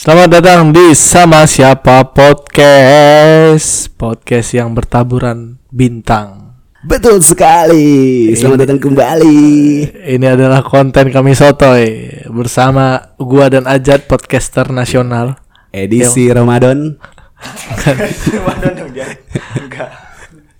Selamat 0.00 0.40
datang 0.40 0.72
di 0.72 0.96
Sama 0.96 1.44
Siapa 1.44 2.08
Podcast 2.16 3.92
Podcast 4.00 4.56
yang 4.56 4.72
bertaburan 4.72 5.60
bintang 5.68 6.56
Betul 6.80 7.20
sekali. 7.20 8.32
Selamat 8.32 8.64
datang 8.64 8.80
kembali. 8.80 9.44
Ini 10.16 10.24
adalah 10.24 10.64
konten 10.64 11.12
kami 11.12 11.36
sotoy 11.36 12.16
Bersama 12.32 13.12
gua 13.20 13.52
dan 13.52 13.68
Ajat 13.68 14.08
podcaster 14.08 14.72
nasional 14.72 15.36
Edisi 15.68 16.32
Ramadan. 16.32 16.96
Ramadan 18.40 18.72
dong 18.80 18.96
Jan. 18.96 19.12
Enggak. 19.52 19.90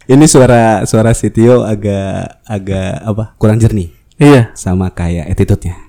Ini 0.05 0.25
suara 0.29 0.85
suara 0.85 1.17
si 1.17 1.33
Tio 1.33 1.65
agak 1.65 2.45
agak 2.45 2.93
apa? 3.09 3.25
Kurang 3.41 3.57
jernih 3.57 3.89
Iya 4.21 4.53
sama 4.53 4.93
kayak 4.93 5.33
attitude-nya. 5.33 5.81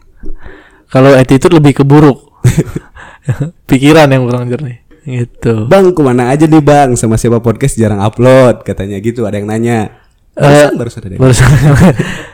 Kalau 0.87 1.11
attitude 1.19 1.51
lebih 1.51 1.75
ke 1.75 1.83
buruk 1.83 2.31
Pikiran 3.69 4.07
yang 4.07 4.23
kurang 4.23 4.47
jernih 4.47 4.81
Gitu 5.01 5.65
Bang, 5.65 5.91
ke 5.91 6.01
mana 6.01 6.29
aja 6.29 6.45
nih 6.45 6.59
bang? 6.59 6.93
Sama 6.93 7.15
siapa 7.15 7.37
podcast 7.37 7.73
jarang 7.73 7.97
upload 7.99 8.61
katanya 8.61 8.97
gitu. 8.97 9.25
Ada 9.25 9.37
yang 9.37 9.49
nanya. 9.49 9.97
Eh, 10.31 10.69
Barusan, 10.69 10.77
barusan 10.77 11.01
ada 11.01 11.11
yang 11.11 11.21
Barusan- 11.21 11.57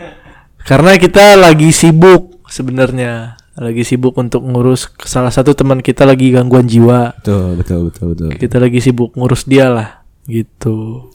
Karena 0.70 0.91
kita 0.95 1.23
lagi 1.35 1.71
sibuk 1.71 2.44
sebenarnya 2.47 3.39
lagi 3.55 3.81
sibuk 3.81 4.13
untuk 4.13 4.44
ngurus 4.44 4.91
salah 5.02 5.31
satu 5.31 5.52
teman 5.52 5.80
kita 5.80 6.03
lagi 6.03 6.30
gangguan 6.30 6.63
jiwa 6.63 7.16
Betul, 7.17 7.55
betul, 7.55 7.80
betul, 7.88 8.05
betul. 8.11 8.30
kita 8.35 8.59
lagi 8.59 8.77
sibuk 8.77 9.16
ngurus 9.16 9.44
dia 9.44 9.67
lah 9.67 9.89
gitu 10.25 11.08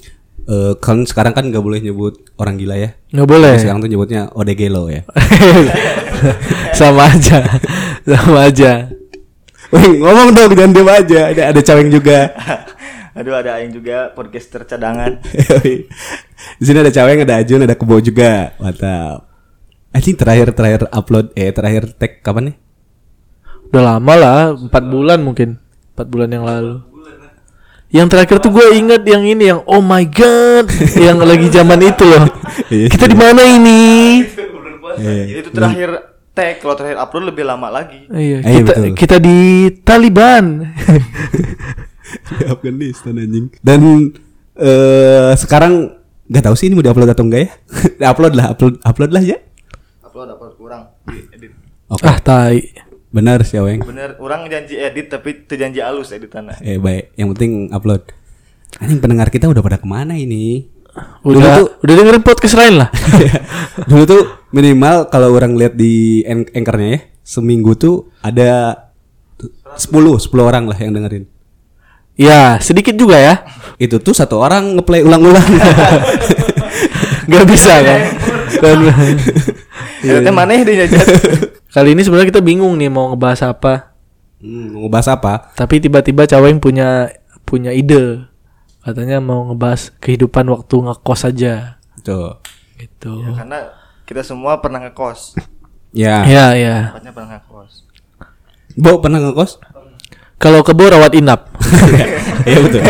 Eh, 0.43 0.75
kan 0.77 1.05
sekarang 1.05 1.31
kan 1.31 1.47
nggak 1.47 1.61
boleh 1.61 1.79
nyebut 1.79 2.19
orang 2.35 2.59
gila 2.59 2.75
ya. 2.75 2.99
nggak 3.09 3.29
boleh 3.29 3.55
Sekarang 3.55 3.79
tuh 3.79 3.87
nyebutnya 3.87 4.27
odegelo 4.33 4.91
ya. 4.91 5.07
sama 6.75 7.07
aja 7.07 7.47
sama 8.03 8.49
aja 8.49 8.91
Wih, 9.73 9.93
ngomong 10.05 10.37
dong 10.37 10.53
jangan 10.53 10.73
diam 10.77 10.89
aja. 10.93 11.21
Ada 11.33 11.43
ada 11.51 11.61
caweng 11.65 11.89
juga. 11.89 12.19
Aduh 13.19 13.37
ada 13.37 13.61
aing 13.61 13.73
juga 13.73 14.09
podcaster 14.13 14.65
cadangan. 14.65 15.21
Di 16.61 16.65
sini 16.65 16.81
ada 16.81 16.93
caweng, 16.93 17.25
ada 17.29 17.45
Ajun, 17.45 17.61
ada 17.61 17.77
Kebo 17.77 18.01
juga. 18.01 18.57
Mantap. 18.57 19.29
Anjing 19.93 20.17
terakhir 20.17 20.57
terakhir 20.57 20.89
upload 20.89 21.33
eh 21.37 21.53
terakhir 21.53 21.93
tag 21.97 22.25
kapan 22.25 22.53
nih? 22.53 22.57
udah 23.73 23.97
lama 23.97 24.15
lah 24.21 24.41
empat 24.53 24.85
bulan 24.85 25.25
mungkin 25.25 25.57
empat 25.97 26.07
bulan 26.13 26.29
yang 26.29 26.45
lalu 26.45 26.85
yang 27.89 28.05
terakhir 28.05 28.37
tuh 28.37 28.53
gue 28.53 28.77
inget 28.77 29.01
yang 29.09 29.25
ini 29.25 29.49
yang 29.49 29.65
oh 29.65 29.81
my 29.81 30.05
god 30.13 30.69
yang 30.93 31.17
lagi 31.17 31.49
zaman 31.49 31.81
itu 31.81 32.05
loh 32.05 32.29
Iya, 32.69 32.93
kita 32.93 33.09
di 33.09 33.17
mana 33.17 33.41
ini 33.41 33.81
Iya. 34.93 35.41
Itu 35.41 35.57
terakhir 35.57 36.12
tag 36.33 36.59
kalau 36.59 36.75
terakhir 36.75 36.97
upload 36.97 37.29
lebih 37.29 37.45
lama 37.45 37.69
lagi. 37.69 38.09
Iya, 38.09 38.41
Iya, 38.41 38.61
kita 38.61 38.73
betul. 38.73 38.95
kita 38.97 39.17
di 39.19 39.39
Taliban. 39.83 40.45
Di 42.13 42.45
Afghanistan 42.45 43.17
anjing. 43.17 43.49
Dan 43.65 44.13
eh 44.53 45.33
sekarang 45.33 45.97
nggak 46.29 46.45
tahu 46.45 46.55
sih 46.57 46.69
ini 46.69 46.77
mau 46.77 46.85
diupload 46.85 47.09
atau 47.09 47.25
enggak 47.25 47.43
ya? 47.45 47.51
upload 48.13 48.33
lah, 48.37 48.53
upload 48.53 48.75
upload 48.85 49.11
lah 49.13 49.23
ya. 49.25 49.39
Upload 50.05 50.29
upload 50.29 50.53
kurang. 50.57 50.93
Edit. 51.09 51.53
Oke. 51.89 52.05
ah, 52.05 52.17
tai. 52.21 52.73
Benar 53.13 53.45
sih 53.45 53.61
Aweng. 53.61 53.85
Bener, 53.85 54.17
orang 54.25 54.49
janji 54.49 54.81
edit 54.81 55.13
tapi 55.13 55.45
teu 55.45 55.61
janji 55.61 55.85
alus 55.85 56.13
editannya. 56.13 56.57
Eh 56.65 56.81
baik, 56.81 57.13
yang 57.17 57.29
penting 57.37 57.69
upload. 57.69 58.09
Anjing 58.81 59.05
pendengar 59.05 59.29
kita 59.29 59.53
udah 59.53 59.61
pada 59.61 59.77
ke 59.77 59.85
mana 59.85 60.17
ini? 60.17 60.65
Udah 61.23 61.41
Dulu 61.41 61.49
tuh- 61.57 61.71
udah 61.81 61.95
dengerin 61.97 62.25
podcast 62.25 62.55
lain 62.55 62.75
lah. 62.83 62.89
Dulu 63.91 64.03
tuh 64.05 64.23
minimal 64.53 65.09
kalau 65.09 65.33
orang 65.33 65.57
lihat 65.57 65.73
di 65.73 66.21
anchornya 66.29 66.89
ya, 66.89 67.01
seminggu 67.23 67.73
tuh 67.75 68.13
ada 68.21 68.77
10 69.75 69.89
10 69.89 70.29
orang 70.39 70.69
lah 70.69 70.77
yang 70.77 70.93
dengerin. 70.93 71.25
ya, 72.13 72.61
sedikit 72.61 72.93
juga 72.93 73.17
ya. 73.17 73.35
Itu 73.81 73.97
tuh 73.99 74.13
satu 74.13 74.37
orang 74.37 74.77
ngeplay 74.77 75.01
ulang-ulang. 75.01 75.43
Gak 77.33 77.47
bisa 77.49 77.73
kan. 77.81 78.01
Dan 78.61 78.79
Editnya 80.03 80.35
mana 80.35 80.59
ya 80.59 80.63
dia 80.67 80.87
Jan? 80.87 80.99
kali 81.75 81.95
ini 81.95 82.03
sebenarnya 82.03 82.29
kita 82.29 82.43
bingung 82.43 82.75
nih 82.77 82.91
mau 82.91 83.15
ngebahas 83.15 83.55
apa. 83.55 83.95
hmm, 84.43 84.75
mau 84.75 84.81
ngebahas 84.87 85.09
apa? 85.15 85.33
Tapi 85.55 85.79
tiba-tiba 85.79 86.27
Caweng 86.27 86.59
punya 86.59 87.09
punya 87.43 87.71
ide. 87.71 88.27
Katanya 88.83 89.23
mau 89.23 89.47
ngebahas 89.47 89.95
kehidupan 90.03 90.51
waktu 90.51 90.75
ngekos 90.75 91.23
aja. 91.31 91.79
Tuh. 92.03 92.43
Gitu. 92.75 93.15
Karena 93.39 93.71
kita 94.03 94.27
semua 94.27 94.59
pernah 94.59 94.83
ngekos. 94.83 95.39
Ya. 95.95 96.27
Ya, 96.27 96.59
ya. 96.59 96.91
Tepatnya 96.91 97.13
pernah 97.15 97.29
ngekos. 97.39 97.73
Bo 98.75 98.99
pernah 98.99 99.23
ngekos? 99.23 99.63
Kalau 100.43 100.67
kebo 100.67 100.91
rawat 100.91 101.15
inap. 101.15 101.55
Iya 102.43 102.59
betul. 102.67 102.83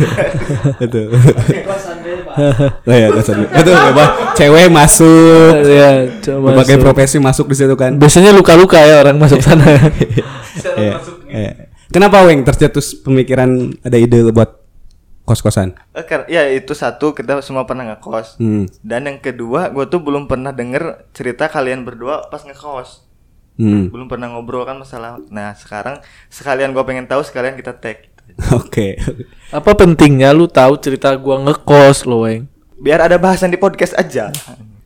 betul. 0.80 1.06
Oh 2.86 2.94
iya, 2.94 3.10
kosan. 3.10 3.42
Betul, 3.50 3.74
apa? 3.74 4.32
Cewek 4.38 4.70
masuk, 4.70 5.52
ya, 5.66 6.06
coba. 6.22 6.54
berbagai 6.54 6.78
profesi 6.78 7.18
masuk 7.18 7.50
di 7.50 7.56
situ 7.58 7.74
kan. 7.74 7.98
Biasanya 7.98 8.30
luka-luka 8.30 8.78
ya 8.78 9.02
orang 9.02 9.18
masuk 9.18 9.42
sana. 9.42 9.66
Iya, 10.78 10.94
iya. 11.26 11.52
Kenapa 11.90 12.22
Weng 12.22 12.46
tercetus 12.46 12.94
pemikiran 13.02 13.74
ada 13.82 13.98
ide 13.98 14.30
buat 14.30 14.59
kos-kosan? 15.30 15.78
Eh, 15.94 16.02
ya 16.26 16.50
itu 16.50 16.74
satu 16.74 17.14
kita 17.14 17.38
semua 17.46 17.62
pernah 17.70 17.94
ngekos. 17.94 18.42
Hmm. 18.42 18.66
Dan 18.82 19.06
yang 19.06 19.22
kedua, 19.22 19.70
gue 19.70 19.86
tuh 19.86 20.02
belum 20.02 20.26
pernah 20.26 20.50
denger 20.50 21.06
cerita 21.14 21.46
kalian 21.46 21.86
berdua 21.86 22.26
pas 22.26 22.42
ngekos. 22.42 23.06
Hmm. 23.54 23.94
Belum 23.94 24.10
pernah 24.10 24.26
ngobrol 24.34 24.66
kan 24.66 24.74
masalah. 24.74 25.22
Nah 25.30 25.54
sekarang 25.54 26.02
sekalian 26.26 26.74
gue 26.74 26.82
pengen 26.82 27.06
tahu 27.06 27.22
sekalian 27.22 27.54
kita 27.54 27.78
tag. 27.78 28.10
Oke. 28.58 28.98
Apa 29.50 29.74
pentingnya 29.74 30.30
lu 30.30 30.46
tahu 30.46 30.78
cerita 30.78 31.14
gua 31.18 31.42
ngekos 31.42 32.06
lo, 32.06 32.26
Weng? 32.26 32.46
Biar 32.80 33.04
ada 33.04 33.18
bahasan 33.20 33.52
di 33.52 33.58
podcast 33.60 33.92
aja. 33.98 34.32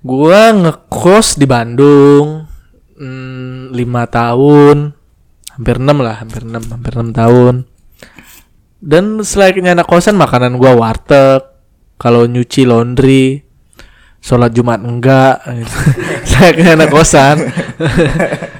Gua 0.05 0.53
ngekos 0.53 1.37
di 1.41 1.47
Bandung 1.49 2.49
hmm, 2.99 3.73
lima 3.73 4.05
tahun, 4.09 4.93
hampir 5.55 5.77
enam 5.81 5.99
lah, 6.03 6.17
hampir 6.25 6.43
enam, 6.45 6.63
hampir 6.65 6.93
enam 6.97 7.11
tahun. 7.15 7.55
Dan 8.85 9.25
selayaknya 9.25 9.73
anak 9.73 9.89
kosan 9.89 10.21
makanan 10.21 10.61
gua 10.61 10.77
warteg, 10.77 11.41
kalau 11.97 12.29
nyuci 12.29 12.69
laundry, 12.69 13.41
sholat 14.21 14.53
Jumat 14.53 14.85
enggak, 14.85 15.41
gitu. 15.41 15.77
selayaknya 16.29 16.69
anak 16.77 16.89
kosan, 16.93 17.37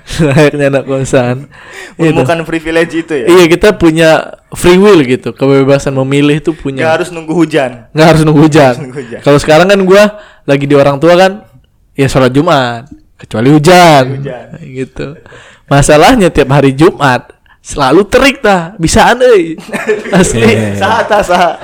selayaknya 0.09 0.67
anak 0.73 0.85
kosan. 0.89 1.53
Gitu. 2.01 2.09
Menemukan 2.09 2.41
privilege 2.49 3.05
itu 3.05 3.13
ya. 3.21 3.27
Iya 3.29 3.45
kita 3.53 3.77
punya 3.77 4.41
free 4.57 4.81
will 4.81 5.05
gitu, 5.05 5.37
kebebasan 5.37 5.93
memilih 5.93 6.41
tuh 6.41 6.57
punya. 6.57 6.89
Gak 6.89 7.05
harus 7.05 7.09
nunggu 7.13 7.37
hujan. 7.37 7.93
nggak 7.93 8.07
harus 8.09 8.23
nunggu 8.25 8.49
hujan. 8.49 8.75
hujan. 8.97 9.21
Kalau 9.21 9.37
sekarang 9.37 9.69
kan 9.69 9.81
gua 9.85 10.25
lagi 10.49 10.65
di 10.65 10.73
orang 10.73 10.97
tua 10.97 11.21
kan 11.21 11.45
ya 11.93 12.09
sholat 12.09 12.33
Jumat 12.33 12.89
kecuali 13.21 13.49
hujan, 13.53 14.25
Hujan. 14.25 14.49
gitu. 14.73 15.21
Masalahnya 15.69 16.29
tiap 16.29 16.49
hari 16.49 16.73
Jumat 16.73 17.34
selalu 17.65 18.05
terik 18.13 18.45
dah 18.45 18.77
bisa 18.77 19.09
aneh 19.09 19.57
asli 20.21 20.45
Iya. 20.45 20.77
Saat 20.77 21.09
ah, 21.09 21.25
saat. 21.25 21.57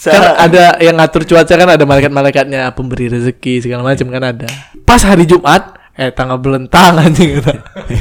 kan 0.00 0.22
ada 0.48 0.80
yang 0.80 0.96
ngatur 0.96 1.28
cuaca 1.28 1.52
kan 1.52 1.68
ada 1.76 1.84
malaikat-malaikatnya 1.84 2.72
pemberi 2.72 3.12
rezeki 3.12 3.60
segala 3.60 3.84
macam 3.84 4.08
kan 4.08 4.32
ada 4.32 4.48
pas 4.88 5.04
hari 5.04 5.28
Jumat 5.28 5.76
eh 5.92 6.08
tanggal 6.08 6.40
belentang 6.40 6.96
anjing 6.96 7.36
gitu. 7.36 7.52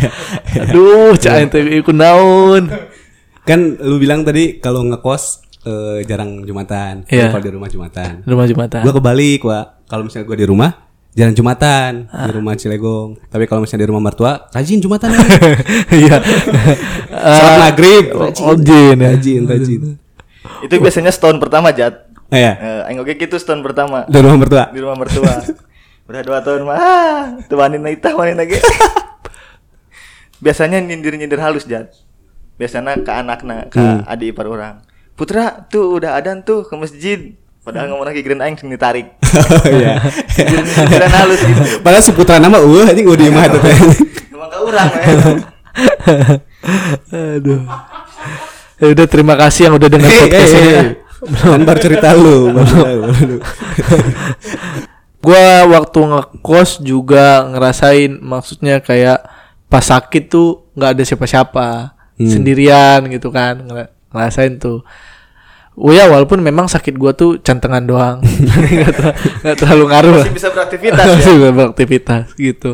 aduh 0.64 1.12
cah 1.20 1.44
ente 1.44 1.60
ikut 1.60 1.92
naon 1.92 2.72
Kan 3.42 3.76
lu 3.82 3.98
bilang 3.98 4.22
tadi 4.22 4.62
kalau 4.62 4.86
ngekos 4.86 5.42
eh, 5.66 6.06
jarang 6.06 6.46
Jumatan. 6.46 7.10
Iya. 7.10 7.34
Kalau 7.34 7.42
di 7.42 7.52
rumah 7.58 7.70
Jumatan. 7.74 8.22
rumah 8.22 8.46
Jumatan 8.46 8.86
Gua 8.86 8.94
kebalik, 8.94 9.42
Wak. 9.42 9.90
Kalau 9.90 10.06
misalnya 10.06 10.30
gua 10.30 10.38
di 10.38 10.46
rumah 10.46 10.72
jarang 11.12 11.36
Jumatan 11.36 12.08
di 12.08 12.32
rumah 12.32 12.56
Cilegong. 12.56 13.20
Tapi 13.28 13.44
kalau 13.46 13.62
misalnya 13.62 13.84
di 13.84 13.90
rumah 13.92 14.04
mertua 14.04 14.48
rajin 14.50 14.80
Jumatan. 14.80 15.12
ya. 15.12 15.20
iya 16.08 16.16
Salat 17.38 17.58
maghrib 17.60 18.06
oh, 18.16 18.56
jin 18.56 18.96
ya. 18.96 19.12
Rajin, 19.12 19.42
rajin. 19.46 19.82
itu 20.62 20.74
biasanya 20.78 21.12
setahun 21.12 21.38
pertama 21.38 21.70
Jat. 21.70 22.08
Oh, 22.32 22.38
ya. 22.38 22.56
Eh, 22.56 22.88
aing 22.88 23.04
oke 23.04 23.12
gitu 23.14 23.36
setahun 23.36 23.60
pertama 23.60 24.08
Di 24.08 24.18
rumah 24.18 24.38
mertua. 24.40 24.64
di 24.72 24.80
rumah 24.80 24.98
mertua. 24.98 25.34
Udah 26.10 26.22
dua 26.24 26.40
tahun 26.42 26.64
mah 26.66 26.76
ah, 26.76 27.24
tuh 27.46 27.56
wanita 27.56 27.88
itah 27.88 28.12
wanita 28.12 28.44
ge. 28.44 28.60
Biasanya 30.42 30.82
nyindir-nyindir 30.82 31.38
halus 31.38 31.70
Jat. 31.70 31.94
Biasanya 32.58 32.98
ke 33.02 33.12
anakna, 33.12 33.70
ke 33.70 33.78
Hmm. 33.78 34.02
adik 34.06 34.34
ipar 34.34 34.50
orang. 34.50 34.82
Putra 35.14 35.66
tuh 35.70 35.98
udah 35.98 36.18
adan 36.18 36.42
tuh 36.42 36.66
ke 36.66 36.74
masjid. 36.74 37.38
Padahal 37.62 37.94
ngomong 37.94 38.10
lagi 38.10 38.26
kirain 38.26 38.42
aing 38.42 38.58
sing 38.58 38.68
ditarik. 38.68 39.14
Oh 39.22 39.70
iya. 39.78 40.02
Halus 41.14 41.40
gitu. 41.40 41.62
Padahal 41.80 42.02
si 42.02 42.10
putra 42.10 42.42
nama 42.42 42.58
eueuh 42.58 42.90
anjing 42.90 43.06
udah 43.06 43.22
di 43.22 43.30
mah 43.30 43.46
teh. 43.54 43.62
Emang 44.34 44.50
ke 44.50 44.58
urang 44.60 44.90
we. 44.90 45.02
Aduh. 47.38 47.62
Ya 48.82 48.86
udah 48.90 49.06
terima 49.06 49.38
kasih 49.38 49.70
yang 49.70 49.78
udah 49.78 49.90
dengar 49.90 50.10
podcast 50.10 50.54
ini. 50.58 50.74
Kan 51.38 51.62
baru 51.62 51.80
cerita 51.80 52.18
lu. 52.18 52.50
Gua 55.22 55.46
waktu 55.70 56.00
ngekos 56.02 56.82
juga 56.82 57.46
ngerasain 57.46 58.18
maksudnya 58.18 58.82
kayak 58.82 59.22
pas 59.70 59.86
sakit 59.86 60.28
tuh 60.28 60.66
nggak 60.74 60.98
ada 60.98 61.04
siapa-siapa. 61.06 61.70
sendirian 62.22 63.02
gitu 63.10 63.34
kan 63.34 63.66
ngera- 63.66 63.90
ngerasain 64.14 64.58
tuh 64.58 64.86
Oh 65.80 65.96
ya 65.96 66.04
walaupun 66.12 66.44
memang 66.44 66.68
sakit 66.68 67.00
gua 67.00 67.16
tuh 67.16 67.40
cantengan 67.40 67.80
doang. 67.80 68.20
Nggak 68.76 68.92
ter- 68.92 69.16
nggak 69.40 69.56
terlalu 69.56 69.86
ngaruh. 69.88 70.12
Lah 70.20 70.26
Masih 70.28 70.36
bisa 70.36 70.50
beraktivitas 70.52 71.06
ya. 71.08 71.16
Masih 71.16 71.34
bisa 71.40 71.52
beraktivitas 71.56 72.26
gitu. 72.36 72.72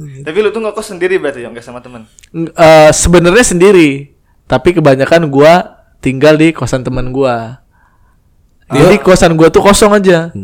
Tapi 0.00 0.38
lu 0.40 0.48
tuh 0.50 0.64
ngekos 0.64 0.96
sendiri 0.96 1.20
berarti 1.20 1.44
ya, 1.44 1.52
nggak 1.52 1.62
sama 1.62 1.78
teman. 1.78 2.08
Ng- 2.34 2.50
eh, 2.50 2.90
sebenarnya 2.90 3.44
sendiri. 3.46 4.16
Tapi 4.50 4.74
kebanyakan 4.74 5.30
gua 5.30 5.86
tinggal 6.02 6.34
di 6.34 6.50
kosan 6.50 6.82
teman 6.82 7.14
gua. 7.14 7.62
Jadi 8.66 8.98
kosan 9.06 9.38
gua 9.38 9.46
tuh 9.54 9.62
kosong 9.62 9.94
aja. 9.94 10.34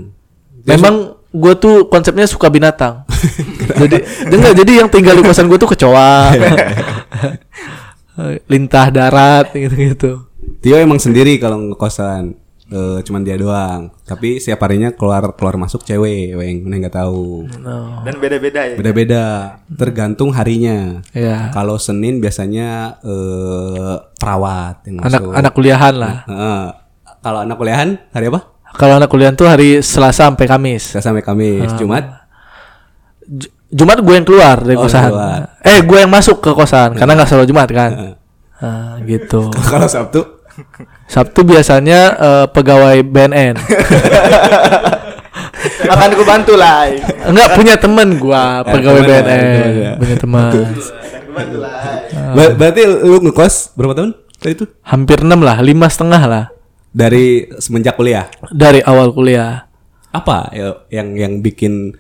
Memang 0.62 1.18
gua 1.34 1.58
tuh 1.58 1.90
konsepnya 1.90 2.30
suka 2.30 2.46
binatang. 2.46 3.02
Jadi 3.82 4.06
enggak 4.30 4.54
jadi 4.54 4.72
yang 4.86 4.88
tinggal 4.88 5.18
di 5.18 5.26
kosan 5.26 5.50
gua 5.50 5.58
tuh 5.58 5.74
kecoa. 5.74 6.30
Lintah 8.46 8.86
darat 8.94 9.50
gitu 9.50 9.74
gitu 9.74 10.12
Tio 10.56 10.76
emang 10.76 10.96
sendiri 10.96 11.36
kalau 11.36 11.58
ngekosan 11.64 12.34
eh, 12.66 12.98
cuman 13.00 13.22
dia 13.22 13.34
doang. 13.34 13.94
Tapi 14.02 14.36
setiap 14.36 14.62
harinya 14.62 14.90
keluar 14.90 15.30
keluar 15.32 15.54
masuk 15.56 15.82
cewek, 15.82 16.32
weng, 16.32 16.62
mana 16.62 16.80
nggak 16.80 16.96
tahu. 16.96 17.46
Dan 18.02 18.14
beda-beda 18.16 18.60
ya. 18.64 18.74
Beda-beda, 18.74 19.24
tergantung 19.68 20.30
harinya. 20.30 20.98
ya 21.10 21.50
Kalau 21.50 21.76
Senin 21.76 22.18
biasanya 22.18 22.98
eh, 23.00 23.94
perawat 24.12 24.82
yang 24.84 24.98
anak 25.00 25.20
masuk. 25.20 25.32
anak 25.32 25.52
kuliahan 25.52 25.94
lah 25.94 26.16
Heeh. 26.24 26.62
kalau 27.20 27.38
anak 27.40 27.56
kuliahan 27.56 27.88
hari 28.10 28.26
apa? 28.28 28.40
kalau 28.72 28.94
anak 28.94 29.08
kuliahan 29.08 29.32
tuh 29.32 29.46
hari 29.46 29.80
Selasa 29.80 30.26
sampai 30.26 30.44
Kamis 30.44 30.82
Saya 30.90 31.00
sampai 31.02 31.22
Kamis, 31.22 31.70
Jumat. 31.76 32.28
Ju- 33.22 33.50
Jumat 33.68 33.98
gue 33.98 34.12
yang 34.12 34.22
keluar 34.22 34.56
dari 34.58 34.74
Oh, 34.74 34.84
kosan 34.84 35.08
keluar. 35.08 35.58
eh 35.60 35.80
gue 35.80 35.98
yang 35.98 36.06
masuk 36.08 36.38
ke 36.38 36.50
kosan 36.50 36.94
karena 36.94 37.14
nggak 37.14 37.26
selalu 37.26 37.46
Jumat 37.46 37.68
kan 37.68 37.90
Ah, 38.56 38.96
gitu 39.02 39.48
kalau 39.72 39.84
Sabtu 39.84 40.35
Sabtu 41.06 41.44
biasanya 41.44 42.00
eh, 42.16 42.46
pegawai 42.50 43.02
BNN. 43.04 43.54
Akan 45.86 46.08
gue 46.14 46.26
bantu 46.26 46.54
lah. 46.58 46.90
Enggak 47.30 47.48
punya 47.54 47.74
temen 47.78 48.18
gua 48.18 48.62
pegawai 48.66 49.02
teman 49.02 49.10
ya, 49.10 49.20
teman 49.22 49.38
BNN, 49.38 49.74
ya. 49.78 49.92
punya 49.98 50.16
teman. 50.18 50.50
Gue. 50.52 50.66
Ber- 52.36 52.54
berarti 52.56 52.82
lu 52.84 53.18
ngekos 53.22 53.76
berapa 53.76 53.94
tahun? 53.94 54.10
Tadi 54.36 54.52
itu 54.52 54.64
Hampir 54.84 55.24
enam 55.24 55.40
lah, 55.40 55.60
lima 55.64 55.88
setengah 55.88 56.22
lah 56.28 56.44
dari 56.96 57.44
semenjak 57.60 57.96
kuliah. 57.96 58.26
dari 58.48 58.80
awal 58.80 59.12
kuliah. 59.12 59.68
Apa 60.16 60.48
ya, 60.56 60.80
yang 60.88 61.12
yang 61.12 61.32
bikin 61.44 61.92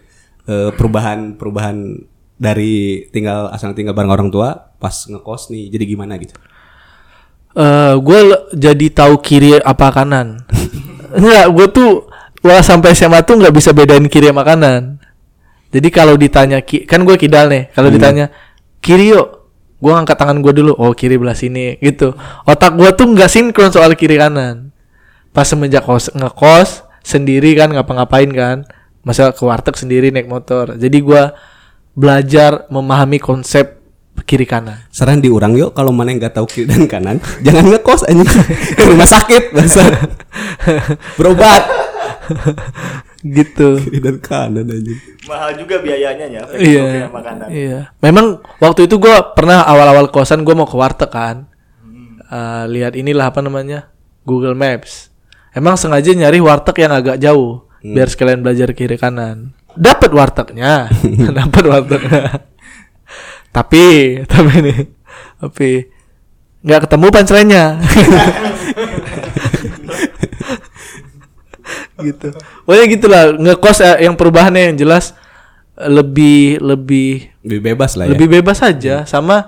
eh, 0.48 0.70
perubahan 0.72 1.36
perubahan 1.36 2.00
dari 2.36 3.04
tinggal 3.12 3.52
asal 3.52 3.76
tinggal 3.76 3.92
bareng 3.96 4.12
orang 4.12 4.28
tua 4.32 4.72
pas 4.76 4.92
ngekos 5.08 5.52
nih 5.52 5.68
jadi 5.68 5.84
gimana 5.84 6.16
gitu? 6.16 6.36
Eh 7.56 7.94
gue 7.96 8.18
jadi 8.52 8.86
tahu 8.92 9.16
kiri 9.24 9.56
apa 9.56 9.88
kanan. 9.88 10.44
Enggak, 11.16 11.46
gue 11.56 11.66
tuh 11.72 11.90
wah 12.44 12.60
sampai 12.60 12.92
SMA 12.92 13.24
tuh 13.24 13.40
nggak 13.40 13.54
bisa 13.56 13.72
bedain 13.72 14.04
kiri 14.12 14.28
sama 14.28 14.44
kanan. 14.44 15.00
Jadi 15.72 15.88
kalau 15.88 16.14
ditanya 16.20 16.60
ki- 16.60 16.84
kan 16.84 17.02
gue 17.02 17.16
kidal 17.16 17.48
nih, 17.48 17.72
kalau 17.72 17.88
ditanya 17.88 18.28
kiri 18.84 19.16
yuk, 19.16 19.48
gue 19.80 19.92
ngangkat 19.92 20.14
tangan 20.14 20.38
gue 20.44 20.52
dulu, 20.52 20.72
oh 20.76 20.92
kiri 20.92 21.16
belah 21.16 21.34
sini 21.34 21.80
gitu. 21.80 22.12
Otak 22.44 22.76
gue 22.76 22.92
tuh 22.92 23.08
nggak 23.12 23.28
sinkron 23.32 23.72
soal 23.72 23.96
kiri 23.96 24.20
kanan. 24.20 24.70
Pas 25.32 25.48
semenjak 25.48 25.84
kos 25.84 26.12
ngekos 26.12 26.84
sendiri 27.00 27.56
kan 27.56 27.72
ngapa-ngapain 27.72 28.30
kan, 28.36 28.68
masa 29.00 29.32
ke 29.32 29.42
warteg 29.44 29.76
sendiri 29.76 30.12
naik 30.12 30.28
motor. 30.28 30.76
Jadi 30.76 30.98
gue 31.00 31.22
belajar 31.96 32.68
memahami 32.68 33.16
konsep 33.16 33.75
kiri 34.24 34.46
kanan. 34.48 34.80
Saran 34.88 35.20
diurang 35.20 35.52
yuk 35.58 35.76
kalau 35.76 35.92
mana 35.92 36.14
yang 36.14 36.22
nggak 36.22 36.38
tahu 36.38 36.46
kiri 36.48 36.66
dan 36.70 36.88
kanan, 36.88 37.16
jangan 37.44 37.68
ngekos 37.68 38.08
anjing. 38.08 38.30
Ke 38.78 38.82
rumah 38.88 39.08
sakit 39.08 39.52
bahasa. 39.52 39.84
Berobat 41.20 41.62
gitu. 43.22 43.82
kiri 43.82 44.00
dan 44.00 44.16
kanan 44.22 44.64
anjing. 44.70 45.00
Mahal 45.26 45.58
juga 45.60 45.82
biayanya 45.82 46.26
ya. 46.30 46.42
Iya. 46.56 46.82
Oke, 46.82 47.00
makanan. 47.12 47.46
Iya. 47.52 47.78
Memang 48.00 48.40
waktu 48.62 48.88
itu 48.88 48.96
gua 48.96 49.34
pernah 49.36 49.66
awal-awal 49.66 50.08
kosan 50.08 50.46
gua 50.46 50.54
mau 50.56 50.68
ke 50.70 50.76
warteg 50.78 51.10
kan. 51.12 51.50
Eh, 52.26 52.64
lihat 52.70 52.98
inilah 52.98 53.30
apa 53.30 53.38
namanya 53.44 53.90
Google 54.26 54.58
Maps. 54.58 55.14
Emang 55.54 55.78
sengaja 55.78 56.10
nyari 56.12 56.42
warteg 56.42 56.76
yang 56.82 56.92
agak 56.92 57.16
jauh 57.22 57.64
biar 57.80 58.10
sekalian 58.10 58.42
belajar 58.42 58.74
kiri 58.74 58.98
kanan. 58.98 59.54
Dapat 59.76 60.10
wartegnya, 60.10 60.88
dapat 61.36 61.64
wartegnya. 61.68 62.55
Tapi 63.56 63.84
tapi 64.32 64.52
nih, 64.60 64.78
tapi 65.40 65.70
nggak 66.60 66.80
ketemu 66.84 67.06
pancelannya. 67.08 67.64
gitu. 72.04 72.28
Pokoknya 72.68 72.86
gitulah 72.92 73.22
ngekos 73.40 73.78
eh, 73.80 74.04
yang 74.04 74.14
perubahannya 74.20 74.72
yang 74.72 74.76
jelas 74.76 75.16
eh, 75.80 75.88
lebih 75.88 76.60
lebih 76.60 77.32
Lebih 77.46 77.72
bebas 77.72 77.96
lah 77.96 78.04
ya. 78.04 78.12
lebih 78.12 78.28
bebas 78.28 78.58
aja 78.60 79.06
sama 79.06 79.46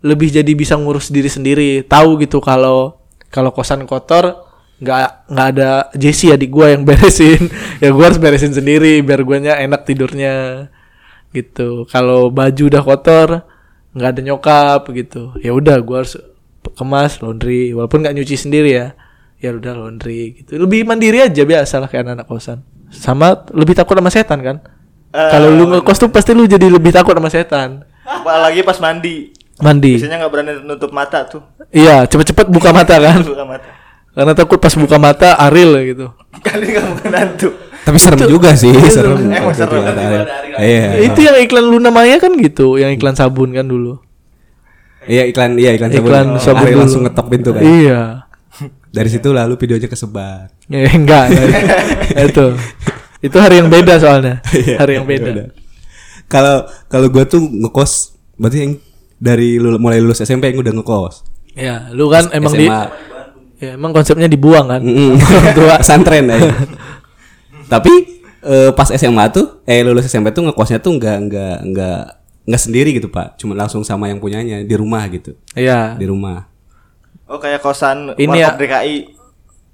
lebih 0.00 0.32
jadi 0.32 0.52
bisa 0.56 0.74
ngurus 0.80 1.12
diri 1.12 1.28
sendiri 1.28 1.84
tahu 1.84 2.16
gitu 2.24 2.40
kalau 2.40 2.96
kalau 3.28 3.52
kosan 3.52 3.84
kotor 3.84 4.48
nggak 4.80 5.28
nggak 5.28 5.46
ada 5.52 5.70
Jesse 5.92 6.32
adik 6.32 6.48
gua 6.48 6.72
yang 6.72 6.82
beresin 6.88 7.52
ya 7.78 7.92
gua 7.92 8.08
harus 8.08 8.16
beresin 8.16 8.56
sendiri 8.56 9.04
biar 9.04 9.20
guanya 9.20 9.60
enak 9.60 9.84
tidurnya 9.84 10.66
gitu. 11.30 11.86
Kalau 11.90 12.30
baju 12.30 12.62
udah 12.66 12.82
kotor 12.82 13.28
nggak 13.90 14.10
ada 14.16 14.20
nyokap 14.22 14.80
gitu. 14.94 15.34
Ya 15.42 15.50
udah 15.54 15.78
gua 15.82 16.04
harus 16.04 16.18
kemas 16.74 17.18
laundry. 17.22 17.74
Walaupun 17.74 18.06
nggak 18.06 18.14
nyuci 18.18 18.36
sendiri 18.38 18.70
ya. 18.74 18.88
Ya 19.40 19.56
udah 19.56 19.72
laundry 19.72 20.42
gitu. 20.42 20.60
Lebih 20.60 20.84
mandiri 20.84 21.24
aja 21.24 21.42
biasa 21.42 21.80
lah 21.80 21.88
kayak 21.88 22.06
anak 22.06 22.28
kosan. 22.28 22.62
Sama 22.90 23.46
lebih 23.54 23.78
takut 23.78 23.96
sama 23.96 24.10
setan 24.10 24.42
kan? 24.42 24.56
Eh, 25.10 25.30
kalau 25.30 25.50
lu 25.50 25.66
ngekos 25.74 25.98
tuh 25.98 26.10
pasti 26.10 26.30
lu 26.34 26.46
jadi 26.46 26.70
lebih 26.70 26.94
takut 26.94 27.14
sama 27.14 27.30
setan. 27.30 27.82
Apalagi 28.06 28.62
pas 28.62 28.78
mandi. 28.78 29.34
mandi. 29.62 29.98
Biasanya 29.98 30.26
nggak 30.26 30.32
berani 30.32 30.52
nutup 30.66 30.90
mata 30.90 31.26
tuh. 31.28 31.42
iya 31.70 32.02
cepet-cepet 32.06 32.50
buka 32.50 32.74
mata 32.74 32.98
kan? 32.98 33.22
Buka 33.22 33.46
mata. 33.46 33.68
karena 34.10 34.34
takut 34.34 34.58
pas 34.58 34.74
buka 34.74 34.98
mata 34.98 35.38
Aril 35.38 35.70
gitu. 35.94 36.10
Kali 36.42 36.74
nggak 36.74 36.86
bukan 36.98 37.12
hantu. 37.14 37.50
Tapi 37.80 37.96
serem 37.96 38.20
juga 38.26 38.52
sih, 38.52 38.70
serem. 38.86 39.16
Emang 39.32 39.52
serem. 39.52 39.82
Iya. 40.54 41.00
itu 41.02 41.20
yang 41.20 41.36
iklan 41.38 41.64
Luna 41.64 41.88
Maya 41.88 42.16
kan 42.16 42.32
gitu 42.34 42.76
yang 42.76 42.90
iklan 42.90 43.12
sabun 43.12 43.50
kan 43.50 43.64
dulu 43.64 43.96
Iya 45.02 45.24
iklan 45.24 45.56
iya 45.56 45.72
iklan 45.72 45.88
sabun. 45.88 46.04
Iklan 46.04 46.26
sabun 46.36 46.66
dulu. 46.66 46.78
langsung 46.78 47.02
ngetok 47.02 47.26
pintu 47.28 47.50
kan. 47.50 47.62
iya 47.62 48.00
Dari 48.86 49.06
situ 49.06 49.30
lalu 49.30 49.54
videonya 49.56 49.86
kesebar. 49.86 50.50
ya, 50.66 50.90
enggak 50.92 51.30
itu 52.26 52.46
itu 53.20 53.36
hari 53.36 53.58
yang 53.58 53.68
beda 53.68 53.96
soalnya 53.96 54.44
Iya, 54.50 54.76
hari 54.76 54.92
yang 54.94 55.04
beda 55.04 55.48
Kalau 56.26 56.62
kalau 56.86 57.08
gua 57.08 57.24
tuh 57.24 57.40
ngekos 57.40 57.92
berarti 58.34 58.58
yang 58.60 58.72
dari 59.16 59.56
lul- 59.56 59.76
mulai 59.76 59.98
lulus 59.98 60.20
SMP 60.20 60.48
yang 60.48 60.58
udah 60.58 60.72
ngekos. 60.74 61.14
ya 61.52 61.88
lu 61.90 62.06
kan 62.06 62.28
emang 62.30 62.52
di 62.52 62.64
SMA. 62.64 62.82
ya 63.58 63.70
emang 63.74 63.90
konsepnya 63.90 64.24
dibuang 64.26 64.66
kan 64.66 64.80
Mm-mm. 64.80 65.16
Orang 65.16 65.52
tua 65.52 65.74
Pesantren 65.76 66.24
ya. 66.26 66.38
Tapi 67.70 67.92
eh, 68.42 68.70
pas 68.74 68.90
SMA 68.90 69.24
tuh 69.30 69.62
eh 69.62 69.80
lulus 69.80 70.04
SMP 70.04 70.34
tuh 70.34 70.42
ngekosnya 70.44 70.82
tuh 70.82 70.98
nggak 70.98 71.18
nggak 71.30 71.56
nggak 71.70 72.00
nggak 72.50 72.60
sendiri 72.60 72.90
gitu 72.90 73.06
pak, 73.06 73.38
cuma 73.38 73.54
langsung 73.54 73.86
sama 73.86 74.10
yang 74.10 74.18
punyanya 74.18 74.60
di 74.60 74.74
rumah 74.74 75.06
gitu, 75.06 75.38
iya 75.54 75.94
di 75.94 76.02
rumah. 76.04 76.50
Oh 77.30 77.38
kayak 77.38 77.62
kosan 77.62 78.18
Ini 78.18 78.34
ya- 78.34 78.58
DKI. 78.58 78.96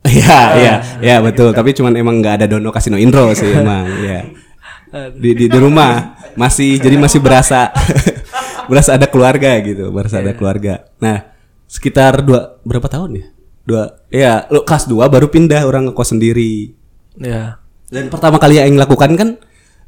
Iya 0.07 0.39
iya 0.55 0.75
iya 1.01 1.17
betul, 1.19 1.51
tapi 1.51 1.73
cuman 1.73 1.97
emang 1.97 2.21
nggak 2.21 2.39
ada 2.39 2.47
dono 2.47 2.69
kasino 2.71 2.95
indro 2.95 3.33
sih 3.33 3.49
emang, 3.65 3.87
ya. 4.05 4.29
Di, 5.11 5.31
di 5.35 5.45
di 5.49 5.59
rumah 5.59 6.15
masih 6.37 6.79
jadi 6.79 6.95
masih 6.95 7.19
berasa 7.19 7.73
berasa 8.71 8.95
ada 8.95 9.07
keluarga 9.11 9.57
gitu, 9.63 9.91
berasa 9.91 10.21
ada 10.21 10.31
keluarga. 10.31 10.87
Nah 11.01 11.33
sekitar 11.67 12.23
dua 12.23 12.61
berapa 12.63 12.87
tahun 12.87 13.11
ya? 13.19 13.27
Dua, 13.67 13.83
ya 14.15 14.33
lu 14.47 14.63
kelas 14.63 14.87
dua 14.87 15.11
baru 15.11 15.27
pindah 15.27 15.67
orang 15.67 15.91
ngekos 15.91 16.15
sendiri. 16.15 16.71
ya 17.19 17.59
Dan 17.87 18.11
pertama 18.11 18.37
kali 18.43 18.59
yang 18.59 18.75
lakukan 18.75 19.15
kan 19.15 19.29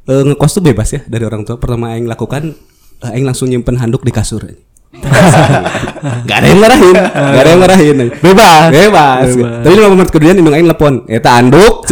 eh, 0.07 0.23
ngekos 0.23 0.59
tuh 0.59 0.63
bebas 0.63 0.89
ya 0.95 1.01
dari 1.05 1.23
orang 1.27 1.43
tua. 1.43 1.59
Pertama 1.59 1.95
yang 1.95 2.07
lakukan 2.07 2.55
eh, 3.03 3.13
aing 3.13 3.25
langsung 3.27 3.51
nyimpen 3.51 3.75
handuk 3.79 4.03
di 4.07 4.13
kasur. 4.15 4.47
gak 6.25 6.37
ada 6.41 6.47
yang 6.49 6.57
marahin, 6.57 6.97
gak 6.97 7.41
ada 7.45 7.49
yang 7.53 7.61
marahin. 7.61 7.95
bebas 8.09 8.73
Bebas. 8.73 9.27
Bebas. 9.29 9.61
Tapi 9.61 9.73
lima 9.77 9.93
menit 9.93 10.09
kemudian 10.09 10.33
indung 10.41 10.55
aing 10.57 10.65
telepon, 10.65 10.93
eta 11.05 11.29
anduk. 11.37 11.85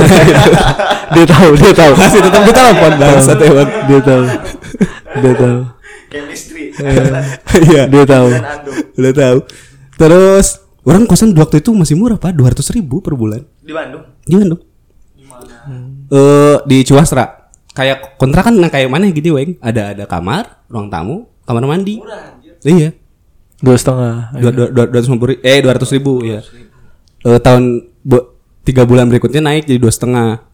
dia 1.16 1.24
tahu 1.24 1.56
dia 1.56 1.72
tahu 1.72 1.94
Masih 1.96 2.20
tetap 2.20 2.42
di 2.44 2.52
telepon 2.52 2.92
bangsat 3.00 3.38
emang. 3.40 3.70
dia 3.88 4.00
tahu 4.04 4.24
dia 5.24 5.34
tahu 5.40 5.58
Chemistry. 6.08 6.72
Iya. 7.68 7.84
dia 7.92 8.04
tahu. 8.08 8.28
Udah 8.96 9.14
tahu. 9.14 9.38
Terus 10.00 10.64
orang 10.88 11.04
kosan 11.04 11.36
waktu 11.36 11.60
itu 11.60 11.76
masih 11.76 12.00
murah 12.00 12.16
pak, 12.16 12.32
dua 12.32 12.56
ratus 12.56 12.72
ribu 12.72 13.04
per 13.04 13.14
bulan. 13.20 13.44
Di 13.60 13.76
Bandung. 13.76 14.08
Gimana 14.24 14.56
dong? 14.56 14.62
Eh 16.08 16.58
di 16.64 16.78
Ciwastra. 16.82 17.52
Kayak 17.72 18.18
kontrakan 18.18 18.58
nah 18.58 18.68
kayak 18.68 18.90
mana 18.90 19.08
gitu, 19.10 19.36
Weng? 19.36 19.60
Ada 19.60 19.94
ada 19.94 20.04
kamar, 20.04 20.66
ruang 20.66 20.88
tamu, 20.88 21.30
kamar 21.44 21.64
mandi. 21.64 22.02
Iya. 22.62 22.96
Dua 23.58 23.74
setengah. 23.74 24.34
dua 24.34 24.52
dua 24.52 24.68
dua 24.70 24.86
ratus 24.92 25.08
lima 25.08 25.18
puluh 25.18 25.36
eh 25.40 25.58
dua 25.60 25.74
ratus 25.74 25.90
ribu 25.92 26.22
ya 26.22 26.42
Eh, 27.20 27.40
tahun 27.40 27.64
bu- 28.02 28.30
tiga 28.62 28.86
bulan 28.86 29.08
berikutnya 29.08 29.42
naik 29.42 29.66
jadi 29.66 29.78
dua 29.78 29.90
setengah 29.90 30.46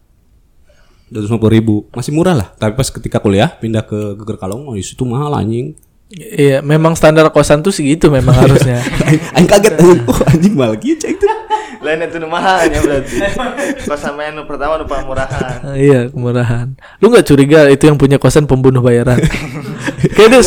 dua 1.06 1.18
ratus 1.20 1.28
lima 1.28 1.38
puluh 1.38 1.52
ribu 1.52 1.74
masih 1.92 2.10
murah 2.10 2.32
lah 2.32 2.48
tapi 2.50 2.72
pas 2.72 2.88
ketika 2.88 3.20
kuliah 3.20 3.52
pindah 3.52 3.84
ke 3.84 4.16
Geger 4.16 4.40
Kalong 4.40 4.64
oh 4.66 4.74
itu 4.74 5.04
mahal 5.04 5.36
anjing 5.36 5.76
Iya, 6.10 6.62
memang 6.62 6.94
standar 6.94 7.28
kosan 7.28 7.58
tuh 7.58 7.70
segitu 7.70 8.06
memang 8.06 8.32
harusnya. 8.34 8.78
Aing 9.36 9.44
kaget 9.44 9.74
anjing 9.76 10.00
oh 10.06 10.18
anjing 10.24 10.54
mahal 10.54 10.74
gitu 10.78 11.04
Lain 11.84 12.00
itu 12.00 12.16
nu 12.16 12.28
mahal 12.32 12.64
ya 12.66 12.80
berarti. 12.80 13.16
Kosan 13.84 14.16
main 14.16 14.32
pertama 14.48 14.80
nu 14.80 14.88
murahan. 14.88 15.60
Ah, 15.60 15.76
iya, 15.84 16.08
kemurahan. 16.08 16.72
Lu 16.98 17.12
nggak 17.12 17.28
curiga 17.28 17.68
itu 17.68 17.84
yang 17.84 18.00
punya 18.00 18.16
kosan 18.16 18.48
pembunuh 18.48 18.80
bayaran? 18.80 19.20
Kayaknya 20.16 20.40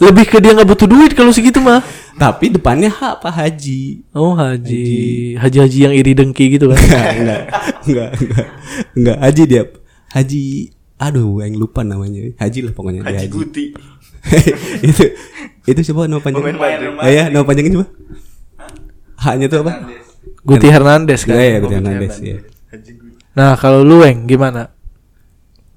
lebih 0.00 0.24
ke 0.26 0.36
dia 0.42 0.56
nggak 0.56 0.66
butuh 0.66 0.88
duit 0.90 1.12
kalau 1.14 1.30
segitu 1.30 1.60
mah. 1.62 1.78
tapi 2.20 2.52
depannya 2.52 2.92
H 2.92 3.16
Pak 3.16 3.32
Haji 3.32 4.04
Oh 4.12 4.36
haji, 4.36 5.40
haji-haji 5.40 5.78
yang 5.88 5.94
iri 5.96 6.12
dengki 6.12 6.52
gitu 6.52 6.68
kan? 6.68 6.76
enggak 7.16 7.42
enggak 7.88 8.10
enggak 8.12 8.46
enggak 8.92 9.16
Haji 9.24 9.42
dia 9.48 9.62
Haji 10.12 10.42
aduh 11.00 11.40
yang 11.40 11.56
lupa 11.56 11.80
namanya 11.80 12.28
Haji 12.36 12.60
lah 12.68 12.72
pokoknya 12.76 13.08
dia 13.08 13.16
Haji 13.16 13.24
Haji 13.24 13.32
Guti. 13.32 13.64
itu 14.84 15.04
itu 15.64 15.80
siapa 15.80 16.04
nama 16.04 16.20
panjangnya. 16.20 16.60
Eh, 17.08 17.12
ya 17.16 17.24
nama 17.32 17.40
panjangnya 17.40 17.80
coba 17.80 17.86
H-nya 19.16 19.46
tuh 19.48 19.58
apa 19.64 19.72
Guti 20.40 20.68
Hernandez 20.68 21.22
kan? 21.22 21.34
Enggak 21.34 21.46
ya 21.46 21.58
Guti 21.58 21.74
Hernandez 21.74 22.14
ya. 22.18 22.38
Nah 23.32 23.54
kalau 23.54 23.80
lu 23.80 24.00
Weng 24.00 24.24
gimana? 24.24 24.72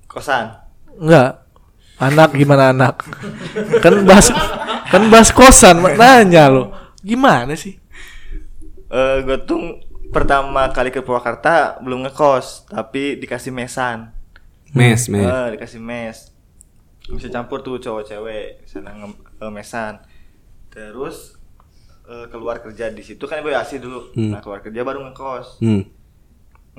Kosan. 0.08 0.54
Enggak. 0.96 1.44
Anak 1.96 2.34
gimana 2.34 2.70
anak? 2.70 3.06
kan 3.80 3.94
bahas 4.04 4.28
kan 4.90 5.04
bahas 5.08 5.30
kosan 5.30 5.80
nanya 5.94 6.48
lo. 6.48 6.74
Gimana 7.00 7.54
sih? 7.54 7.78
Eh 8.88 9.18
gue 9.22 9.38
tuh 9.42 9.80
pertama 10.10 10.70
kali 10.70 10.90
ke 10.90 11.02
Purwakarta 11.02 11.80
belum 11.80 12.06
ngekos, 12.06 12.68
tapi 12.68 13.18
dikasih 13.18 13.50
mesan. 13.50 14.14
Mes 14.72 15.06
mes 15.08 15.24
Eh, 15.24 15.48
dikasih 15.54 15.80
mes. 15.80 16.30
Bisa 17.04 17.28
campur 17.28 17.62
tuh 17.62 17.78
cowok 17.78 18.04
cewek 18.06 18.64
sana 18.64 18.94
nge- 18.94 19.22
eh, 19.40 19.52
mesan. 19.52 20.02
Terus 20.70 21.38
eh, 22.08 22.26
keluar 22.28 22.60
kerja 22.60 22.92
di 22.92 23.04
situ 23.04 23.24
kan 23.26 23.40
gue 23.40 23.56
asli 23.56 23.80
dulu. 23.80 24.12
Hmm. 24.16 24.32
Nah, 24.36 24.40
keluar 24.44 24.60
kerja 24.60 24.82
baru 24.84 25.04
ngekos. 25.10 25.64
hmm. 25.64 25.82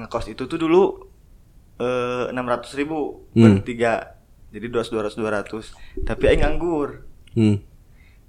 Ngekos 0.01 0.27
itu 0.33 0.45
tuh 0.45 0.59
dulu 0.59 0.83
eh, 1.81 2.31
enam 2.31 2.47
ratus 2.47 2.77
ribu 2.77 3.25
Hmm. 3.33 3.61
bertiga. 3.61 4.19
Jadi 4.55 4.67
dua 4.71 4.87
ratus 4.87 5.19
dua 5.19 5.31
ratus. 5.35 5.75
Tapi 6.07 6.31
aing 6.31 6.43
nganggur. 6.47 7.03
Hmm. 7.35 7.59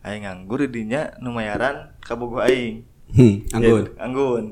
Aing 0.02 0.26
nganggur 0.26 0.66
didinya 0.66 1.14
numayaran 1.22 1.94
kabogoh 2.02 2.42
aing. 2.42 2.82
Hmm. 3.14 3.46
Anggun. 3.54 3.84
Jadi, 3.86 4.02
anggun. 4.02 4.44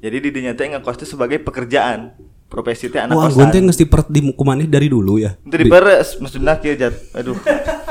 Jadi 0.00 0.16
didinya 0.18 0.52
teh 0.56 0.66
ngekos 0.66 0.96
teh 0.98 1.08
sebagai 1.08 1.38
pekerjaan. 1.38 2.16
Profesi 2.50 2.90
teh 2.90 2.98
anak 2.98 3.14
Wah, 3.14 3.30
kosan. 3.30 3.46
Anggun 3.46 3.54
teh 3.54 3.60
ngesti 3.62 3.86
pert 3.86 4.10
di 4.10 4.26
dari 4.66 4.90
dulu 4.90 5.22
ya. 5.22 5.38
Itu 5.38 5.54
maksudnya 6.18 6.58
kieu 6.58 6.74
jat. 6.74 6.98
Aduh. 7.14 7.38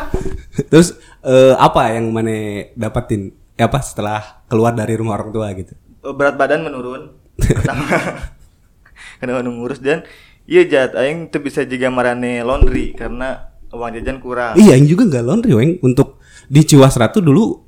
Terus 0.72 1.00
eh, 1.24 1.56
apa 1.56 1.96
yang 1.96 2.12
mana 2.12 2.68
dapatin? 2.76 3.39
Eh, 3.60 3.66
apa 3.68 3.84
setelah 3.84 4.40
keluar 4.48 4.72
dari 4.72 4.96
rumah 4.96 5.20
orang 5.20 5.36
tua 5.36 5.52
gitu? 5.52 5.76
berat 6.00 6.40
badan 6.40 6.64
menurun 6.64 7.12
pertama 7.36 7.84
karena 9.20 9.44
ngurus 9.44 9.84
dan 9.84 10.08
iya 10.48 10.64
jat 10.64 10.96
aing 10.96 11.28
teu 11.28 11.44
bisa 11.44 11.68
juga 11.68 11.92
marane 11.92 12.40
laundry 12.40 12.96
karena 12.96 13.52
uang 13.70 14.00
jajan 14.00 14.18
kurang 14.24 14.56
Iya, 14.56 14.80
yang 14.80 14.88
juga 14.88 15.04
nggak 15.06 15.24
laundry, 15.28 15.54
weng. 15.54 15.72
Untuk 15.84 16.18
di 16.48 16.64
Ciwasra 16.64 17.12
tuh 17.14 17.22
dulu 17.22 17.60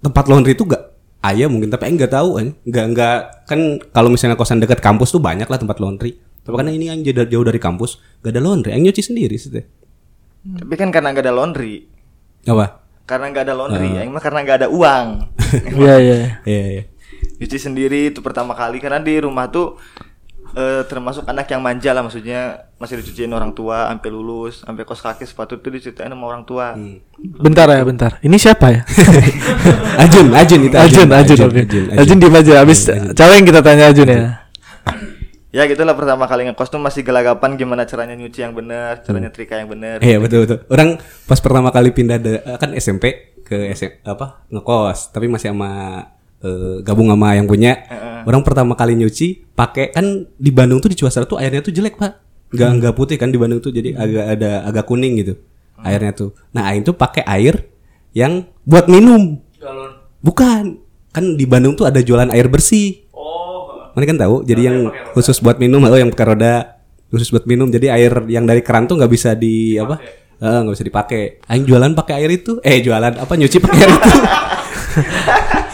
tempat 0.00 0.30
laundry 0.30 0.56
itu 0.56 0.64
nggak 0.64 0.82
ayah 1.28 1.50
mungkin, 1.50 1.68
tapi 1.68 1.90
aing 1.90 1.98
nggak 2.00 2.12
tahu, 2.14 2.40
Aing. 2.40 2.54
nggak 2.64 2.86
nggak 2.96 3.16
kan 3.44 3.60
kalau 3.92 4.08
misalnya 4.08 4.38
kosan 4.38 4.62
dekat 4.62 4.80
kampus 4.80 5.12
tuh 5.12 5.20
banyak 5.20 5.44
lah 5.44 5.58
tempat 5.60 5.76
laundry. 5.76 6.16
Tapi 6.42 6.54
karena 6.58 6.72
ini 6.74 6.90
yang 6.90 7.04
jauh, 7.04 7.22
jauh 7.22 7.44
dari 7.46 7.62
kampus, 7.62 8.02
gak 8.18 8.34
ada 8.34 8.42
laundry, 8.42 8.74
aing 8.74 8.82
nyuci 8.82 9.02
sendiri 9.04 9.38
sih. 9.38 9.50
teh. 9.52 9.62
tapi 10.42 10.74
kan 10.74 10.90
karena 10.90 11.14
gak 11.14 11.22
ada 11.22 11.30
laundry 11.30 11.86
Apa? 12.42 12.81
Karena 13.12 13.28
gak 13.28 13.44
ada 13.44 13.54
laundry 13.54 13.92
aing 13.92 14.08
mah 14.08 14.24
karena 14.24 14.40
gak 14.48 14.64
ada 14.64 14.68
uang 14.72 15.28
Iya 15.84 15.94
iya. 16.00 16.16
Iya, 16.48 16.62
iya. 16.80 16.82
nyuci 17.36 17.58
sendiri 17.60 18.08
itu 18.08 18.24
pertama 18.24 18.56
kali 18.56 18.80
karena 18.80 19.04
di 19.04 19.20
rumah 19.20 19.52
tuh 19.52 19.76
eh, 20.56 20.82
termasuk 20.88 21.28
anak 21.28 21.44
yang 21.52 21.60
manja 21.60 21.92
lah 21.92 22.00
maksudnya 22.00 22.72
masih 22.80 23.04
dicuciin 23.04 23.30
orang 23.32 23.52
tua 23.52 23.92
sampai 23.92 24.08
lulus 24.08 24.64
sampai 24.64 24.82
kos 24.88 25.04
kaki 25.04 25.28
sepatu 25.28 25.60
tuh 25.60 25.70
diceritain 25.70 26.08
sama 26.08 26.24
orang 26.24 26.44
tua 26.48 26.72
Bentar 27.20 27.70
ya 27.70 27.86
bentar. 27.86 28.18
Ini 28.18 28.34
siapa 28.34 28.66
ya? 28.74 28.82
Ajun, 30.02 30.34
Ajun 30.34 30.60
itu 30.66 30.74
Ajun, 30.74 31.06
Ajun, 31.06 31.38
oke. 31.46 31.62
Ajun 31.94 32.18
diem 32.18 32.34
aja. 32.34 32.52
Abis 32.66 32.90
cara 33.14 33.38
yang 33.38 33.46
kita 33.46 33.62
tanya 33.62 33.94
Ajun 33.94 34.08
ya. 34.10 34.42
ya 35.52 35.68
gitulah 35.68 35.92
pertama 35.92 36.24
kali 36.24 36.48
ngekos 36.48 36.72
tuh 36.72 36.80
masih 36.80 37.04
gelagapan 37.04 37.60
gimana 37.60 37.84
caranya 37.84 38.16
nyuci 38.16 38.40
yang 38.40 38.56
benar 38.56 39.04
caranya 39.04 39.28
trika 39.28 39.60
yang 39.60 39.68
benar 39.68 40.00
Iya 40.00 40.16
betul 40.18 40.48
betul. 40.48 40.64
Orang 40.72 40.98
pas 41.28 41.38
pertama 41.38 41.68
kali 41.68 41.92
pindah 41.92 42.18
de, 42.18 42.40
kan 42.56 42.72
SMP 42.74 43.36
ke 43.44 43.68
SM, 43.76 44.00
apa 44.08 44.48
ngekos, 44.48 45.12
tapi 45.12 45.28
masih 45.28 45.52
sama 45.52 45.70
eh, 46.40 46.80
gabung 46.80 47.12
sama 47.12 47.36
yang 47.36 47.44
punya. 47.44 47.84
Orang 48.24 48.40
pertama 48.46 48.72
kali 48.78 48.96
nyuci 48.96 49.52
pakai 49.52 49.92
kan 49.92 50.24
di 50.40 50.50
Bandung 50.54 50.80
tuh 50.80 50.88
di 50.88 50.96
Cuasara 50.96 51.28
tuh 51.28 51.36
airnya 51.36 51.60
tuh 51.60 51.74
jelek 51.74 52.00
pak, 52.00 52.12
nggak 52.54 52.70
nggak 52.80 52.94
putih 52.96 53.20
kan 53.20 53.28
di 53.28 53.36
Bandung 53.36 53.60
tuh 53.60 53.74
jadi 53.74 53.92
agak 53.92 54.24
ada 54.40 54.50
agak 54.64 54.84
kuning 54.88 55.20
gitu 55.20 55.36
airnya 55.82 56.14
tuh. 56.14 56.30
Nah 56.54 56.70
air 56.70 56.80
tuh 56.86 56.94
pakai 56.94 57.26
air 57.26 57.66
yang 58.14 58.46
buat 58.62 58.86
minum. 58.86 59.42
Bukan, 60.22 60.78
kan 61.10 61.24
di 61.34 61.44
Bandung 61.44 61.74
tuh 61.74 61.90
ada 61.90 61.98
jualan 61.98 62.30
air 62.30 62.46
bersih. 62.46 63.01
Mana 63.92 64.04
kan 64.08 64.18
tahu, 64.18 64.36
jadi 64.44 64.72
yang 64.72 64.78
khusus 65.12 65.38
buat 65.44 65.60
minum, 65.60 65.84
oh 65.84 65.98
yang 65.98 66.08
pakai 66.08 66.26
roda 66.32 66.80
khusus 67.12 67.28
buat 67.28 67.44
minum. 67.44 67.68
Jadi 67.68 67.92
air 67.92 68.12
yang 68.28 68.48
dari 68.48 68.64
keran 68.64 68.88
tuh 68.88 68.96
nggak 68.96 69.12
bisa 69.12 69.36
di 69.36 69.76
apa? 69.76 70.00
Eh, 70.42 70.58
nggak 70.64 70.74
bisa 70.74 70.86
dipakai. 70.86 71.22
Aing 71.46 71.64
jualan 71.68 71.92
pakai 71.94 72.14
air 72.24 72.30
itu, 72.32 72.58
eh 72.64 72.80
jualan 72.80 73.14
apa 73.20 73.32
nyuci 73.36 73.56
pakai 73.60 73.78
air 73.78 73.92
itu. 73.92 74.10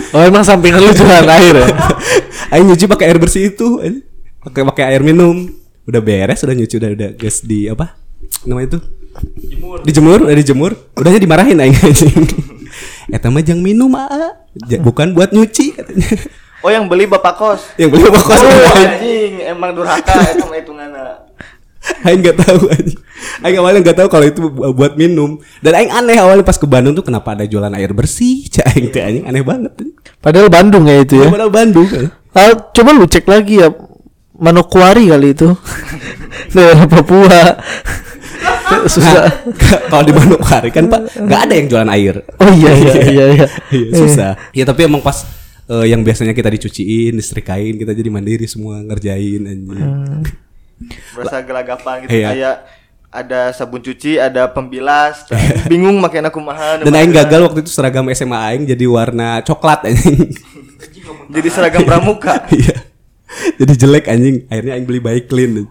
Oh 0.08 0.24
emang 0.24 0.40
sampingan 0.40 0.80
lu 0.80 0.88
jualan 0.96 1.28
air 1.28 1.52
ya? 1.52 1.68
Aing 2.56 2.64
nyuci 2.64 2.88
pakai 2.88 3.12
air 3.12 3.20
bersih 3.20 3.52
itu, 3.52 3.76
eh. 3.84 4.00
pakai 4.40 4.64
pakai 4.64 4.84
air 4.88 5.04
minum. 5.04 5.52
Udah 5.84 6.00
beres, 6.00 6.40
udah 6.48 6.56
nyuci 6.56 6.80
udah 6.80 6.90
udah 6.96 7.10
gas 7.12 7.44
di 7.44 7.68
apa? 7.68 7.92
Namanya 8.48 8.72
itu? 8.72 8.78
Dijemur, 9.84 10.24
udah 10.24 10.36
dijemur. 10.36 10.72
Udahnya 10.96 11.20
dimarahin 11.20 11.60
aing 11.60 11.76
anjing. 11.84 12.24
Eta 13.12 13.28
mah 13.28 13.44
jang 13.44 13.60
minum 13.60 13.92
ah. 14.00 14.48
Bukan 14.80 15.12
buat 15.12 15.32
nyuci 15.32 15.76
katanya. 15.76 16.08
Oh 16.68 16.70
yang 16.70 16.84
beli 16.84 17.08
bapak 17.08 17.34
kos 17.34 17.60
yang 17.74 17.88
beli 17.88 18.04
apa 18.04 18.20
kos? 18.20 18.36
oh 18.36 18.76
anjing 18.76 19.40
emang 19.42 19.72
durhaka 19.72 20.12
itu 20.28 20.44
mah 20.44 20.56
hitunganna 20.56 21.00
Aing 22.04 22.20
nggak 22.20 22.36
tahu 22.36 22.68
Aing. 22.68 22.90
Aing 23.40 23.56
awalnya 23.56 23.80
nggak 23.80 23.96
tahu 23.96 24.08
kalau 24.12 24.26
itu 24.28 24.44
bu- 24.44 24.76
buat 24.76 24.92
minum. 24.94 25.40
Dan 25.64 25.72
Aing 25.72 25.88
aneh 25.88 26.20
awalnya 26.20 26.44
pas 26.44 26.60
ke 26.60 26.68
Bandung 26.68 26.92
tuh 26.92 27.00
kenapa 27.00 27.32
ada 27.32 27.48
jualan 27.48 27.72
air 27.72 27.96
bersih? 27.96 28.44
Cak 28.52 28.76
Aing 28.76 28.92
teh 28.92 29.00
anjing 29.00 29.24
aneh 29.24 29.40
banget. 29.40 29.72
Padahal 30.20 30.52
Bandung 30.52 30.84
ya 30.84 31.00
itu 31.00 31.16
ya. 31.16 31.32
Padahal 31.32 31.48
Bandung. 31.48 31.88
Ah, 32.36 32.52
coba 32.76 32.92
lu 32.92 33.08
cek 33.08 33.24
lagi 33.24 33.64
ya 33.64 33.72
Manokwari 34.36 35.08
kali 35.08 35.32
itu 35.32 35.48
daerah 36.54 36.84
Papua 36.84 37.56
susah 38.84 39.26
kalau 39.90 40.04
di 40.04 40.12
Bandung 40.12 40.42
hari 40.44 40.68
kan 40.68 40.86
Pak 40.86 41.18
nggak 41.18 41.40
ada 41.48 41.52
yang 41.56 41.66
jualan 41.66 41.90
air. 41.90 42.14
oh 42.36 42.50
iya 42.52 42.70
iya 42.74 42.92
iya 43.00 43.24
iya 43.32 43.46
Iya, 43.72 43.92
susah. 43.96 44.30
Ya 44.52 44.62
tapi 44.62 44.84
emang 44.84 45.00
pas 45.00 45.24
eh, 45.68 45.86
yang 45.86 46.00
biasanya 46.00 46.32
kita 46.32 46.48
dicuciin, 46.48 47.14
disetrikain, 47.14 47.76
kita 47.76 47.92
jadi 47.92 48.08
mandiri 48.08 48.44
semua 48.44 48.80
ngerjain 48.80 49.42
anjing. 49.42 50.24
berasa 51.10 51.40
gelagapan 51.40 51.94
gitu 52.02 52.14
Iya. 52.14 52.28
kayak 52.30 52.56
ada 53.08 53.40
sabun 53.50 53.80
cuci 53.80 54.14
ada 54.16 54.46
pembilas 54.46 55.26
bingung 55.66 55.96
makin 55.96 56.22
aku 56.22 56.38
mahal 56.38 56.78
Dan 56.78 56.92
Aing 56.92 57.10
gagal 57.10 57.40
waktu 57.42 57.60
itu 57.60 57.68
seragam 57.68 58.06
SMA 58.08 58.36
Aing 58.36 58.62
jadi 58.64 58.84
warna 58.84 59.40
coklat 59.40 59.84
anjing. 59.84 60.30
jadi 61.26 61.48
seragam 61.48 61.82
pramuka 61.82 62.46
Iya. 62.54 62.76
jadi 63.56 63.72
jelek 63.76 64.06
anjing. 64.06 64.46
Akhirnya 64.46 64.72
Aing 64.74 64.84
beli 64.84 65.00
baik 65.00 65.26
clean. 65.26 65.66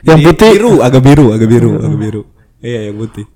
yang 0.00 0.16
Jadi 0.16 0.22
putih 0.24 0.50
biru, 0.54 0.72
agak 0.78 1.02
biru, 1.02 1.26
agak 1.28 1.48
biru, 1.48 1.70
agak 1.76 1.98
biru. 1.98 2.22
Iya, 2.58 2.80
yang 2.88 2.96
putih. 2.96 3.26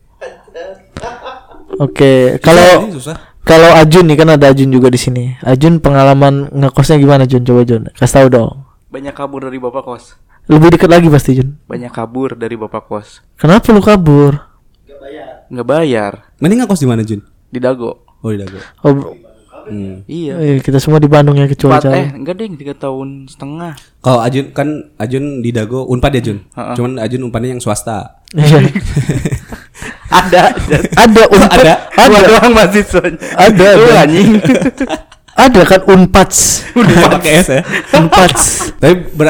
oke 1.75 2.13
kalau 2.39 2.87
Ini 2.87 2.95
susah. 2.95 3.32
Kalau 3.43 3.71
Ajun 3.75 4.07
nih 4.07 4.17
kan 4.17 4.29
ada 4.31 4.51
Ajun 4.51 4.71
juga 4.71 4.89
di 4.89 4.99
sini 4.99 5.35
Ajun 5.43 5.79
pengalaman 5.79 6.49
ngekosnya 6.51 6.97
gimana 6.97 7.25
Jun 7.27 7.43
coba 7.43 7.63
Jun 7.63 7.83
kasih 7.93 8.15
tahu 8.15 8.29
dong 8.31 8.55
Banyak 8.93 9.15
kabur 9.17 9.41
dari 9.43 9.57
bapak 9.57 9.83
kos. 9.83 10.05
lebih 10.47 10.75
dekat 10.75 10.91
lagi 10.91 11.09
pasti 11.09 11.39
Jun 11.39 11.57
Banyak 11.65 11.91
kabur 11.91 12.35
dari 12.35 12.55
bapak 12.55 12.83
kos. 12.87 13.21
kenapa 13.37 13.71
lu 13.71 13.81
kabur 13.81 14.53
Nggak 15.53 15.69
bayar. 15.69 16.13
Mending 16.41 16.65
ngekos 16.65 16.81
di 16.81 16.89
mana, 16.89 17.05
Jun? 17.05 17.21
Di 17.53 17.61
Dago. 17.61 18.09
Oh, 18.25 18.33
di 18.33 18.41
Dago. 18.41 18.57
oh, 18.89 19.13
Hmm. 19.65 19.95
Iya. 20.05 20.35
Eh, 20.37 20.59
kita 20.59 20.79
semua 20.79 20.97
di 20.97 21.07
Bandung 21.07 21.35
ya 21.35 21.45
kecuali 21.45 21.79
Empat, 21.79 21.93
eh 21.93 22.07
enggak 22.13 22.35
deh 22.35 22.47
tiga 22.55 22.75
tahun 22.75 23.27
setengah. 23.27 23.73
Kalau 23.99 24.19
Ajun 24.19 24.47
kan 24.51 24.69
Ajun 24.97 25.41
di 25.41 25.51
Dago 25.51 25.87
Unpad 25.87 26.13
ya 26.17 26.23
Jun. 26.23 26.39
Ha-ha. 26.53 26.75
Cuman 26.75 26.99
Ajun 26.99 27.23
Unpadnya 27.23 27.53
yang 27.53 27.63
swasta. 27.63 28.23
Iya. 28.33 28.59
Ada. 30.13 30.53
ada 30.93 31.23
unpad 31.25 31.57
Ada? 31.57 31.75
Ada 31.97 32.05
ada 32.13 32.29
doang 32.29 32.53
mahasiswanya. 32.53 33.17
ada 33.33 33.67
Lu 33.73 33.85
ada. 33.89 34.05
anjing. 34.05 34.31
ada 35.49 35.61
kan 35.65 35.81
unpads 35.89 36.69
Udah 36.77 37.09
pakai 37.17 37.41
S 37.41 37.49
ya. 37.49 37.61
unpads 37.97 38.45
Tapi 38.85 39.09
ber 39.17 39.29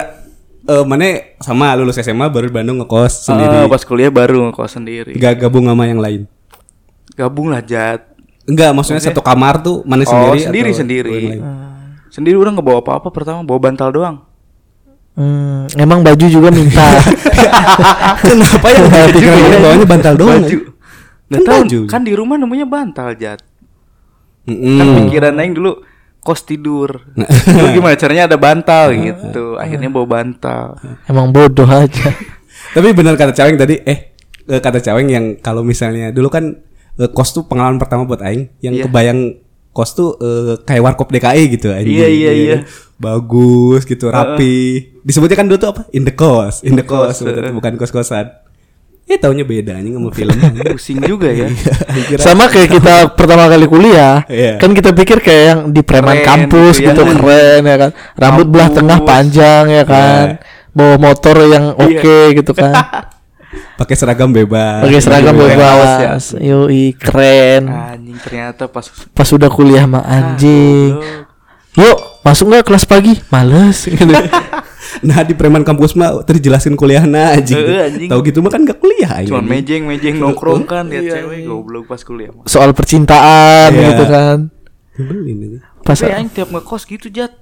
eh, 0.67 0.83
mana 0.83 1.07
sama 1.39 1.79
lulus 1.79 1.97
SMA 1.97 2.27
baru 2.27 2.51
di 2.51 2.55
Bandung 2.55 2.83
ngekos 2.83 3.31
sendiri. 3.31 3.71
pas 3.71 3.83
kuliah 3.83 4.11
baru 4.11 4.51
ngekos 4.51 4.75
sendiri. 4.75 5.15
Gak 5.15 5.39
gabung 5.39 5.71
sama 5.71 5.87
yang 5.87 6.03
lain. 6.03 6.27
Gabung 7.15 7.55
lah 7.55 7.63
Jat. 7.63 8.12
Enggak, 8.45 8.71
maksudnya 8.73 8.99
satu 9.01 9.21
kamar 9.21 9.61
tuh 9.61 9.83
mana 9.83 10.03
Oh, 10.03 10.09
sendiri 10.09 10.39
sendiri 10.41 10.69
atau 10.69 10.79
sendiri. 10.79 11.11
yang 11.11 11.31
lain? 11.31 11.43
Sendiri 12.09 12.37
udah 12.37 12.51
nggak 12.53 12.67
bawa 12.67 12.79
apa-apa 12.81 13.09
pertama 13.09 13.41
bawa 13.41 13.59
bantal 13.63 13.89
doang. 13.89 14.17
Hmm, 15.13 15.69
emang 15.75 16.01
baju 16.01 16.25
juga 16.25 16.49
minta 16.49 16.81
Kenapa 18.23 18.67
ya 18.67 18.81
Baju 18.83 19.19
ya. 19.21 19.59
bawanya 19.59 19.87
bantal 19.87 20.15
doang? 20.17 20.41
Baju. 20.41 20.59
Nggak 21.29 21.39
Kan 21.39 21.47
tahu, 21.47 21.61
baju. 21.63 21.81
kan 21.87 22.01
di 22.03 22.13
rumah 22.13 22.37
namanya 22.37 22.65
bantal 22.65 23.09
Jat. 23.15 23.41
Mm-mm. 24.43 24.75
Kan 24.75 24.87
pikiran 24.99 25.37
aing 25.37 25.53
dulu 25.53 25.85
kos 26.19 26.43
tidur. 26.43 27.03
Dulu 27.49 27.67
gimana 27.73 27.95
caranya 27.95 28.25
ada 28.25 28.37
bantal 28.37 28.91
gitu. 28.93 29.55
Akhirnya 29.55 29.87
bawa 29.87 30.07
bantal. 30.09 30.79
emang 31.05 31.29
bodoh 31.29 31.67
aja 31.67 32.09
Tapi 32.75 32.89
benar 32.91 33.15
kata 33.15 33.33
Caweng 33.33 33.55
tadi 33.55 33.75
eh 33.79 34.15
eh, 34.43 34.61
kata 34.61 34.79
Caweng 34.79 35.07
yang 35.07 35.25
kalau 35.37 35.61
misalnya 35.61 36.09
dulu 36.09 36.29
kan 36.29 36.57
eh, 36.95 37.09
kos 37.09 37.33
tuh 37.33 37.43
pengalaman 37.43 37.77
pertama 37.77 38.03
buat 38.03 38.21
aing 38.21 38.53
yang 38.59 38.75
Iya. 38.75 38.85
kebayang 38.85 39.21
kos 39.71 39.93
tuh 39.93 40.17
eh, 40.17 40.61
kayak 40.61 40.83
warkop 40.83 41.09
DKI 41.09 41.43
gitu 41.51 41.71
anjing. 41.71 41.93
Iya, 41.95 42.09
iya, 42.09 42.31
iya. 42.33 42.57
Bagus 42.97 43.83
gitu, 43.83 44.09
rapi. 44.09 44.89
Disebutnya 45.01 45.35
kan 45.35 45.45
dulu 45.45 45.59
tuh 45.59 45.71
apa? 45.71 45.83
In 45.91 46.03
the 46.03 46.13
cost, 46.13 46.63
in 46.63 46.73
the 46.73 46.83
cost, 46.83 47.19
cost, 47.19 47.27
bukan, 47.27 47.43
eh. 47.43 47.53
bukan 47.53 47.73
kos-kosan. 47.77 48.27
Eh 49.03 49.19
taunya 49.19 49.43
beda 49.43 49.75
anjing 49.75 49.93
sama 49.93 50.11
film. 50.11 50.31
Pusing 50.71 51.03
juga 51.03 51.27
ya. 51.27 51.51
Dikira- 51.97 52.23
sama 52.23 52.47
kayak 52.47 52.71
kita 52.71 52.95
pertama 53.19 53.47
kali 53.47 53.67
kuliah 53.67 54.23
Iya. 54.25 54.57
kan 54.57 54.71
kita 54.71 54.93
pikir 54.93 55.19
kayak 55.19 55.43
yang 55.45 55.61
di 55.69 55.83
preman 55.83 56.15
Keren 56.17 56.47
kampus 56.47 56.79
gitu 56.79 56.87
ya. 56.87 56.95
gitu 56.95 57.03
keren 57.19 57.61
ya 57.63 57.77
kan 57.79 57.91
rambut 58.15 58.47
belah 58.47 58.69
Kampus. 58.69 58.79
tengah 58.79 58.99
panjang 59.03 59.65
ya 59.69 59.83
kan 59.83 60.25
bawa 60.71 60.97
motor 60.97 61.37
yang 61.45 61.75
oke 61.75 62.17
gitu 62.33 62.53
kan 62.53 62.73
pakai 63.77 63.95
seragam 63.95 64.31
bebas. 64.31 64.81
pakai 64.81 65.01
seragam 65.01 65.35
Baju 65.35 65.45
bebas 65.47 66.25
yoi 66.37 66.97
keren 66.97 67.69
Anjing 67.69 68.17
ternyata 68.21 68.65
pas 68.67 68.89
pas 69.13 69.29
udah 69.29 69.49
kuliah 69.49 69.85
mah 69.85 70.01
anjing 70.03 70.97
yuk 71.73 71.97
masuk 72.21 72.49
nggak 72.49 72.65
kelas 72.65 72.85
pagi 72.85 73.17
males 73.29 73.85
gitu. 73.89 74.13
Nah 75.03 75.25
di 75.25 75.33
preman 75.33 75.65
kampus 75.65 75.97
mah 75.97 76.21
terjelasin 76.23 76.77
kuliahna 76.77 77.33
anjing. 77.33 77.57
Eh, 77.57 77.81
anjing. 77.89 78.09
Tahu 78.13 78.21
gitu 78.23 78.39
mah 78.39 78.53
kan 78.53 78.61
gak 78.63 78.77
kuliah 78.77 79.25
cuman 79.25 79.41
anjing. 79.41 79.49
mejeng 79.49 79.83
mejeng 79.89 80.17
nongkrong 80.17 80.63
kan 80.63 80.85
lihat 80.87 81.03
Iya, 81.03 81.13
cewek 81.19 81.39
iya. 81.41 81.49
goblok 81.49 81.85
pas 81.89 82.01
kuliah. 82.01 82.29
soal 82.45 82.71
percintaan 82.73 83.73
Iya. 83.73 83.89
gitu 83.89 84.05
kan 84.05 84.39
pas 85.83 85.97
Tapi 85.97 86.13
aing 86.13 86.29
tiap 86.29 86.49
ngekos 86.51 86.85
gitu 86.85 87.09
Jat. 87.09 87.33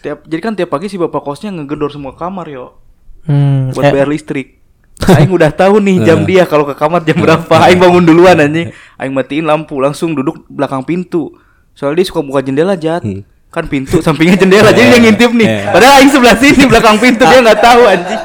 Tiap 0.00 0.24
jadi 0.24 0.40
kan 0.40 0.52
tiap 0.52 0.68
pagi 0.68 0.88
si 0.88 0.96
bapak 0.96 1.20
kosnya 1.20 1.52
ngegedor 1.52 1.88
semua 1.88 2.12
kamar 2.12 2.48
yo 2.48 2.80
hmm, 3.24 3.72
buat 3.72 3.84
eh, 3.84 3.92
bayar 3.92 4.08
listrik. 4.08 4.63
Aing 5.04 5.34
udah 5.34 5.50
tahu 5.50 5.82
nih 5.82 6.06
jam 6.06 6.22
dia 6.22 6.46
kalau 6.46 6.62
ke 6.64 6.72
kamar 6.72 7.02
jam 7.02 7.18
berapa. 7.18 7.54
Aing 7.66 7.82
bangun 7.82 8.06
duluan 8.06 8.38
anjing. 8.38 8.70
Aing 8.94 9.12
matiin 9.12 9.44
lampu 9.44 9.82
langsung 9.82 10.14
duduk 10.14 10.46
belakang 10.46 10.86
pintu. 10.86 11.34
Soalnya 11.74 12.00
dia 12.00 12.06
suka 12.08 12.22
buka 12.22 12.40
jendela 12.40 12.78
Jat. 12.78 13.02
Hmm. 13.02 13.26
Kan 13.50 13.66
pintu 13.66 13.98
sampingnya 13.98 14.38
jendela 14.38 14.70
jadi 14.76 14.94
dia 14.94 15.00
ngintip 15.02 15.30
nih. 15.34 15.74
Padahal 15.74 15.98
aing 15.98 16.10
sebelah 16.14 16.36
sini 16.38 16.64
belakang 16.64 16.96
pintu 17.02 17.26
dia 17.26 17.42
nggak 17.42 17.60
tahu 17.60 17.82
anjing. 17.84 18.20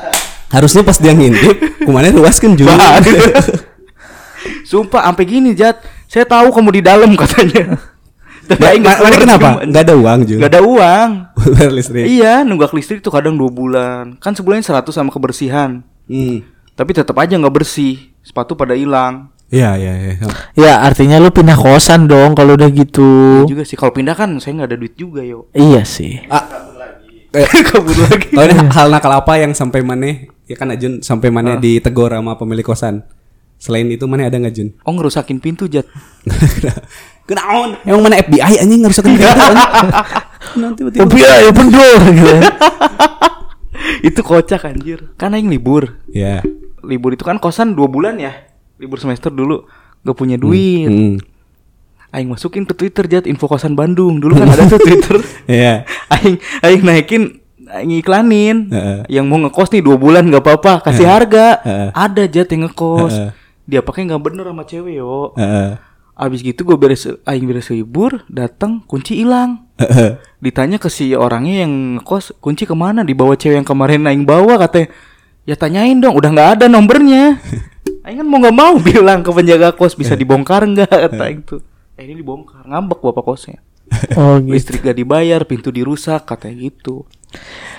Harusnya 0.49 0.81
pas 0.81 0.97
dia 0.97 1.13
ngintip, 1.13 1.55
ke 1.85 1.89
mana 1.89 2.09
luas 2.09 2.41
kan 2.41 2.57
juga. 2.57 2.73
Sumpah 4.65 5.09
sampai 5.09 5.25
gini 5.25 5.51
Jat. 5.57 5.81
Saya 6.09 6.25
tahu 6.25 6.49
kamu 6.49 6.79
di 6.79 6.81
dalam 6.81 7.09
katanya. 7.13 7.77
Tapi 8.49 8.61
Ma- 8.65 8.73
nggak 8.81 8.97
ma- 8.97 9.03
mana 9.05 9.15
kenapa? 9.21 9.49
Nggak 9.61 9.83
ada 9.85 9.93
uang 9.93 10.19
juga. 10.25 10.39
Nggak 10.41 10.51
ada 10.57 10.61
uang. 10.65 11.09
Listrik. 11.77 12.05
Iya, 12.09 12.41
nunggak 12.41 12.73
listrik 12.73 12.99
tuh 13.05 13.13
kadang 13.13 13.37
dua 13.37 13.53
bulan. 13.53 14.17
Kan 14.17 14.33
sebulan 14.33 14.65
100 14.65 14.89
sama 14.89 15.13
kebersihan. 15.13 15.85
Hmm. 16.09 16.41
Tapi 16.79 16.95
tetap 16.95 17.11
aja 17.19 17.35
nggak 17.35 17.51
bersih. 17.51 17.99
Sepatu 18.23 18.55
pada 18.55 18.71
hilang. 18.71 19.27
Iya, 19.49 19.75
iya, 19.75 19.93
iya. 19.97 20.15
ya 20.53 20.73
artinya 20.85 21.17
lu 21.17 21.33
pindah 21.33 21.57
kosan 21.57 22.05
dong 22.05 22.37
kalau 22.37 22.53
udah 22.53 22.69
gitu 22.69 23.49
Juga 23.49 23.65
sih 23.65 23.73
kalau 23.73 23.89
pindah 23.89 24.13
kan 24.13 24.37
saya 24.37 24.61
nggak 24.61 24.69
ada 24.69 24.77
duit 24.77 24.93
juga 24.93 25.25
yo. 25.25 25.49
iya 25.57 25.81
sih 25.81 26.21
Ah, 26.29 26.45
eh, 27.33 27.49
Kabur 27.65 27.97
lagi. 27.97 28.29
oh, 28.37 28.45
ini 28.45 28.53
hal 28.69 28.93
nakal 28.93 29.09
apa 29.09 29.41
yang 29.41 29.57
sampai 29.57 29.81
mana? 29.81 30.29
Ya 30.45 30.53
kan 30.53 30.69
Ajun 30.69 31.01
sampai 31.01 31.33
mana 31.33 31.57
ditegur 31.57 32.13
sama 32.13 32.37
pemilik 32.37 32.61
kosan. 32.61 33.01
Selain 33.57 33.89
itu 33.89 34.05
mana 34.05 34.29
ada 34.29 34.37
nggak 34.37 34.53
Jun? 34.53 34.69
Oh 34.85 34.93
ngerusakin 34.93 35.41
pintu 35.41 35.65
Jat. 35.65 35.89
Kenaon? 37.27 37.81
Emang 37.89 38.05
mana 38.05 38.21
FBI 38.21 38.53
anjing 38.61 38.85
ngerusakin 38.85 39.17
pintu 39.17 39.33
anjing? 39.33 39.57
Nanti 40.61 40.79
tiba-tiba. 40.85 41.01
tapi 41.09 41.17
ya 41.19 41.33
ya 41.41 41.51
pendor 41.51 42.01
gitu 42.13 42.33
itu 44.13 44.21
kocak 44.21 44.61
anjir. 44.69 45.09
Kan 45.17 45.33
aing 45.33 45.49
libur. 45.49 45.97
Ya. 46.07 46.45
Libur 46.83 47.13
itu 47.13 47.23
kan 47.23 47.37
kosan 47.37 47.73
dua 47.73 47.87
bulan 47.87 48.19
ya. 48.19 48.31
Libur 48.79 48.99
semester 48.99 49.29
dulu 49.29 49.67
gak 50.03 50.15
punya 50.15 50.39
duit. 50.39 50.87
Hmm. 50.87 51.17
Aing 52.09 52.31
masukin 52.31 52.65
ke 52.65 52.73
Twitter 52.73 53.05
Jat 53.05 53.29
info 53.29 53.45
kosan 53.45 53.77
Bandung. 53.77 54.17
Dulu 54.17 54.33
kan 54.33 54.49
ada 54.49 54.65
tuh 54.65 54.81
Twitter. 54.81 55.19
Iya. 55.49 55.81
aing 56.13 56.35
aing 56.61 56.81
naikin 56.85 57.23
aing 57.69 58.01
iklanin 58.01 58.69
Heeh. 58.69 58.99
yang 59.13 59.29
mau 59.29 59.37
ngekos 59.41 59.69
nih 59.73 59.81
dua 59.81 59.97
bulan 59.97 60.25
nggak 60.25 60.41
apa-apa 60.41 60.89
kasih 60.89 61.05
harga 61.05 61.61
Heeh. 61.61 61.89
ada 61.93 62.23
jat 62.25 62.49
yang 62.49 62.65
ngekos 62.65 63.13
Heeh. 63.13 63.31
dia 63.65 63.81
pakai 63.85 64.09
nggak 64.09 64.21
bener 64.21 64.45
sama 64.49 64.65
cewek 64.65 64.93
yo 64.97 65.33
Heeh. 65.37 65.77
abis 66.17 66.41
gitu 66.41 66.65
gue 66.65 66.77
beres 66.77 67.05
aing 67.25 67.45
beres 67.45 67.69
libur 67.69 68.25
datang 68.25 68.81
kunci 68.85 69.21
hilang 69.21 69.69
ditanya 70.37 70.81
ke 70.81 70.89
si 70.89 71.13
orangnya 71.13 71.63
yang 71.65 72.01
ngekos 72.01 72.37
kunci 72.41 72.65
ke 72.65 72.73
mana 72.73 73.05
dibawa 73.05 73.37
cewek 73.37 73.61
yang 73.61 73.67
kemarin 73.69 74.03
aing 74.09 74.25
bawa 74.25 74.57
katanya 74.57 74.89
ya 75.49 75.57
tanyain 75.57 75.97
dong 75.97 76.13
udah 76.13 76.29
nggak 76.29 76.49
ada 76.59 76.65
nomornya 76.69 77.41
aing 78.05 78.21
kan 78.21 78.27
mau 78.27 78.37
nggak 78.37 78.53
mau 78.53 78.77
bilang 78.77 79.25
ke 79.25 79.33
penjaga 79.33 79.73
kos 79.73 79.97
bisa 79.97 80.13
dibongkar 80.21 80.61
nggak 80.63 80.85
kata 81.09 81.23
aing 81.25 81.41
tuh 81.41 81.61
eh 81.97 82.05
ini 82.05 82.13
dibongkar 82.15 82.63
ngambek 82.63 83.01
bapak 83.01 83.25
kosnya 83.25 83.57
oh 84.21 84.37
gitu 84.37 84.53
listrik 84.53 84.85
gak 84.85 84.93
dibayar 84.93 85.41
pintu 85.43 85.73
dirusak 85.73 86.21
katanya 86.23 86.69
gitu 86.69 87.09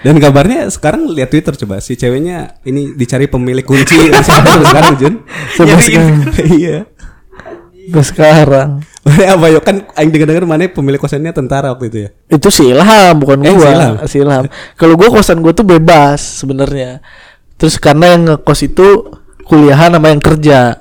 Dan 0.00 0.16
kabarnya 0.16 0.70
sekarang 0.70 1.10
lihat 1.10 1.28
Twitter 1.28 1.52
coba 1.56 1.82
si 1.82 1.92
ceweknya 1.92 2.62
ini 2.62 2.94
dicari 2.94 3.26
pemilik 3.26 3.66
kunci 3.66 3.98
sampai 4.22 4.62
sekarang 4.62 4.94
Jun. 4.94 5.14
Sampai 5.52 5.74
Nyariin. 5.74 5.86
sekarang. 5.90 6.14
Iya. 6.48 6.78
Sampai 7.90 8.04
sekarang 8.06 8.70
Mana 9.00 9.24
apa 9.34 9.46
yuk 9.48 9.60
kan 9.60 9.76
aing 9.90 10.08
dengar-dengar 10.08 10.46
mana 10.46 10.70
pemilik 10.70 10.96
kosannya 10.96 11.32
tentara 11.32 11.74
waktu 11.74 11.88
itu 11.88 11.98
ya. 12.04 12.10
itu 12.30 12.48
si 12.48 12.62
Ilham 12.68 13.14
bukan 13.18 13.42
Eh, 13.42 13.50
gua 13.50 13.66
si 13.66 13.72
Ilham. 13.72 13.94
si 14.06 14.16
Ilham 14.20 14.44
kalau 14.76 14.94
gua 14.94 15.08
kosan 15.10 15.42
gua 15.42 15.50
tuh 15.50 15.66
bebas 15.66 16.20
sebenarnya 16.38 17.02
terus 17.60 17.76
karena 17.76 18.16
yang 18.16 18.22
ngekos 18.24 18.60
itu 18.64 18.88
kuliahan 19.44 19.92
sama 19.92 20.08
yang 20.08 20.22
kerja. 20.22 20.80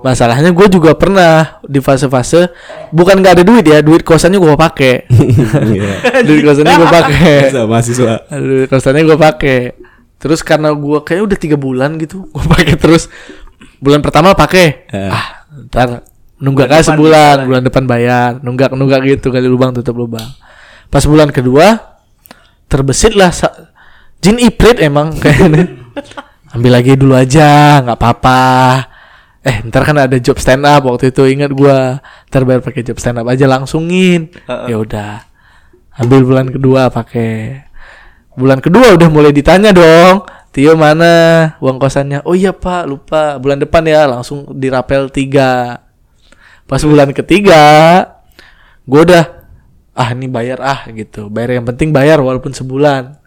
Masalahnya 0.00 0.50
gue 0.56 0.66
juga 0.72 0.96
pernah 0.96 1.60
di 1.60 1.76
fase-fase 1.84 2.48
bukan 2.88 3.20
nggak 3.20 3.40
ada 3.40 3.44
duit 3.44 3.64
ya 3.68 3.84
duit 3.84 4.00
kosannya 4.00 4.40
gua 4.40 4.56
pakai. 4.56 5.04
Iya. 5.68 5.92
duit 6.28 6.40
kosannya 6.40 6.74
gua 6.80 6.88
pakai. 6.88 7.36
Mahasiswa. 7.68 8.14
duit 8.32 8.68
kosannya 8.72 9.02
gua 9.04 9.18
pakai. 9.20 9.76
Terus 10.18 10.40
karena 10.40 10.72
gua 10.72 11.04
kayaknya 11.04 11.24
udah 11.28 11.38
tiga 11.38 11.56
bulan 11.60 12.00
gitu 12.00 12.24
gua 12.32 12.44
pakai 12.56 12.74
terus. 12.80 13.12
Bulan 13.78 14.00
pertama 14.00 14.32
pakai. 14.32 14.88
Eh. 14.88 15.10
ah 15.12 15.44
ntar 15.68 16.08
nunggak 16.38 16.70
Bulan 16.70 16.80
kan 16.80 16.88
sebulan 16.88 17.36
bulan 17.44 17.62
depan 17.68 17.84
bayar. 17.84 18.30
Nunggak 18.40 18.72
nunggak 18.72 19.00
gitu 19.04 19.28
kali 19.28 19.44
lubang 19.44 19.76
tutup 19.76 20.00
lubang. 20.00 20.26
Pas 20.88 21.04
bulan 21.04 21.28
kedua 21.28 21.76
terbesit 22.72 23.12
lah 23.12 23.28
jin 24.24 24.40
iprit 24.40 24.80
emang. 24.80 25.12
kayaknya 25.20 25.76
ambil 26.48 26.80
lagi 26.80 26.96
dulu 26.96 27.12
aja 27.12 27.80
nggak 27.84 27.98
apa-apa. 27.98 28.40
Eh 29.44 29.64
ntar 29.68 29.86
kan 29.86 29.96
ada 29.96 30.16
job 30.18 30.36
stand 30.40 30.64
up 30.66 30.84
waktu 30.88 31.12
itu 31.12 31.22
ingat 31.28 31.52
gua. 31.52 32.00
Ntar 32.28 32.42
bayar 32.44 32.60
pakai 32.64 32.82
job 32.84 32.98
stand 32.98 33.20
up 33.20 33.26
aja 33.28 33.44
langsungin. 33.46 34.32
Ya 34.48 34.76
udah 34.80 35.24
ambil 35.98 36.24
bulan 36.24 36.46
kedua 36.48 36.88
pakai. 36.88 37.64
Bulan 38.38 38.62
kedua 38.62 38.94
udah 38.94 39.08
mulai 39.10 39.34
ditanya 39.34 39.74
dong 39.74 40.22
Tio 40.54 40.78
mana 40.78 41.54
uang 41.58 41.76
kosannya? 41.76 42.24
Oh 42.24 42.32
iya 42.32 42.56
pak 42.56 42.88
lupa. 42.88 43.36
Bulan 43.36 43.60
depan 43.60 43.84
ya 43.84 44.08
langsung 44.08 44.48
dirapel 44.56 45.12
tiga. 45.12 45.84
Pas 46.64 46.80
bulan 46.82 47.12
ketiga 47.14 47.62
gue 48.88 49.00
udah 49.04 49.24
ah 49.92 50.08
ini 50.16 50.26
bayar 50.26 50.58
ah 50.64 50.88
gitu. 50.90 51.28
Bayar 51.28 51.60
yang 51.60 51.66
penting 51.68 51.92
bayar 51.92 52.18
walaupun 52.24 52.56
sebulan. 52.56 53.20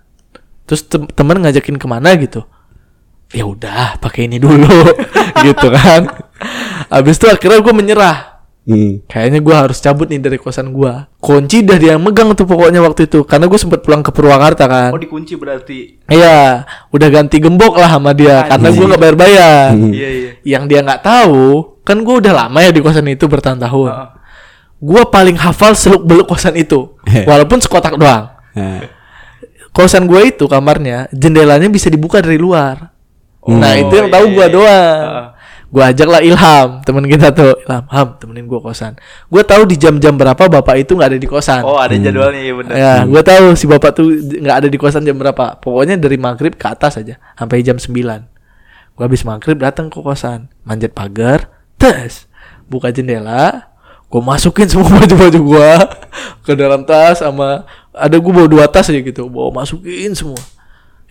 Terus 0.65 0.87
tem- 0.89 1.09
temen 1.11 1.37
ngajakin 1.39 1.77
ke 1.77 1.87
mana 1.87 2.15
gitu 2.17 2.47
ya 3.31 3.43
udah 3.47 3.97
pakai 3.99 4.27
ini 4.27 4.37
dulu 4.37 4.67
gitu 5.45 5.67
kan 5.71 6.07
habis 6.91 7.15
itu 7.15 7.27
akhirnya 7.31 7.63
gue 7.63 7.73
menyerah 7.73 8.31
Hmm. 8.61 9.01
Kayaknya 9.09 9.39
gua 9.41 9.55
harus 9.65 9.81
cabut 9.81 10.05
nih 10.05 10.21
dari 10.21 10.37
kosan 10.37 10.69
gua. 10.69 11.09
Kunci 11.17 11.65
dah 11.65 11.81
dia 11.81 11.97
yang 11.97 12.03
megang 12.05 12.29
tuh 12.37 12.45
pokoknya 12.45 12.77
waktu 12.85 13.09
itu. 13.09 13.25
Karena 13.25 13.49
gue 13.49 13.57
sempat 13.57 13.81
pulang 13.81 14.05
ke 14.05 14.13
Purwakarta 14.13 14.69
kan. 14.69 14.93
Oh 14.93 15.01
dikunci 15.01 15.33
berarti. 15.33 15.97
Iya, 16.05 16.69
udah 16.93 17.09
ganti 17.09 17.41
gembok 17.41 17.81
lah 17.81 17.89
sama 17.97 18.13
dia 18.13 18.45
karena 18.45 18.69
gua 18.69 18.85
nggak 18.93 19.01
bayar-bayar. 19.01 19.73
Iya 19.73 20.09
iya. 20.13 20.31
Yang 20.45 20.63
dia 20.69 20.79
nggak 20.85 21.01
tahu, 21.01 21.45
kan 21.81 21.97
gua 22.05 22.21
udah 22.21 22.33
lama 22.45 22.59
ya 22.61 22.69
di 22.69 22.81
kosan 22.85 23.09
itu 23.09 23.25
bertahun-tahun. 23.25 23.89
Heeh. 23.89 24.09
Gua 24.77 25.01
paling 25.09 25.41
hafal 25.41 25.73
seluk 25.73 26.05
beluk 26.05 26.29
kosan 26.29 26.53
itu, 26.53 26.93
walaupun 27.25 27.57
sekotak 27.61 27.97
doang. 27.97 28.29
Kosan 29.73 30.05
gua 30.05 30.21
itu 30.21 30.45
kamarnya 30.45 31.09
jendelanya 31.09 31.65
bisa 31.65 31.89
dibuka 31.89 32.21
dari 32.21 32.37
luar. 32.37 32.90
Nah 33.49 33.73
itu 33.73 33.93
yang 33.93 34.09
iya, 34.09 34.15
tahu 34.15 34.25
gua 34.33 34.45
iya. 34.45 34.53
doang. 34.53 35.01
Heeh. 35.01 35.27
Gua 35.71 35.87
ajaklah 35.87 36.19
Ilham, 36.19 36.69
temen 36.83 37.03
kita 37.07 37.31
tuh. 37.31 37.55
Ilham, 37.63 37.83
Ham, 37.87 38.07
temenin 38.19 38.43
gua 38.43 38.59
kosan. 38.59 38.99
Gua 39.31 39.41
tahu 39.41 39.63
di 39.63 39.79
jam-jam 39.79 40.13
berapa 40.19 40.37
bapak 40.37 40.83
itu 40.83 40.99
nggak 40.99 41.15
ada 41.15 41.19
di 41.19 41.27
kosan. 41.31 41.63
Oh 41.63 41.79
ada 41.79 41.95
jadwalnya 41.95 42.41
ya 42.43 42.53
benar. 42.53 42.73
Ya, 42.75 42.93
gue 43.07 43.21
tahu 43.23 43.45
si 43.55 43.65
bapak 43.71 43.95
tuh 43.95 44.11
nggak 44.19 44.55
ada 44.61 44.67
di 44.67 44.77
kosan 44.77 45.07
jam 45.07 45.15
berapa. 45.15 45.57
Pokoknya 45.63 45.95
dari 45.95 46.19
maghrib 46.19 46.59
ke 46.59 46.67
atas 46.67 46.99
aja, 46.99 47.15
sampai 47.39 47.63
jam 47.63 47.79
9 47.79 47.87
Gue 49.01 49.03
habis 49.07 49.23
maghrib 49.23 49.57
datang 49.57 49.87
ke 49.87 49.97
kosan, 50.03 50.51
manjat 50.67 50.91
pagar, 50.91 51.47
tes, 51.79 52.27
buka 52.67 52.91
jendela, 52.91 53.71
gue 54.11 54.21
masukin 54.21 54.67
semua 54.67 54.91
baju-baju 55.01 55.39
gue 55.39 55.71
ke 56.43 56.53
dalam 56.53 56.83
tas 56.83 57.23
sama 57.23 57.63
ada 57.95 58.15
gue 58.19 58.31
bawa 58.31 58.45
dua 58.45 58.65
tas 58.67 58.91
aja 58.91 58.99
gitu, 58.99 59.31
bawa 59.31 59.63
masukin 59.63 60.11
semua. 60.11 60.39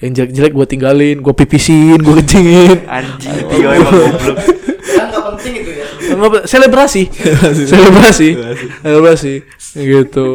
Yang 0.01 0.13
jelek-jelek 0.17 0.53
gue 0.57 0.67
tinggalin, 0.67 1.17
gue 1.21 1.35
pipisin, 1.37 2.01
gue 2.01 2.15
kencingin. 2.25 2.89
Anjing 2.97 3.37
Tio 3.53 3.69
emang 3.69 3.93
goblok. 3.93 4.37
Kan 4.81 5.07
nggak 5.13 5.25
penting 5.29 5.53
itu 5.61 5.71
ya. 5.77 5.87
Selebrasi. 6.49 7.03
Selebrasi. 7.69 8.29
Selebrasi. 8.81 9.35
Gitu. 9.77 10.27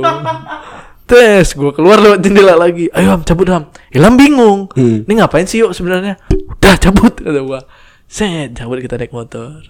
Tes 1.06 1.54
gue 1.54 1.72
keluar 1.74 1.98
lewat 1.98 2.22
jendela 2.22 2.54
lagi. 2.58 2.94
Ayo 2.94 3.14
ham 3.18 3.22
cabut 3.26 3.50
ham 3.50 3.70
Ilham 3.90 4.14
bingung. 4.18 4.70
Hmm. 4.74 5.06
ini 5.06 5.14
ngapain 5.22 5.50
sih 5.50 5.62
yuk 5.62 5.74
sebenarnya? 5.74 6.18
Udah 6.30 6.76
cabut 6.82 7.14
kata 7.14 7.42
gue 7.46 7.62
set 8.06 8.58
cabut 8.58 8.82
kita 8.82 8.98
naik 8.98 9.14
motor. 9.14 9.66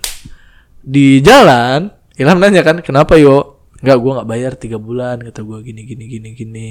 Di 0.80 1.20
jalan 1.20 1.92
Ilham 2.16 2.40
nanya 2.40 2.64
kan 2.64 2.80
kenapa 2.84 3.20
yo 3.20 3.64
nggak 3.84 3.98
gue 4.00 4.12
nggak 4.16 4.30
bayar 4.32 4.52
tiga 4.56 4.80
bulan 4.80 5.24
kata 5.24 5.44
gue 5.44 5.60
gini 5.64 5.84
gini 5.84 6.04
gini 6.08 6.30
gini. 6.36 6.70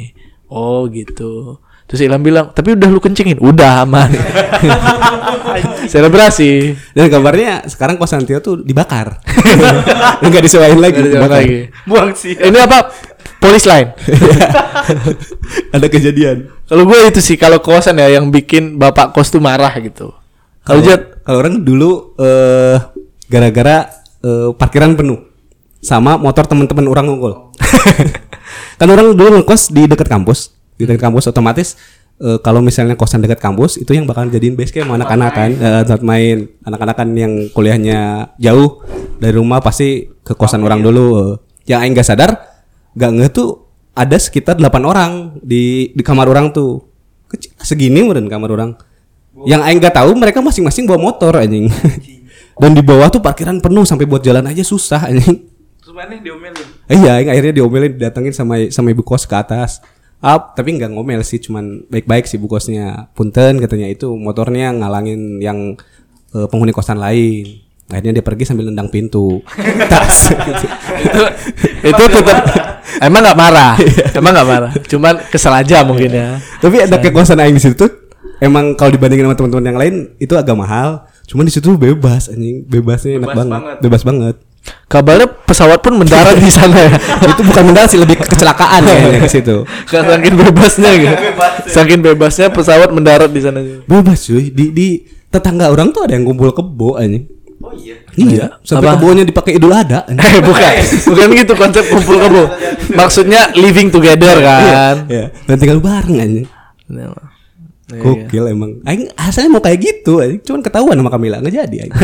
Oh 0.48 0.88
gitu 0.88 1.60
terus 1.94 2.02
Ilham 2.02 2.18
bilang 2.18 2.50
tapi 2.50 2.74
udah 2.74 2.90
lu 2.90 2.98
kencingin 2.98 3.38
udah 3.38 3.86
aman 3.86 4.10
selebrasi 5.92 6.74
Dan 6.90 7.06
kabarnya 7.06 7.70
sekarang 7.70 7.94
kosan 7.94 8.26
Tio 8.26 8.42
tuh 8.42 8.58
dibakar. 8.64 9.22
Enggak 10.24 10.42
disewain 10.42 10.80
lagi. 10.80 11.70
Buang 11.86 12.10
sih. 12.16 12.34
ini 12.34 12.58
apa 12.58 12.90
polis 13.38 13.62
lain 13.68 13.92
Ada 15.76 15.86
kejadian. 15.86 16.50
kalau 16.66 16.88
gue 16.88 16.98
itu 17.06 17.20
sih 17.22 17.36
kalau 17.38 17.60
kosan 17.62 18.00
ya 18.00 18.08
yang 18.18 18.32
bikin 18.32 18.80
bapak 18.80 19.14
kos 19.14 19.30
tuh 19.30 19.38
marah 19.38 19.70
gitu 19.78 20.10
kalau 20.64 20.80
Jat 20.80 21.22
kalau 21.22 21.44
orang 21.44 21.60
dulu 21.60 22.16
eh 22.18 22.80
gara-gara 23.28 23.86
eh, 24.24 24.50
parkiran 24.56 24.96
penuh 24.96 25.20
sama 25.84 26.16
motor 26.16 26.48
teman-teman 26.48 26.88
orang 26.88 27.04
ngumpul. 27.12 27.52
kan 28.80 28.88
orang 28.88 29.12
dulu 29.12 29.44
ngekos 29.44 29.68
di 29.68 29.84
dekat 29.84 30.08
kampus, 30.08 30.53
di 30.74 30.84
dekat 30.84 31.02
kampus 31.06 31.30
otomatis 31.30 31.78
eh, 32.18 32.38
kalau 32.42 32.62
misalnya 32.62 32.94
kosan 32.98 33.22
dekat 33.22 33.38
kampus 33.42 33.78
itu 33.78 33.94
yang 33.94 34.06
bakal 34.06 34.26
jadiin 34.26 34.54
base 34.58 34.74
camp 34.74 34.90
anak-anak 34.90 35.30
kan, 35.34 35.50
tempat 35.86 36.02
main. 36.02 36.50
Anak-anak 36.62 36.96
kan 36.98 37.08
yang 37.14 37.32
kuliahnya 37.54 38.32
jauh 38.38 38.82
dari 39.18 39.34
rumah 39.34 39.62
pasti 39.62 40.06
ke 40.24 40.32
kosan 40.34 40.62
orang 40.62 40.82
dulu. 40.82 41.06
eh. 41.20 41.34
Yang 41.64 41.78
aing 41.80 41.94
gak 41.96 42.08
sadar, 42.08 42.30
gak 42.92 43.10
nge 43.14 43.28
tuh 43.32 43.48
ada 43.94 44.18
sekitar 44.18 44.58
8 44.58 44.68
orang 44.84 45.38
di 45.40 45.94
di 45.94 46.02
kamar 46.04 46.28
orang 46.28 46.52
tuh. 46.52 46.82
Kecil 47.30 47.56
segini 47.62 48.04
meren 48.04 48.28
kamar 48.28 48.50
orang. 48.52 48.70
Yang 49.48 49.60
aing 49.66 49.78
gak 49.80 49.96
tahu 49.96 50.12
mereka 50.14 50.38
masing-masing 50.44 50.84
bawa 50.86 51.00
motor 51.10 51.34
anjing. 51.40 51.66
Dan 52.60 52.70
di 52.70 52.86
bawah 52.86 53.10
tuh 53.10 53.18
parkiran 53.18 53.58
penuh 53.58 53.82
sampai 53.82 54.06
buat 54.06 54.22
jalan 54.22 54.46
aja 54.46 54.62
susah 54.62 55.10
anjing. 55.10 55.50
Terus 55.82 55.94
mana 55.96 56.14
diomelin? 56.20 56.66
Iya, 56.86 57.10
aing 57.18 57.28
akhirnya 57.32 57.52
diomelin 57.58 57.90
didatengin 57.98 58.34
sama 58.36 58.60
sama 58.70 58.94
ibu 58.94 59.02
kos 59.02 59.26
ke 59.26 59.34
atas. 59.34 59.82
Up, 60.24 60.56
tapi 60.56 60.72
nggak 60.80 60.96
ngomel 60.96 61.20
sih, 61.20 61.36
cuman 61.36 61.84
baik-baik 61.92 62.24
sih 62.24 62.40
ibu 62.40 62.48
kosnya. 62.48 63.12
Punten 63.12 63.60
katanya 63.60 63.92
itu 63.92 64.08
motornya 64.16 64.72
ngalangin 64.72 65.36
yang 65.44 65.76
eh, 66.32 66.46
penghuni 66.48 66.72
kosan 66.72 66.96
lain. 66.96 67.60
Akhirnya 67.92 68.16
dia 68.16 68.24
pergi 68.24 68.48
sambil 68.48 68.72
nendang 68.72 68.88
pintu. 68.88 69.44
Tas. 69.92 70.32
gitu. 70.32 70.64
itu 71.04 71.22
itu 71.84 72.04
tetap 72.16 72.40
emang 73.04 73.20
nggak 73.20 73.36
marah 73.36 73.76
emang 74.18 74.32
nggak 74.32 74.48
marah 74.48 74.72
cuman 74.88 75.14
kesel 75.28 75.52
aja 75.52 75.84
mungkin 75.84 76.08
ya 76.08 76.40
tapi 76.64 76.80
ada 76.80 76.96
kekosan 76.96 77.36
aing 77.44 77.52
di 77.52 77.60
situ 77.60 77.76
tuh 77.76 77.92
emang 78.40 78.74
kalau 78.74 78.90
dibandingin 78.92 79.24
sama 79.28 79.36
teman-teman 79.36 79.66
yang 79.68 79.78
lain 79.78 79.94
itu 80.18 80.34
agak 80.34 80.56
mahal. 80.56 81.06
Cuman 81.24 81.48
di 81.48 81.52
situ 81.56 81.72
bebas 81.80 82.28
anjing, 82.28 82.68
bebasnya 82.68 83.16
enak 83.16 83.32
Bebas 83.32 83.36
banget. 83.36 83.52
banget. 83.56 83.76
Bebas 83.80 84.02
banget. 84.04 84.36
Kabarnya 84.86 85.28
pesawat 85.44 85.80
pun 85.80 85.96
mendarat 85.96 86.36
di 86.36 86.48
sana 86.48 86.72
ya 86.72 86.90
itu 87.32 87.42
bukan 87.42 87.62
mendarat 87.66 87.88
sih 87.88 88.00
lebih 88.00 88.16
ke 88.16 88.24
kecelakaan 88.28 88.80
kayaknya 88.80 89.20
ke 89.26 89.30
situ. 89.30 89.56
saking 89.84 90.34
bebasnya 90.34 90.90
gitu 90.96 91.14
saking 91.66 92.00
bebasnya 92.00 92.48
pesawat 92.48 92.88
mendarat 92.88 93.28
di 93.28 93.40
sana 93.40 93.60
Bebas 93.84 94.24
cuy. 94.24 94.48
Di 94.48 94.70
di 94.70 94.88
tetangga 95.28 95.68
orang 95.68 95.90
tuh 95.90 96.06
ada 96.06 96.14
yang 96.14 96.24
kumpul 96.24 96.48
kebo 96.50 96.96
anjing. 96.96 97.26
Oh 97.58 97.72
iya. 97.72 97.96
Iya, 98.14 98.46
sampai 98.60 98.92
Apa? 98.92 99.00
kebonya 99.00 99.24
dipakai 99.24 99.56
Idul 99.56 99.72
Adha. 99.72 100.04
anjing. 100.04 100.20
eh 100.20 100.38
bukan 100.40 100.72
bukan 101.10 101.26
gitu 101.34 101.52
konsep 101.54 101.84
kumpul 101.88 102.16
kebo 102.18 102.42
maksudnya 102.92 103.50
living 103.52 103.88
together 103.88 104.36
kan 104.38 105.08
Iya, 105.08 105.32
dan 105.44 105.56
tinggal 105.56 105.80
bareng 105.80 106.16
anjing. 106.18 106.46
Iya. 106.86 107.08
Gokil 107.94 108.44
emang. 108.48 108.80
Aing 108.84 109.12
asalnya 109.14 109.52
mau 109.52 109.60
kayak 109.60 109.76
gitu, 109.80 110.20
anjing. 110.20 110.40
cuman 110.40 110.60
ketahuan 110.60 110.96
sama 110.96 111.10
Kamila 111.10 111.36
nggak 111.40 111.52
jadi 111.52 111.76
anjing. 111.84 112.00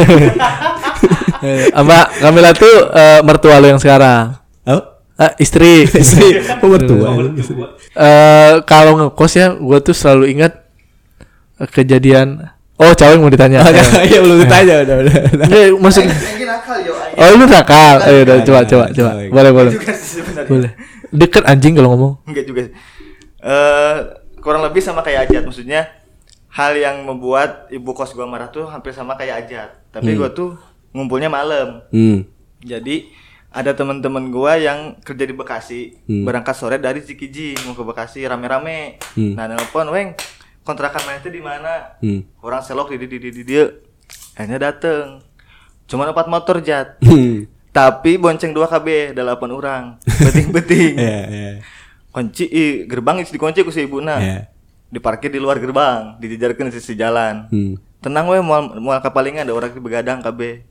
Sama 1.74 1.98
Kamila 2.20 2.50
tuh 2.52 2.74
eh, 2.92 3.20
mertua 3.24 3.56
lo 3.58 3.66
yang 3.68 3.80
sekarang. 3.80 4.36
Oh, 4.68 4.82
Ah, 5.20 5.36
istri. 5.44 5.84
Istri. 5.84 6.56
Mertua. 6.64 7.12
anjing. 7.12 7.36
Eh 7.92 8.52
kalau 8.64 8.96
ngekos 8.96 9.32
ya 9.36 9.52
gue 9.52 9.78
tuh 9.84 9.92
selalu 9.92 10.32
ingat 10.32 10.64
kejadian. 11.76 12.48
Oh 12.80 12.96
cewek 12.96 13.20
mau 13.20 13.28
ditanya. 13.28 13.60
Iya 14.08 14.24
belum 14.24 14.40
ditanya. 14.48 14.74
Udah 14.88 14.96
udah. 15.04 15.76
maksud 15.76 16.08
oh 17.20 17.26
lu 17.36 17.44
nakal? 17.44 17.96
Ayo 18.00 18.24
udah 18.24 18.36
coba 18.48 18.60
coba 18.64 18.84
coba. 18.96 19.10
boleh 19.28 19.50
boleh. 19.52 19.72
Boleh. 20.48 20.70
Deket 21.12 21.44
anjing 21.44 21.76
kalau 21.76 21.92
ngomong. 21.92 22.12
Enggak 22.24 22.44
juga 22.48 22.60
sih. 22.64 22.72
Eh 23.44 23.96
kurang 24.40 24.64
lebih 24.64 24.80
sama 24.80 25.04
kayak 25.04 25.28
Ajat. 25.28 25.44
Maksudnya 25.44 25.84
hal 26.48 26.72
yang 26.80 27.04
membuat 27.04 27.68
ibu 27.68 27.92
kos 27.92 28.16
gua 28.16 28.24
marah 28.24 28.48
tuh 28.48 28.64
hampir 28.72 28.96
sama 28.96 29.20
kayak 29.20 29.44
Ajat. 29.44 29.70
Tapi 29.92 30.16
gua 30.16 30.32
tuh 30.32 30.56
ngumpulnya 30.90 31.26
malam. 31.26 31.82
Hmm. 31.88 32.26
Jadi 32.60 33.08
ada 33.50 33.72
teman-teman 33.72 34.30
gua 34.30 34.54
yang 34.54 34.94
kerja 35.00 35.24
di 35.24 35.34
Bekasi, 35.34 35.80
Hmm. 36.06 36.22
berangkat 36.22 36.54
sore 36.54 36.76
dari 36.76 37.00
Cikiji 37.00 37.58
mau 37.64 37.74
ke 37.74 37.82
Bekasi 37.82 38.22
rame-rame. 38.22 39.00
Hmm. 39.14 39.34
Nah, 39.34 39.46
nelpon, 39.46 39.90
"Weng, 39.90 40.14
kontrakan 40.60 41.02
mana 41.02 41.18
itu 41.18 41.28
di 41.28 41.42
mana?" 41.42 41.98
Hmm. 41.98 42.22
Orang 42.38 42.62
selok 42.62 42.90
di 42.90 43.00
di 43.00 43.06
di 43.08 43.18
di, 43.18 43.30
di 43.32 43.42
dia. 43.44 43.66
Akhirnya 44.34 44.70
dateng. 44.70 45.18
Cuma 45.84 46.06
empat 46.06 46.26
motor 46.26 46.60
jat. 46.60 46.94
Hmm. 47.02 47.50
Tapi 47.70 48.18
bonceng 48.18 48.50
2 48.50 48.66
KB, 48.66 48.88
8 49.12 49.50
orang. 49.50 49.98
Beting-beting. 50.02 50.94
Iya, 51.00 51.20
iya. 51.26 51.52
kunci 52.10 52.42
i, 52.42 52.66
gerbang 52.84 53.22
isi 53.22 53.30
dikunci 53.30 53.62
ku 53.62 53.70
si 53.70 53.86
ibuna 53.86 54.18
Iya. 54.18 54.50
diparkir 54.90 55.30
di 55.30 55.38
luar 55.38 55.62
gerbang 55.62 56.18
dijejarkan 56.18 56.66
di 56.66 56.74
sisi 56.74 56.98
jalan 56.98 57.46
Hmm. 57.46 57.78
tenang 57.98 58.26
we 58.26 58.42
mual 58.42 58.82
mual 58.82 58.98
kapalingan 58.98 59.46
ada 59.46 59.54
orang 59.54 59.70
di 59.70 59.78
begadang 59.78 60.18
KB 60.18 60.66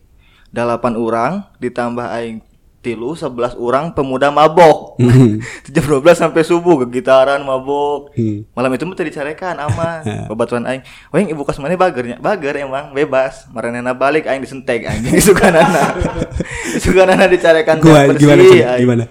delapan 0.49 0.93
orang 0.93 1.31
ditambah 1.57 2.05
aing 2.11 2.41
tilu 2.79 3.11
11 3.11 3.59
orang 3.59 3.91
pemuda 3.91 4.31
mabok 4.31 4.95
Hmm. 4.95 5.43
jam 5.67 5.83
12 5.83 5.99
sampai 6.15 6.41
subuh 6.41 6.79
kegitaran 6.79 7.41
mabok 7.41 8.15
Hmm. 8.15 8.47
malam 8.51 8.71
itu 8.71 8.83
mah 8.83 8.95
tadi 8.95 9.11
carekan 9.11 9.55
aman 9.55 9.99
babatuan 10.31 10.63
aing 10.63 10.81
weng 11.09 11.27
ibu 11.27 11.43
kos 11.43 11.59
mana 11.59 11.75
bagernya 11.75 12.17
bager 12.17 12.55
emang 12.57 12.91
bebas 12.91 13.45
maranena 13.49 13.91
balik 13.91 14.25
aing 14.25 14.39
disentek 14.39 14.87
anjing 14.87 15.11
isukanana 15.13 15.91
isukanana 16.77 17.27
dicarekan 17.27 17.77
Gua 17.77 18.07
bersih, 18.07 18.23
gimana 18.23 18.43
aing. 18.43 18.79
gimana? 18.79 19.05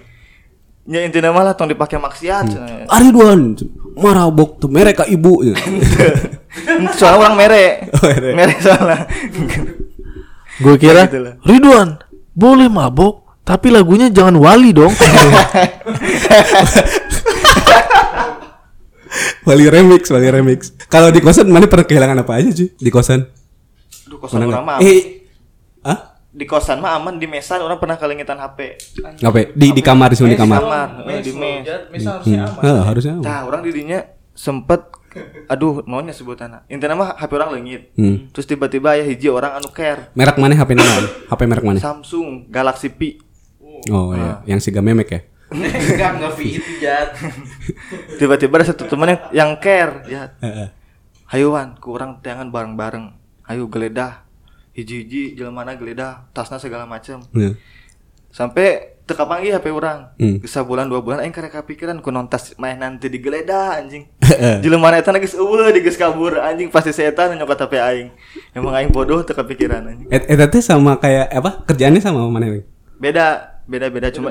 Ya 0.89 1.05
intinya 1.05 1.29
malah 1.29 1.53
tong 1.53 1.69
dipakai 1.69 2.01
maksiat. 2.01 2.45
Hmm. 2.49 2.89
Aridwan 2.89 3.53
marabok 3.93 4.57
tuh 4.57 4.65
mereka 4.65 5.05
ibu. 5.05 5.45
Soalnya 6.97 7.17
orang 7.21 7.35
mere. 7.37 7.85
Oh, 7.93 8.09
mere 8.33 8.57
soalnya. 8.57 9.05
Gue 10.59 10.75
kira 10.75 11.07
Gitu 11.07 11.19
lah. 11.23 11.33
Ridwan 11.43 11.89
boleh 12.35 12.67
mabok 12.67 13.41
tapi 13.43 13.73
lagunya 13.73 14.11
jangan 14.13 14.37
wali 14.37 14.69
dong 14.75 14.93
Wali 19.49 19.65
remix, 19.65 20.13
wali 20.13 20.29
remix. 20.29 20.69
Kalau 20.85 21.09
di 21.09 21.17
kosan 21.17 21.49
mana 21.49 21.65
pernah 21.65 21.81
kehilangan 21.81 22.21
apa 22.21 22.37
aja 22.37 22.53
cuy? 22.53 22.69
Di 22.77 22.91
kosan? 22.93 23.25
Duh 24.05 24.21
kosan 24.21 24.45
orang 24.45 24.61
mah. 24.61 24.77
Eh, 24.85 25.25
ah? 25.81 26.13
di 26.29 26.45
kosan 26.45 26.77
mah 26.77 27.01
aman 27.01 27.17
di 27.17 27.25
mesan 27.25 27.57
orang 27.65 27.81
pernah 27.81 27.97
kelingitan 27.97 28.37
HP. 28.37 28.77
Ngapain? 29.17 29.47
Di 29.57 29.73
di 29.73 29.81
kamar 29.81 30.13
di 30.13 30.21
Di 30.21 30.37
kamar. 30.37 30.61
kamar, 30.61 30.89
eh, 31.09 31.21
di 31.25 31.33
mes. 31.33 31.65
Hmm. 32.05 32.61
Eh, 32.61 32.81
harusnya. 32.85 33.17
aman. 33.17 33.25
Nah, 33.25 33.41
orang 33.49 33.61
didinya 33.65 33.99
sempet 34.37 34.85
aduh 35.45 35.81
maunya 35.83 36.11
sebutan 36.11 36.61
intinya 36.65 36.95
mah 36.95 37.09
HP 37.15 37.31
orang 37.33 37.49
leungit 37.53 37.81
Hmm. 37.93 38.29
terus 38.29 38.45
tiba-tiba 38.45 38.93
ya 38.93 39.03
hiji 39.03 39.27
orang 39.27 39.55
anu 39.55 39.69
care 39.69 40.09
Merek 40.13 40.35
mana 40.35 40.53
HP 40.53 40.73
naon? 40.73 41.05
HP 41.25 41.41
merek 41.43 41.63
mana? 41.63 41.79
Samsung 41.79 42.47
Galaxy 42.47 42.89
P 42.89 43.17
Oh 43.87 44.11
iya, 44.11 44.43
yang 44.45 44.59
si 44.59 44.69
memek 44.69 45.07
ya. 45.07 45.19
Enggak, 45.49 46.19
enggak 46.19 46.33
fit 46.35 46.59
jat. 46.83 47.15
tiba-tiba 48.15 48.59
ada 48.59 48.65
satu 48.67 48.85
teman 48.85 49.09
yang 49.09 49.21
yang 49.31 49.51
care 49.57 50.03
ya 50.05 50.23
Heeh. 50.37 50.67
hayuan 51.25 51.73
kurang 51.77 52.19
tangan 52.19 52.51
bareng-bareng 52.51 53.15
ayo 53.45 53.65
geledah 53.65 54.27
hiji-hiji 54.73 55.33
jelema 55.33 55.65
geledah 55.65 56.27
tasna 56.31 56.59
segala 56.59 56.85
macam 56.85 57.23
Iya. 57.31 57.55
sampai 58.29 58.98
teka 59.09 59.25
panggil 59.25 59.51
HP 59.51 59.67
orang 59.67 60.13
Hmm. 60.15 60.37
bisa 60.37 60.61
bulan 60.61 60.85
dua 60.85 61.01
bulan 61.01 61.19
aing 61.19 61.33
karek 61.33 61.49
kepikiran 61.51 61.97
ku 61.97 62.09
nontas 62.09 62.53
main 62.55 62.77
nanti 62.77 63.09
digeledah 63.09 63.75
anjing 63.75 64.05
Heeh. 64.21 64.61
jelema 64.61 64.93
eta 64.93 65.09
geus 65.15 65.33
eueuh 65.33 65.67
di 65.67 65.81
geus 65.81 65.97
kabur 65.97 66.37
anjing 66.37 66.69
pasti 66.69 66.93
setan 66.93 67.33
nyokot 67.33 67.57
HP 67.57 67.73
aing 67.75 68.07
emang 68.53 68.73
aing 68.75 68.89
bodoh 68.89 69.19
teu 69.19 69.33
kepikiran 69.33 69.81
anjing 69.83 70.05
Et 70.07 70.29
eta 70.29 70.45
teh 70.45 70.61
sama 70.61 70.95
kayak 70.95 71.33
apa? 71.33 71.65
Kerjaannya 71.65 71.99
sama 71.99 72.21
mana 72.23 72.45
nih? 72.47 72.61
beda 72.95 73.25
beda 73.65 73.87
beda 73.87 74.07
cuma 74.11 74.29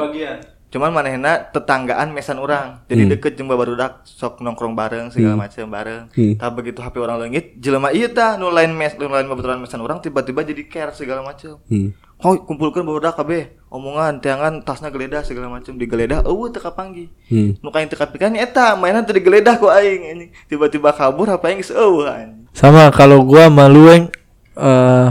cuman 0.68 0.92
manehna 0.92 1.48
tetanggaan 1.48 2.12
mesan 2.12 2.36
orang 2.36 2.84
jadi 2.84 3.02
Hmm. 3.02 3.10
deket 3.10 3.32
jeung 3.34 3.48
barudak 3.48 4.04
sok 4.04 4.38
nongkrong 4.38 4.76
bareng 4.76 5.08
segala 5.08 5.40
macam 5.40 5.64
bareng 5.66 6.12
Hmm. 6.12 6.36
tah 6.36 6.52
begitu 6.52 6.78
HP 6.78 7.00
orang 7.00 7.16
leungit 7.18 7.56
jelema 7.56 7.88
ieu 7.88 8.04
tah 8.06 8.36
nu 8.36 8.52
lain 8.52 8.70
mes 8.70 8.92
nu 8.94 9.08
lain 9.08 9.24
babaturan 9.24 9.56
mesan 9.58 9.80
orang 9.80 9.98
tiba-tiba 9.98 10.44
jadi 10.44 10.68
care 10.68 10.92
segala 10.92 11.24
macam 11.24 11.56
Hmm. 11.64 11.96
Oh, 12.18 12.34
kumpulkan 12.34 12.82
barudak 12.82 13.14
kabeh 13.14 13.54
omongan 13.70 14.18
tiangan 14.18 14.66
tasna 14.66 14.90
geledah 14.90 15.22
segala 15.22 15.46
macam 15.46 15.78
digeledah 15.78 16.26
eueuh 16.26 16.50
teu 16.50 16.58
kapanggi 16.58 17.06
Hmm. 17.30 17.54
nu 17.62 17.70
kain 17.70 17.86
teu 17.86 17.94
kapikiran 17.94 18.34
eta 18.34 18.74
mainan 18.74 19.06
teu 19.06 19.14
digeledah 19.14 19.54
ku 19.54 19.70
aing 19.70 20.02
anjing 20.02 20.30
tiba-tiba 20.50 20.90
kabur 20.90 21.30
geus 21.30 21.70
eueuh 21.70 22.10
anjing 22.10 22.50
Sama 22.50 22.90
kalau 22.90 23.22
gua 23.22 23.46
sama 23.46 23.70
Lueng 23.70 24.10
eh 24.58 25.08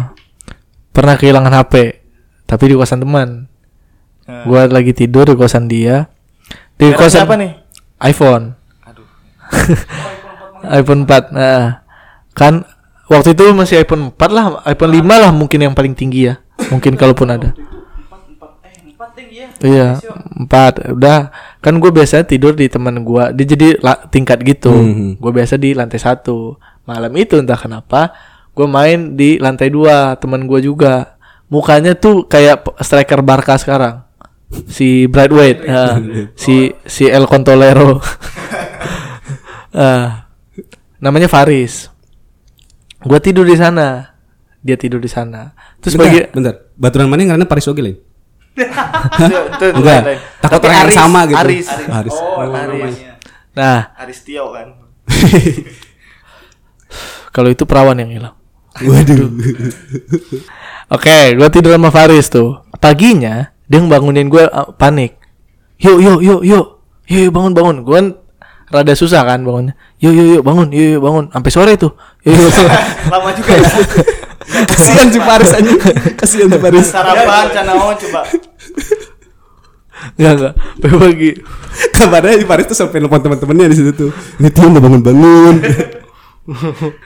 pernah 0.91 1.15
kehilangan 1.15 1.63
HP 1.63 2.03
tapi 2.43 2.63
di 2.71 2.75
kosan 2.75 2.99
teman. 3.03 3.47
Nah. 4.27 4.43
Gua 4.43 4.67
lagi 4.67 4.91
tidur 4.91 5.31
di 5.31 5.35
kosan 5.39 5.71
dia. 5.71 6.11
Di 6.75 6.91
Mereknya 6.91 6.99
kosan 6.99 7.23
apa 7.23 7.35
nih? 7.39 7.51
iPhone. 8.03 8.45
aduh 8.83 9.07
iPhone 10.79 11.07
4. 11.07 11.31
Nah, 11.31 11.83
kan 12.35 12.67
waktu 13.07 13.31
itu 13.31 13.43
masih 13.55 13.83
iPhone 13.83 14.11
4 14.11 14.31
lah, 14.31 14.45
iPhone 14.67 14.91
5 14.91 15.07
lah 15.07 15.31
mungkin 15.31 15.59
yang 15.63 15.71
paling 15.71 15.95
tinggi 15.95 16.27
ya. 16.27 16.35
Mungkin 16.69 16.97
kalaupun 16.97 17.29
ada. 17.29 17.53
Iya, 19.57 19.97
empat. 20.37 20.93
Udah, 20.93 21.29
kan 21.61 21.73
gue 21.77 21.89
biasa 21.89 22.25
tidur 22.25 22.53
di 22.53 22.69
teman 22.69 23.01
gua. 23.01 23.29
Dia 23.33 23.45
jadi 23.45 23.77
la- 23.81 24.05
tingkat 24.09 24.41
gitu. 24.45 24.69
Hmm. 24.69 25.17
Gue 25.17 25.31
biasa 25.33 25.57
di 25.57 25.73
lantai 25.73 25.97
satu. 25.97 26.57
Malam 26.85 27.13
itu 27.17 27.37
entah 27.37 27.57
kenapa, 27.57 28.13
gue 28.53 28.67
main 28.69 29.17
di 29.17 29.37
lantai 29.37 29.69
dua. 29.69 30.17
Teman 30.17 30.45
gua 30.45 30.61
juga. 30.61 31.17
Mukanya 31.47 31.95
tuh 31.95 32.27
kayak 32.27 32.65
striker 32.83 33.21
Barca 33.23 33.55
sekarang. 33.57 34.03
Si 34.67 35.05
Brightweight, 35.07 35.59
ya. 35.63 35.99
si 36.41 36.73
si 36.85 37.05
El 37.05 37.25
Contolero. 37.25 37.97
Ah, 39.77 40.25
namanya 40.97 41.29
Faris. 41.29 41.93
Gua 43.05 43.21
tidur 43.21 43.45
di 43.45 43.53
sana. 43.53 44.16
Dia 44.67 44.75
tidur 44.75 44.99
di 44.99 45.07
sana. 45.07 45.55
Terus 45.79 45.95
bentar, 45.95 46.11
bagi 46.11 46.19
bentar. 46.35 46.53
Baturan 46.75 47.07
mana 47.07 47.23
karena 47.23 47.47
Paris 47.47 47.71
oge 47.71 47.79
lain? 47.87 47.97
Enggak. 49.63 50.01
Takut 50.43 50.59
orang 50.67 50.77
yang 50.83 50.91
sama 50.91 51.23
gitu. 51.29 51.39
Aris 51.39 51.67
Aris. 51.71 52.17
oh 52.19 52.43
Aris 52.43 52.97
Nah, 53.55 53.95
Aris 53.97 54.19
Tio 54.21 54.53
kan 54.53 54.67
kalau 57.35 57.47
itu 57.47 57.63
perawan 57.63 57.95
yang 57.95 58.11
hilang. 58.11 58.35
Waduh. 58.77 59.31
Oke, 60.95 61.33
gua 61.39 61.49
tidur 61.49 61.73
sama 61.73 61.89
Faris 61.89 62.27
tuh. 62.27 62.59
Paginya 62.77 63.55
dia 63.65 63.79
ngebangunin 63.79 64.27
gue 64.27 64.43
panik. 64.75 65.17
Yuk, 65.79 65.97
yuk, 66.01 66.19
yuk, 66.23 66.41
yuk, 66.43 66.65
yuk, 67.07 67.17
yuk 67.25 67.33
bangun, 67.33 67.53
bangun. 67.53 67.77
Gue 67.85 67.95
kan 67.95 68.07
rada 68.67 68.93
susah 68.93 69.23
kan 69.23 69.41
bangunnya. 69.47 69.73
Yuk, 70.01 70.13
yuk, 70.13 70.27
yuk, 70.37 70.41
bangun, 70.43 70.67
yuk, 70.75 70.87
yuk, 70.97 71.01
bangun. 71.03 71.25
Sampai 71.31 71.51
sore 71.53 71.73
tuh. 71.79 71.93
Yuk, 72.25 72.35
yuk. 72.35 72.51
lama 73.09 73.29
juga 73.31 73.51
ya 73.55 73.69
Kasihan 74.47 75.07
si 75.07 75.19
Paris 75.19 75.51
aja. 75.51 75.71
Kasihan 76.15 76.47
si 76.47 76.57
Paris. 76.57 76.87
sarapan 76.87 77.45
canaon 77.49 77.95
coba 77.97 78.21
Enggak, 80.13 80.33
enggak. 80.33 80.53
Pagi. 80.79 81.31
Kabarnya 81.91 82.37
si 82.37 82.45
Paris 82.45 82.65
tuh 82.65 82.77
sampai 82.77 83.01
nelfon 83.01 83.17
teman-temannya 83.17 83.67
di 83.67 83.75
situ 83.75 83.91
tuh. 83.91 84.11
Ini 84.37 84.49
Tio 84.49 84.69
udah 84.69 84.77
bangun-bangun. 84.79 85.55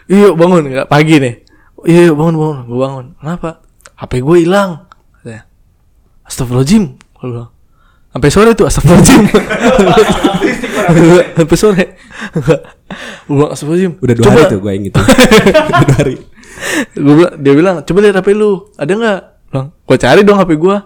Yuk, 0.08 0.34
bangun. 0.36 0.64
Enggak 0.68 0.88
pagi 0.88 1.16
nih. 1.18 1.34
Yuk, 1.82 2.14
bangun, 2.14 2.36
bangun. 2.36 2.58
Gue 2.68 2.80
bangun. 2.80 3.06
Kenapa? 3.16 3.50
HP 3.96 4.12
gue 4.20 4.38
hilang. 4.44 4.86
Katanya. 5.18 5.48
Astagfirullahaladzim. 6.28 6.84
Gue 6.94 7.26
bilang. 7.26 7.50
Sampai 8.12 8.30
sore 8.30 8.52
tuh 8.54 8.66
astagfirullahaladzim. 8.68 9.24
Sampai 11.34 11.58
sore. 11.58 11.84
Gue 13.24 13.34
bilang 13.34 13.52
astagfirullahaladzim. 13.52 13.94
Udah 13.98 14.14
dua 14.14 14.26
Coba- 14.28 14.36
hari 14.36 14.52
tuh 14.52 14.60
gue 14.60 14.72
yang 14.72 14.84
gitu. 14.84 15.00
Udah 15.00 15.84
dua 15.88 15.96
hari. 15.96 16.16
Gue 16.94 17.14
bilang 17.16 17.34
dia 17.42 17.54
bilang 17.58 17.76
coba 17.82 17.98
lihat 18.06 18.16
HP 18.22 18.28
lu 18.38 18.70
ada 18.78 18.92
nggak? 18.92 19.20
Bilang 19.50 19.68
gue 19.74 19.98
cari 19.98 20.22
dong 20.22 20.38
HP 20.40 20.52
gue 20.58 20.78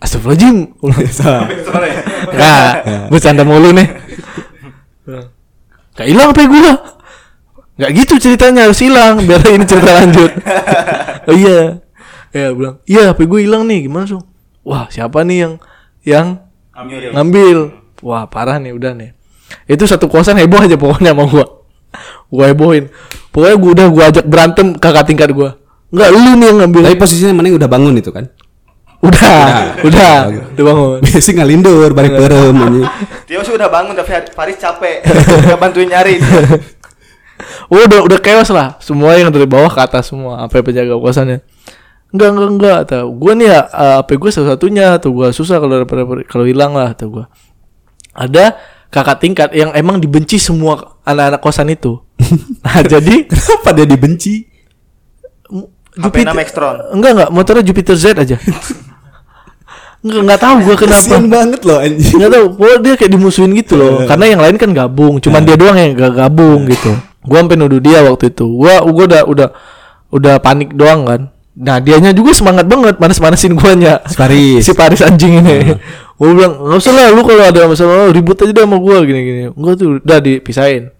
Astagfirullahaladzim. 0.00 0.56
Gua 0.80 0.88
bilang, 0.96 1.12
Salah. 1.12 1.44
Nggak 2.32 2.72
bercanda 3.12 3.42
mulu 3.44 3.70
nih. 3.76 3.88
Gak 5.92 6.06
hilang 6.08 6.32
HP 6.32 6.40
gue 6.48 6.72
Gak 7.80 7.90
gitu 7.96 8.14
ceritanya 8.20 8.68
harus 8.68 8.80
hilang 8.80 9.24
biar 9.24 9.40
ini 9.48 9.64
cerita 9.64 9.90
lanjut. 10.04 10.30
Oh 11.28 11.36
iya. 11.36 11.84
Ya 12.32 12.54
bilang 12.56 12.80
iya 12.88 13.12
HP 13.12 13.28
gue 13.28 13.40
hilang 13.44 13.68
nih 13.68 13.90
gimana 13.90 14.08
song 14.08 14.24
wah 14.64 14.86
siapa 14.88 15.26
nih 15.26 15.38
yang 15.44 15.52
yang 16.06 16.26
ngambil 17.12 17.76
wah 18.00 18.24
parah 18.30 18.56
nih 18.56 18.72
udah 18.72 18.96
nih. 18.96 19.12
Itu 19.68 19.84
satu 19.84 20.08
kosan 20.08 20.40
heboh 20.40 20.62
aja 20.64 20.78
pokoknya 20.80 21.12
sama 21.12 21.26
gua 21.28 21.59
gua 22.30 22.44
hebohin 22.50 22.88
pokoknya 23.34 23.56
gua 23.58 23.70
udah 23.74 23.86
gua 23.90 24.04
ajak 24.10 24.24
berantem 24.26 24.66
kakak 24.78 25.04
tingkat 25.06 25.30
gua. 25.34 25.58
Nggak 25.90 26.08
lu 26.14 26.32
nih 26.38 26.46
yang 26.46 26.58
ngambil. 26.62 26.80
Tapi 26.86 26.96
posisinya 27.02 27.34
mana 27.34 27.46
yang 27.50 27.58
udah 27.58 27.70
bangun 27.70 27.94
itu 27.98 28.10
kan? 28.14 28.30
udah 29.00 29.80
udah. 29.80 30.14
udah. 30.28 30.60
Bangun. 30.60 30.98
Biasa 31.00 31.30
ngalindur 31.32 31.90
balik 31.96 32.20
perem 32.20 32.56
ini. 32.68 32.82
Tio 33.24 33.40
sih 33.40 33.54
udah 33.56 33.68
bangun 33.72 33.96
tapi 33.96 34.12
Faris 34.36 34.60
capek. 34.60 35.00
Gak 35.48 35.56
bantuin 35.56 35.88
nyari. 35.88 36.20
Oh, 37.72 37.80
udah 37.88 38.04
udah 38.04 38.18
chaos 38.20 38.52
lah. 38.52 38.76
Semua 38.84 39.16
yang 39.16 39.32
dari 39.32 39.48
bawah 39.48 39.72
ke 39.72 39.80
atas 39.80 40.12
semua 40.12 40.44
apa 40.44 40.60
penjaga 40.60 41.00
kosannya. 41.00 41.40
Enggak 42.12 42.28
enggak 42.34 42.50
enggak 42.52 42.76
atau 42.90 43.02
gua 43.14 43.32
nih 43.38 43.46
ya 43.48 43.60
eh, 43.70 43.94
HP 44.02 44.08
gue 44.18 44.30
satu 44.34 44.46
satunya 44.50 44.98
tuh 44.98 45.14
gua 45.14 45.28
susah 45.30 45.62
kalau 45.62 45.86
kalau 46.28 46.44
hilang 46.44 46.76
lah 46.76 46.92
tuh 46.92 47.08
gua. 47.08 47.24
Ada 48.12 48.58
kakak 48.90 49.22
tingkat 49.22 49.48
yang 49.54 49.70
emang 49.72 50.02
dibenci 50.02 50.36
semua 50.36 50.98
anak-anak 51.06 51.40
kosan 51.40 51.70
itu 51.70 52.02
nah 52.66 52.82
jadi 52.84 53.24
Kenapa 53.30 53.70
dia 53.72 53.86
dibenci? 53.86 54.44
Extron. 56.42 56.76
enggak 56.94 57.10
enggak 57.16 57.30
motornya 57.30 57.64
Jupiter 57.66 57.96
Z 57.98 58.14
aja 58.18 58.36
enggak 60.04 60.20
enggak 60.26 60.40
tahu 60.40 60.54
gua 60.66 60.76
kenapa 60.78 61.02
Kasian 61.02 61.24
banget 61.28 61.60
loh 61.66 61.78
anjing. 61.78 62.16
Nggak 62.16 62.30
tahu, 62.32 62.46
pokoknya 62.56 62.78
dia 62.80 62.94
kayak 62.96 63.10
dimusuhin 63.12 63.52
gitu 63.52 63.74
loh. 63.76 63.94
Karena 64.08 64.24
yang 64.32 64.40
lain 64.40 64.56
kan 64.56 64.70
gabung, 64.72 65.20
cuman 65.20 65.44
dia 65.44 65.56
doang 65.60 65.76
yang 65.76 65.92
gak 65.92 66.14
gabung 66.16 66.64
gitu. 66.64 66.96
Gua 67.20 67.44
sampai 67.44 67.56
nuduh 67.60 67.80
dia 67.84 68.00
waktu 68.00 68.32
itu. 68.32 68.48
Gua 68.48 68.80
gua 68.80 69.04
udah 69.04 69.22
udah 69.28 69.48
udah 70.08 70.34
panik 70.40 70.72
doang 70.72 71.04
kan. 71.04 71.20
Nah, 71.60 71.76
dianya 71.82 72.16
juga 72.16 72.32
semangat 72.32 72.64
banget 72.64 72.96
manas-manasin 72.96 73.52
guanya. 73.52 74.00
Si 74.08 74.16
Paris. 74.16 74.62
Si 74.66 74.72
Paris 74.72 75.04
anjing 75.04 75.44
ini. 75.44 75.76
Gua 76.20 76.36
bilang, 76.36 76.52
"Enggak 76.60 76.84
usah 76.84 76.92
lah 76.92 77.06
lu 77.16 77.24
kalau 77.24 77.40
ada 77.40 77.60
masalah 77.64 77.94
lu 78.04 78.12
ribut 78.12 78.36
aja 78.36 78.52
deh 78.52 78.60
sama 78.60 78.76
gua 78.76 79.00
gini-gini." 79.00 79.56
Enggak 79.56 79.74
tuh, 79.80 79.88
udah 80.04 80.18
dipisahin. 80.20 80.92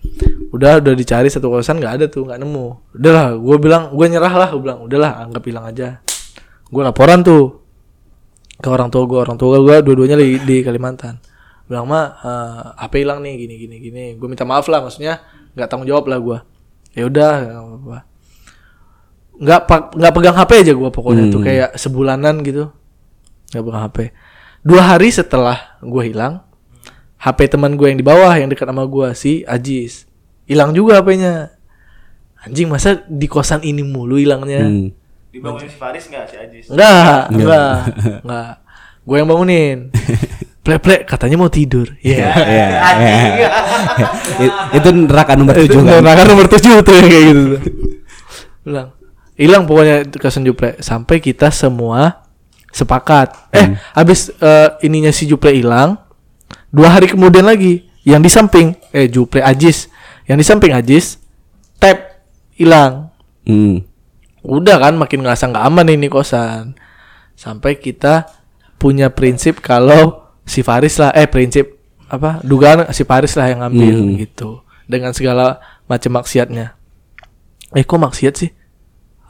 Udah 0.49 0.81
udah 0.81 0.97
dicari 0.97 1.29
satu 1.29 1.53
kosan 1.53 1.77
nggak 1.77 1.93
ada 2.01 2.05
tuh, 2.09 2.25
nggak 2.25 2.41
nemu. 2.41 2.67
Udahlah, 2.97 3.37
gua 3.37 3.57
bilang, 3.61 3.83
gua 3.93 4.07
nyerah 4.09 4.33
lah, 4.33 4.49
gua 4.49 4.63
bilang, 4.65 4.79
udahlah 4.81 5.13
anggap 5.21 5.45
hilang 5.45 5.69
aja. 5.69 6.01
Gua 6.73 6.89
laporan 6.89 7.21
tuh 7.21 7.61
ke 8.57 8.69
orang 8.69 8.89
tua 8.89 9.09
gue 9.09 9.17
orang 9.17 9.41
tua 9.41 9.57
gue 9.57 9.77
dua-duanya 9.81 10.21
di, 10.21 10.37
di 10.45 10.61
Kalimantan 10.61 11.17
bilang 11.65 11.89
mah 11.89 12.13
eh, 12.21 12.85
HP 12.85 13.09
hilang 13.09 13.25
nih 13.25 13.41
gini 13.41 13.55
gini 13.57 13.77
gini 13.81 14.05
gue 14.21 14.29
minta 14.29 14.45
maaf 14.45 14.69
lah 14.69 14.85
maksudnya 14.85 15.17
nggak 15.57 15.65
tanggung 15.65 15.89
jawab 15.89 16.05
lah 16.13 16.21
gue 16.21 16.39
ya 16.93 17.09
udah 17.09 17.33
nggak 17.81 18.03
nggak 19.41 19.61
nggak 19.97 20.13
pegang 20.13 20.37
HP 20.37 20.51
aja 20.61 20.73
gue 20.77 20.91
pokoknya 20.93 21.25
tuh 21.33 21.41
Hmm. 21.41 21.47
kayak 21.49 21.71
sebulanan 21.81 22.45
gitu 22.45 22.69
nggak 23.49 23.65
pegang 23.65 23.83
HP 23.89 23.99
dua 24.61 24.83
hari 24.87 25.09
setelah 25.09 25.57
gue 25.79 26.03
hilang 26.05 26.45
HP 27.17 27.49
teman 27.49 27.75
gue 27.75 27.87
yang 27.87 27.97
di 27.97 28.05
bawah 28.05 28.33
yang 28.33 28.47
dekat 28.47 28.65
sama 28.65 28.85
gue 28.85 29.09
si 29.13 29.45
Ajis 29.45 30.05
hilang 30.45 30.71
juga 30.71 30.99
HP-nya 30.99 31.53
anjing 32.41 32.67
masa 32.67 33.05
di 33.05 33.25
kosan 33.25 33.61
ini 33.61 33.81
mulu 33.81 34.17
hilangnya 34.17 34.63
Hmm. 34.63 34.89
Dibangunin 35.31 35.71
si 35.71 35.77
Faris 35.77 36.05
enggak 36.05 36.27
si 36.27 36.35
Ajis? 36.35 36.65
Enggak, 36.67 37.31
enggak, 37.31 37.75
enggak. 38.19 38.53
Gue 39.07 39.17
yang 39.17 39.31
bangunin. 39.31 39.79
Plek-plek 40.67 41.07
katanya 41.07 41.39
mau 41.39 41.47
tidur. 41.47 41.87
Iya. 42.03 42.35
Iya, 42.35 42.67
iya. 42.99 43.49
It- 44.43 44.59
Itu 44.75 44.91
neraka 44.91 45.39
nomor 45.39 45.55
tujuh 45.57 45.81
kan. 45.81 46.03
neraka 46.03 46.23
nomor 46.27 46.51
tujuh 46.51 46.83
tuh 46.83 46.93
yang 46.93 47.07
kayak 47.07 47.25
gitu. 47.25 47.43
tuh. 47.47 47.61
Bilang, 48.61 48.89
hilang 49.37 49.63
pokoknya 49.65 49.97
kesen 50.11 50.43
Juple 50.43 50.83
sampai 50.83 51.17
kita 51.17 51.49
semua 51.49 52.27
sepakat. 52.71 53.35
Eh, 53.55 53.75
habis 53.93 54.31
eh, 54.39 54.69
ininya 54.87 55.11
si 55.11 55.27
Juple 55.27 55.55
hilang, 55.55 55.99
dua 56.71 56.95
hari 56.99 57.11
kemudian 57.11 57.47
lagi 57.47 57.91
yang 58.07 58.25
di 58.25 58.31
samping 58.33 58.75
eh 58.91 59.11
Juple 59.11 59.45
Ajis, 59.45 59.91
yang 60.25 60.41
di 60.41 60.47
samping 60.47 60.73
Ajis 60.73 61.19
tap 61.77 62.25
hilang. 62.55 63.11
Hmm. 63.45 63.83
Udah 64.41 64.81
kan 64.81 64.97
makin 64.97 65.21
ngerasa 65.21 65.53
nggak 65.53 65.65
aman 65.69 65.87
ini 65.91 66.09
kosan. 66.09 66.79
Sampai 67.37 67.77
kita 67.81 68.29
punya 68.81 69.13
prinsip 69.13 69.61
kalau 69.61 70.33
si 70.45 70.65
Faris 70.65 70.97
lah 70.97 71.13
eh 71.13 71.29
prinsip 71.29 71.77
apa 72.09 72.41
dugaan 72.43 72.89
si 72.91 73.05
Faris 73.05 73.37
lah 73.37 73.53
yang 73.53 73.61
ngambil 73.63 73.95
Hmm. 73.97 74.17
gitu 74.17 74.51
dengan 74.89 75.13
segala 75.13 75.61
macam 75.87 76.21
maksiatnya. 76.21 76.75
Eh 77.77 77.85
kok 77.87 78.01
maksiat 78.01 78.35
sih? 78.35 78.51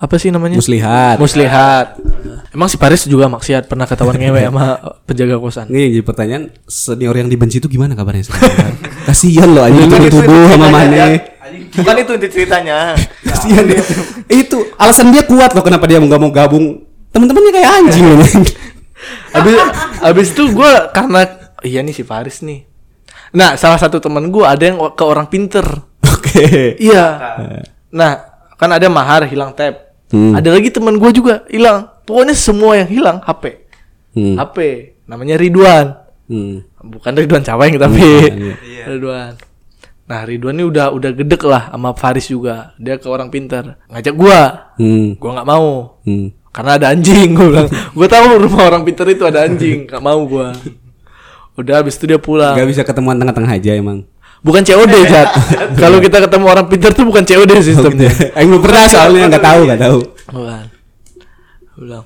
Apa 0.01 0.17
sih 0.17 0.33
namanya? 0.33 0.57
Muslihat. 0.57 1.21
Muslihat. 1.21 2.01
Emang 2.57 2.73
si 2.73 2.81
Faris 2.81 3.05
juga 3.05 3.29
maksiat 3.29 3.69
pernah 3.69 3.85
ketahuan 3.85 4.17
ngewe 4.17 4.49
sama 4.49 4.81
penjaga 5.07 5.37
kosan. 5.37 5.69
Nih 5.69 5.93
jadi 5.93 6.03
pertanyaan 6.03 6.49
senior 6.65 7.13
yang 7.13 7.29
dibenci 7.29 7.61
itu 7.61 7.69
gimana 7.69 7.93
kabarnya 7.93 8.25
sekarang? 8.25 8.81
Kasihan 9.13 9.53
loh 9.53 9.69
anjing 9.69 9.93
itu 9.93 9.97
dituduh 10.09 10.57
sama 10.57 10.73
Mane. 10.73 11.21
Bukan 11.77 11.95
itu 12.01 12.11
inti 12.17 12.29
ceritanya. 12.33 12.97
Kasihan 13.29 13.65
dia. 13.69 13.85
itu 14.33 14.73
alasan 14.81 15.13
dia 15.13 15.29
kuat 15.29 15.53
loh 15.53 15.61
kenapa 15.61 15.85
dia 15.85 16.01
nggak 16.01 16.21
mau 16.21 16.33
gabung. 16.33 16.81
Temen-temennya 17.13 17.53
kayak 17.61 17.71
anjing 17.85 18.05
loh. 18.09 18.17
Habis 19.37 19.57
habis 20.01 20.29
itu 20.33 20.43
gue 20.49 20.73
karena 20.97 21.29
iya 21.61 21.85
nih 21.85 21.93
si 21.93 22.09
Faris 22.09 22.41
nih. 22.41 22.65
Nah, 23.37 23.55
salah 23.55 23.79
satu 23.79 24.01
teman 24.01 24.33
gue 24.33 24.43
ada 24.43 24.65
yang 24.65 24.81
ke 24.97 25.05
orang 25.05 25.29
pinter. 25.29 25.63
Oke. 26.03 26.75
Iya. 26.81 27.37
Nah, 27.95 28.13
kan 28.59 28.71
ada 28.73 28.89
mahar 28.91 29.29
hilang 29.29 29.55
tab. 29.55 29.90
Hmm. 30.11 30.35
Ada 30.35 30.51
lagi 30.59 30.69
teman 30.75 30.99
gue 30.99 31.11
juga 31.15 31.47
hilang. 31.47 31.91
Pokoknya 32.03 32.35
semua 32.35 32.79
yang 32.79 32.89
hilang 32.91 33.19
HP. 33.23 33.71
Hmm. 34.15 34.35
HP 34.37 34.57
namanya 35.07 35.39
Ridwan. 35.39 35.87
Hmm. 36.27 36.67
Bukan 36.83 37.13
Ridwan 37.15 37.43
Caweng 37.47 37.79
tapi 37.79 38.03
iya. 38.67 38.85
Ridwan. 38.91 39.39
Nah, 40.11 40.21
Ridwan 40.27 40.59
ini 40.59 40.67
udah 40.67 40.91
udah 40.91 41.11
gedek 41.15 41.43
lah 41.47 41.71
sama 41.71 41.95
Faris 41.95 42.27
juga. 42.27 42.75
Dia 42.83 42.99
ke 42.99 43.07
orang 43.07 43.31
pinter. 43.31 43.79
Ngajak 43.87 44.15
gua. 44.19 44.75
Hmm. 44.75 45.15
Gua 45.15 45.31
nggak 45.39 45.49
mau. 45.49 46.03
Hmm. 46.03 46.35
Karena 46.51 46.83
ada 46.83 46.87
anjing 46.91 47.31
gue 47.39 47.47
bilang. 47.47 47.71
Gue 47.95 48.07
tahu 48.11 48.43
rumah 48.43 48.63
orang 48.67 48.83
pinter 48.83 49.07
itu 49.07 49.23
ada 49.23 49.47
anjing. 49.47 49.87
Gak 49.87 50.03
mau 50.03 50.19
gua. 50.27 50.51
Udah 51.55 51.83
habis 51.83 51.95
itu 51.95 52.11
dia 52.11 52.19
pulang. 52.19 52.59
Gak 52.59 52.67
bisa 52.67 52.83
ketemuan 52.83 53.15
tengah-tengah 53.15 53.55
aja 53.55 53.71
emang. 53.79 54.03
Bukan 54.41 54.63
COD, 54.65 54.95
Jat. 55.05 55.29
Kalau 55.83 56.01
kita 56.01 56.25
ketemu 56.25 56.45
orang 56.49 56.67
pinter 56.67 56.91
tuh 56.97 57.05
bukan 57.05 57.25
COD 57.29 57.61
sistemnya. 57.61 58.09
Eh 58.33 58.45
belum 58.49 58.65
pernah 58.65 58.85
soalnya 58.89 59.29
nggak 59.29 59.45
tahu 59.45 59.61
nggak 59.69 59.81
tahu. 59.81 59.99
Bukan. 60.33 60.65
Bilang. 61.81 62.05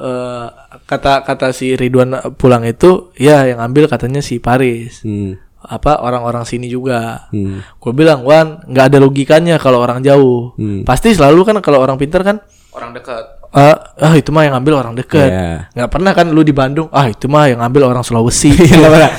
eh, 0.00 0.46
kata 0.88 1.22
kata 1.28 1.52
si 1.52 1.76
Ridwan 1.76 2.34
pulang 2.40 2.64
itu 2.64 3.12
ya 3.20 3.44
yang 3.44 3.60
ambil 3.60 3.86
katanya 3.86 4.18
si 4.24 4.40
Paris. 4.42 5.04
Hmm. 5.04 5.36
Apa 5.60 6.00
orang-orang 6.00 6.42
sini 6.48 6.72
juga. 6.72 7.28
Hmm. 7.30 7.60
Gue 7.76 7.92
bilang, 7.92 8.24
"Wan, 8.24 8.64
nggak 8.64 8.90
ada 8.90 8.98
logikanya 8.98 9.60
kalau 9.60 9.78
orang 9.84 10.00
jauh. 10.00 10.56
Hmm. 10.56 10.88
Pasti 10.88 11.12
selalu 11.12 11.44
kan 11.44 11.56
kalau 11.60 11.84
orang 11.84 12.00
pinter 12.00 12.24
kan 12.24 12.40
orang 12.72 12.96
dekat. 12.96 13.39
Ah, 13.50 13.74
ah 13.98 14.14
itu 14.14 14.30
mah 14.30 14.46
yang 14.46 14.54
ngambil 14.54 14.78
orang 14.78 14.94
dekat. 14.94 15.26
Iya. 15.26 15.74
Nggak 15.74 15.90
pernah 15.90 16.12
kan 16.14 16.30
lu 16.30 16.46
di 16.46 16.54
Bandung, 16.54 16.86
ah 16.94 17.10
itu 17.10 17.26
mah 17.26 17.50
yang 17.50 17.58
ngambil 17.58 17.90
orang 17.90 18.06
Sulawesi. 18.06 18.54
Iya 18.62 18.78
nggak 18.78 18.92
pernah. 18.94 19.10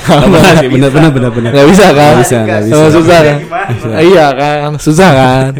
Bener 0.72 0.88
bener 0.88 1.10
bener 1.12 1.30
bener. 1.30 1.50
Nggak 1.52 1.68
bisa 1.68 1.86
kan? 1.92 2.12
Nggak 2.16 2.20
bisa 2.24 2.36
nggak 2.40 2.60
bisa. 2.64 2.74
Susah 2.88 3.18
kan? 3.20 3.36
Iya 4.08 4.26
kan, 4.32 4.70
susah 4.80 5.10
kan? 5.12 5.50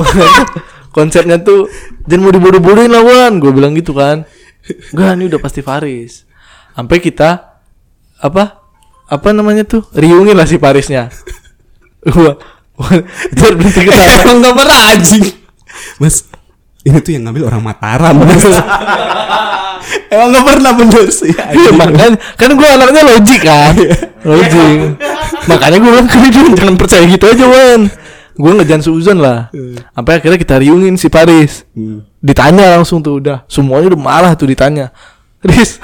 Konsepnya 0.94 1.38
tuh 1.38 1.66
jangan 2.06 2.22
mau 2.22 2.32
dibodoh-bodohin 2.34 2.90
lawan, 2.90 3.38
gue 3.38 3.50
bilang 3.50 3.74
gitu 3.74 3.90
kan. 3.90 4.22
Enggak, 4.94 5.10
ini 5.18 5.24
udah 5.26 5.40
pasti 5.40 5.60
Faris. 5.62 6.26
Sampai 6.74 6.98
kita 6.98 7.58
apa? 8.18 8.62
Apa 9.06 9.34
namanya 9.34 9.66
tuh? 9.66 9.82
Riungin 9.90 10.38
lah 10.38 10.46
si 10.46 10.62
Farisnya. 10.62 11.10
Gua 12.06 12.38
gua- 12.78 13.02
Jar 13.34 13.52
berhenti 13.54 13.82
ketawa. 13.82 14.14
Emang 14.22 14.38
nggak 14.38 14.54
pernah 14.54 14.78
anjing. 14.94 15.24
Mas, 15.98 16.26
ini 16.80 16.98
tuh 17.04 17.12
yang 17.12 17.28
ngambil 17.28 17.52
orang 17.52 17.62
Mataram. 17.62 18.16
Emang 20.10 20.28
nggak 20.34 20.44
pernah 20.44 20.72
bener 20.74 21.06
sih. 21.10 21.30
Iya 21.60 21.70
makanya 21.74 22.18
kan 22.34 22.50
gue 22.54 22.68
anaknya 22.68 23.02
logik 23.06 23.40
kan 23.42 23.74
Logik 24.22 24.98
Makanya 25.50 25.76
gue 25.82 25.90
bilang 25.90 26.06
ke 26.10 26.18
Ridwan 26.18 26.52
Jangan 26.54 26.76
percaya 26.78 27.04
gitu 27.06 27.24
aja 27.26 27.44
Wan 27.46 27.80
Gue 28.38 28.52
ngejan 28.54 28.82
suzon 28.82 29.18
lah 29.18 29.50
Sampai 29.94 30.18
akhirnya 30.18 30.38
kita 30.38 30.62
riungin 30.62 30.94
si 30.94 31.10
Paris 31.10 31.66
Ditanya 32.22 32.78
langsung 32.78 33.02
tuh 33.02 33.18
udah 33.18 33.42
Semuanya 33.50 33.94
udah 33.94 34.00
marah 34.02 34.32
tuh 34.38 34.50
ditanya 34.50 34.94
Riz 35.48 35.78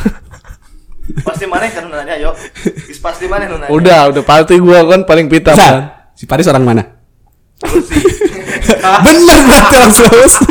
Pasti 1.23 1.47
mana 1.47 1.71
kan 1.71 1.87
nanya, 1.87 2.19
yuk. 2.19 2.35
Is 2.91 2.99
pasti 2.99 3.31
mana 3.31 3.47
nanya. 3.47 3.71
Udah 3.71 4.11
udah 4.11 4.23
pasti 4.27 4.59
gue 4.59 4.75
kan 4.75 5.07
paling 5.07 5.31
pita 5.31 5.55
kan 5.55 6.11
si 6.19 6.27
Paris 6.27 6.51
orang 6.51 6.67
mana? 6.67 6.83
Bener 9.07 9.39
berarti 9.47 9.75
orang 9.79 9.95
Sulawesi. 9.95 10.43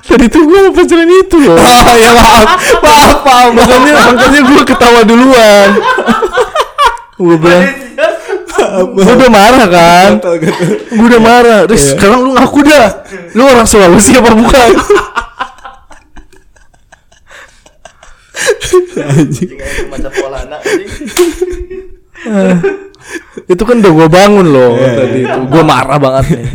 Tadi 0.00 0.26
tuh 0.26 0.42
gue 0.48 0.60
pacaran 0.72 1.10
itu 1.10 1.36
loh. 1.40 1.56
Oh 1.56 1.94
ya 2.02 2.10
maaf, 2.16 2.48
maaf, 2.82 3.18
maaf. 3.24 3.48
Makanya 3.56 3.92
makanya 4.12 4.40
gue 4.44 4.62
ketawa 4.66 5.00
duluan. 5.04 5.68
Gue 7.20 7.36
bilang 7.36 7.66
Gue 8.70 9.02
udah 9.02 9.30
marah 9.32 9.66
kan? 9.66 10.10
Gue 10.92 11.06
udah 11.06 11.22
marah. 11.22 11.60
Riz 11.66 11.96
sekarang 11.96 12.22
lu 12.22 12.30
ngaku 12.36 12.60
dah. 12.64 13.04
Lu 13.34 13.42
orang 13.44 13.66
Sulawesi 13.66 14.16
apa 14.16 14.32
bukan? 14.32 14.70
Macam 19.90 20.10
pola 20.12 20.38
anak 20.44 20.60
itu 23.48 23.62
kan 23.64 23.76
udah 23.80 23.92
gue 23.96 24.08
bangun 24.12 24.46
loh 24.46 24.76
tadi 24.76 25.18
itu. 25.24 25.40
Gue 25.48 25.62
marah 25.64 25.98
banget 25.98 26.24
nih. 26.36 26.46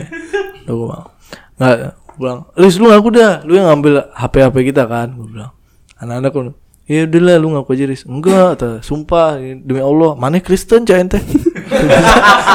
Udah 0.66 0.74
gue 0.74 0.88
bangun. 0.88 1.10
Nggak 1.56 1.78
gue 2.16 2.24
bilang 2.24 2.48
Riz 2.56 2.80
lu 2.80 2.88
ngaku 2.88 3.10
dah. 3.12 3.44
Lu 3.44 3.60
yang 3.60 3.68
ngambil 3.68 4.08
HP 4.16 4.34
HP 4.40 4.56
kita 4.72 4.88
kan. 4.88 5.12
Gue 5.20 5.28
bilang. 5.28 5.52
Anak-anak 6.00 6.32
gue 6.32 6.44
ya 6.86 7.10
udah 7.10 7.22
lah 7.22 7.36
lu 7.42 7.48
ngaku 7.58 7.70
aja 7.74 7.86
Riz 7.90 8.06
enggak 8.06 8.46
kata, 8.56 8.70
sumpah 8.86 9.42
demi 9.42 9.82
Allah. 9.82 10.14
Mana 10.16 10.38
Kristen 10.40 10.86
cah 10.88 11.02
ente? 11.02 11.20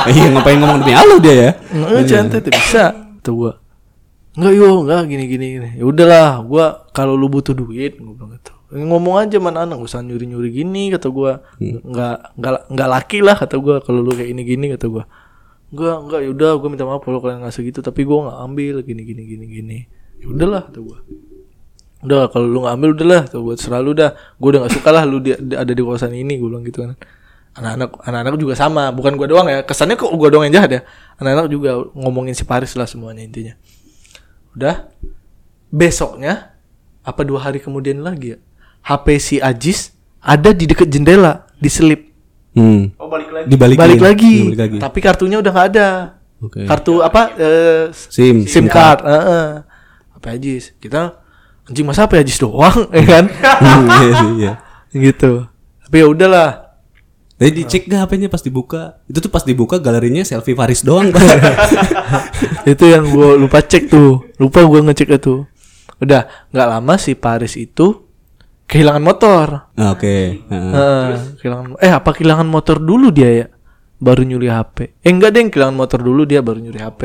Iya 0.01 0.33
ngapain 0.33 0.57
ngomong 0.57 0.81
demi 0.81 0.95
Allah 0.97 1.19
dia 1.21 1.35
ya? 1.35 1.51
enggak 1.77 2.03
cah 2.09 2.19
ente 2.25 2.37
tuh 2.41 2.53
bisa 2.57 2.85
tuh 3.21 3.35
gue 3.37 3.53
enggak 4.39 4.53
yo 4.55 4.69
enggak 4.87 5.01
gini 5.11 5.25
gini 5.29 5.47
gini. 5.59 5.69
Ya 5.77 5.85
udahlah 5.85 6.41
gue 6.47 6.65
kalau 6.95 7.19
lu 7.19 7.27
butuh 7.27 7.53
duit 7.53 7.99
gue 7.99 8.15
bilang 8.15 8.33
gitu. 8.39 8.55
Ngomong 8.71 9.19
aja 9.19 9.37
mana 9.43 9.67
anak 9.67 9.83
usah 9.83 9.99
nyuri 9.99 10.31
nyuri 10.31 10.55
gini 10.55 10.95
kata 10.95 11.11
gue 11.11 11.33
nggak 11.91 12.17
nggak 12.39 12.71
nggak 12.71 12.89
laki 12.89 13.19
lah 13.19 13.35
kata 13.35 13.59
gue 13.59 13.83
kalau 13.83 13.99
lu 13.99 14.15
kayak 14.15 14.31
ini 14.31 14.43
gini 14.47 14.67
kata 14.79 14.87
gue 14.87 15.03
enggak 15.71 15.97
enggak 16.03 16.21
yaudah 16.27 16.51
gue 16.59 16.69
minta 16.71 16.85
maaf 16.87 17.03
kalau 17.03 17.23
kalian 17.23 17.43
nggak 17.47 17.55
segitu 17.55 17.79
tapi 17.81 18.03
gue 18.03 18.19
nggak 18.19 18.39
ambil 18.43 18.75
gini 18.83 19.03
gini 19.07 19.23
gini 19.27 19.45
gini. 19.47 19.79
Ya 20.21 20.27
udahlah 20.29 20.69
kata 20.69 20.81
gue 20.83 20.99
udah 22.01 22.33
kalau 22.33 22.49
lu 22.49 22.65
nggak 22.65 22.75
ambil 22.81 22.91
udahlah 22.97 23.23
tuh 23.29 23.41
buat 23.45 23.59
selalu 23.61 23.91
dah. 23.95 24.11
Gue 24.41 24.49
udah 24.57 24.61
nggak 24.67 24.75
suka 24.75 24.91
lah 24.91 25.05
lu 25.05 25.21
di, 25.21 25.37
di- 25.37 25.59
ada 25.59 25.71
di 25.71 25.81
kawasan 25.85 26.13
ini 26.17 26.41
gue 26.41 26.49
bilang 26.49 26.65
gitu 26.65 26.83
kan. 26.85 26.97
Anak-anak 27.51 27.91
anak-anak 28.07 28.35
juga 28.41 28.55
sama 28.57 28.89
bukan 28.95 29.15
gue 29.21 29.27
doang 29.29 29.47
ya. 29.47 29.61
Kesannya 29.63 29.99
kok 30.01 30.11
gue 30.11 30.29
doang 30.33 30.49
yang 30.49 30.63
jahat 30.63 30.71
ya? 30.71 30.81
Anak-anak 31.21 31.47
juga 31.53 31.71
ngomongin 31.95 32.33
si 32.35 32.43
Paris 32.49 32.73
lah 32.75 32.89
semuanya 32.89 33.23
intinya. 33.23 33.55
Udah 34.57 34.91
besoknya 35.71 36.57
apa 37.07 37.23
dua 37.23 37.47
hari 37.47 37.63
kemudian 37.63 38.03
lagi 38.03 38.37
ya 38.37 38.39
HP 38.85 39.07
si 39.23 39.37
Ajis 39.41 39.95
ada 40.21 40.53
di 40.53 40.67
deket 40.69 40.91
jendela 40.91 41.49
diselip 41.63 42.10
Hmm. 42.51 42.91
Oh 42.99 43.07
balik 43.07 43.31
lagi. 43.31 43.47
Dibalikin. 43.47 43.79
balik 43.81 44.01
lagi, 44.03 44.35
Dibalik 44.43 44.59
lagi. 44.59 44.79
tapi 44.83 44.99
kartunya 44.99 45.39
udah 45.39 45.53
nggak 45.55 45.69
ada 45.71 45.89
Oke. 46.43 46.67
kartu 46.67 46.99
apa 46.99 47.23
eh, 47.39 47.85
SIM. 47.95 48.43
SIM 48.49 48.67
card 48.67 49.07
heeh. 49.07 49.47
HP 50.19 50.25
Ajis 50.35 50.65
kita 50.77 51.21
anjing 51.65 51.87
masa 51.87 52.05
HP 52.05 52.19
Ajis 52.21 52.43
doang 52.43 52.89
ya 52.97 53.05
kan 53.07 53.25
iya 54.03 54.19
iya. 54.35 54.53
gitu 54.91 55.47
tapi 55.87 55.97
ya 56.03 56.07
udahlah 56.11 56.51
Tadi 57.41 57.65
dicek 57.65 57.89
gak 57.89 58.05
HP-nya 58.05 58.29
pas 58.29 58.45
dibuka? 58.45 59.01
Itu 59.09 59.25
tuh 59.25 59.33
pas 59.33 59.41
dibuka 59.41 59.81
galerinya 59.81 60.21
selfie 60.29 60.53
Faris 60.53 60.85
doang, 60.85 61.09
Pak. 61.09 61.25
itu 62.77 62.85
yang 62.85 63.09
gue 63.09 63.41
lupa 63.41 63.65
cek 63.65 63.89
tuh 63.89 64.29
lupa 64.37 64.61
gue 64.61 64.77
ngecek 64.85 65.09
itu 65.17 65.49
udah 66.05 66.29
nggak 66.53 66.69
lama 66.69 67.01
si 67.01 67.17
Paris 67.17 67.57
itu 67.57 68.10
kehilangan 68.71 69.03
motor 69.03 69.47
Ah, 69.75 69.93
Oke. 69.93 70.41
Heeh. 70.41 70.73
Heeh, 70.73 71.07
kehilangan 71.37 71.75
eh 71.77 71.91
apa 71.91 72.11
kehilangan 72.11 72.47
motor 72.47 72.79
dulu 72.79 73.11
dia 73.11 73.31
ya 73.35 73.47
baru 73.99 74.23
nyuri 74.23 74.49
HP 74.49 74.77
eh 74.97 75.11
enggak 75.11 75.31
deh 75.31 75.43
kehilangan 75.49 75.77
motor 75.77 75.99
dulu 76.01 76.23
dia 76.23 76.41
baru 76.41 76.57
nyuri 76.57 76.79
HP 76.79 77.03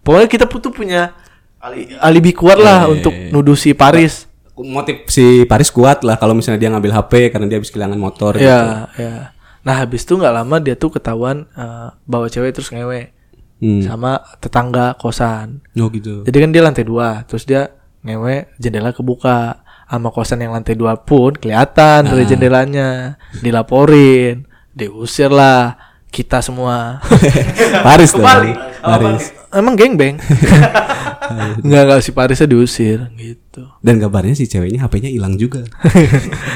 pokoknya 0.00 0.28
kita 0.28 0.44
tuh 0.46 0.70
punya 0.70 1.12
Alibi. 1.58 1.94
alibi 1.94 2.32
kuat 2.32 2.56
lah 2.56 2.86
Eh. 2.86 2.92
untuk 2.92 3.12
nuduh 3.30 3.54
si 3.54 3.70
Paris. 3.72 4.26
Motif 4.52 5.06
si 5.06 5.42
Paris 5.44 5.70
kuat 5.70 6.02
lah 6.02 6.16
kalau 6.16 6.32
misalnya 6.32 6.58
dia 6.58 6.70
ngambil 6.70 6.92
HP 6.92 7.12
karena 7.30 7.46
dia 7.46 7.56
habis 7.56 7.70
kehilangan 7.70 7.96
motor 7.96 8.32
gitu. 8.34 8.44
Ya, 8.44 8.86
ya. 8.94 9.14
Nah 9.62 9.78
habis 9.78 10.02
itu 10.02 10.14
nggak 10.14 10.34
lama 10.34 10.56
dia 10.58 10.74
tuh 10.74 10.90
ketahuan 10.90 11.46
eh, 11.48 11.88
bawa 12.02 12.26
cewek 12.26 12.52
terus 12.52 12.68
ngewe 12.68 13.10
Hmm. 13.58 13.78
sama 13.80 14.18
tetangga 14.36 14.98
kosan. 14.98 15.62
Oh 15.78 15.86
gitu. 15.86 16.26
Jadi 16.26 16.34
kan 16.36 16.50
dia 16.50 16.62
lantai 16.62 16.82
dua, 16.82 17.22
terus 17.22 17.46
dia 17.46 17.70
ngewe 18.02 18.50
jendela 18.58 18.90
kebuka, 18.90 19.61
sama 19.88 20.08
kosan 20.10 20.40
yang 20.42 20.52
lantai 20.56 20.74
dua 20.74 20.96
pun 20.96 21.36
kelihatan 21.36 22.08
dari 22.08 22.24
jendelanya, 22.24 23.20
dilaporin, 23.40 24.48
diusir 24.72 25.28
lah 25.28 25.76
kita 26.12 26.44
semua. 26.44 27.00
Paris 27.86 28.12
dong. 28.12 28.20
Kebalik. 28.20 28.56
Paris. 28.84 29.24
Emang 29.52 29.74
geng 29.76 29.96
beng? 29.96 30.16
Nggak 31.64 31.82
nggak 31.88 32.00
si 32.04 32.10
Parisnya 32.12 32.44
diusir 32.44 33.08
gitu. 33.16 33.64
Dan 33.80 33.96
kabarnya 33.96 34.36
si 34.36 34.44
ceweknya 34.44 34.84
HP-nya 34.84 35.08
hilang 35.08 35.40
juga. 35.40 35.64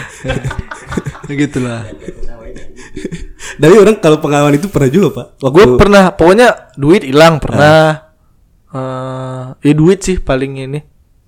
Gitulah. 1.31 1.89
Dari 3.57 3.75
orang 3.77 3.97
kalau 4.05 4.21
pengalaman 4.21 4.61
itu 4.61 4.69
pernah 4.69 4.91
juga 4.93 5.09
pak. 5.17 5.27
Waktu 5.41 5.55
Gue 5.57 5.67
pernah, 5.81 6.13
pokoknya 6.13 6.77
duit 6.77 7.09
hilang 7.09 7.41
pernah. 7.41 8.05
eh 8.77 9.45
ya 9.65 9.73
duit 9.73 10.05
sih 10.05 10.21
paling 10.21 10.61
ini. 10.61 10.81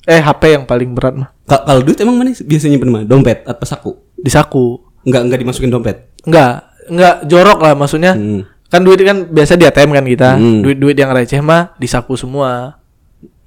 Eh 0.08 0.24
HP 0.24 0.56
yang 0.56 0.64
paling 0.64 0.96
berat 0.96 1.14
mah 1.20 1.28
Ka- 1.44 1.68
kalau 1.68 1.84
duit 1.84 2.00
emang 2.00 2.16
mana 2.16 2.32
biasanya 2.32 2.80
mana? 2.80 3.04
Dompet 3.04 3.44
atau 3.44 3.66
saku? 3.68 3.92
di 4.18 4.30
saku. 4.30 4.82
Enggak 5.06 5.22
enggak 5.24 5.38
dimasukin 5.40 5.70
dompet. 5.70 5.96
Enggak, 6.26 6.74
enggak 6.90 7.14
jorok 7.30 7.58
lah 7.62 7.72
maksudnya. 7.78 8.12
Hmm. 8.18 8.42
Kan 8.68 8.84
duit 8.84 9.00
kan 9.00 9.24
biasa 9.30 9.56
di 9.56 9.64
ATM 9.64 9.94
kan 9.94 10.04
kita. 10.04 10.30
Hmm. 10.36 10.60
Duit-duit 10.60 10.96
yang 10.98 11.14
receh 11.14 11.40
mah 11.40 11.72
di 11.78 11.88
saku 11.88 12.18
semua. 12.18 12.82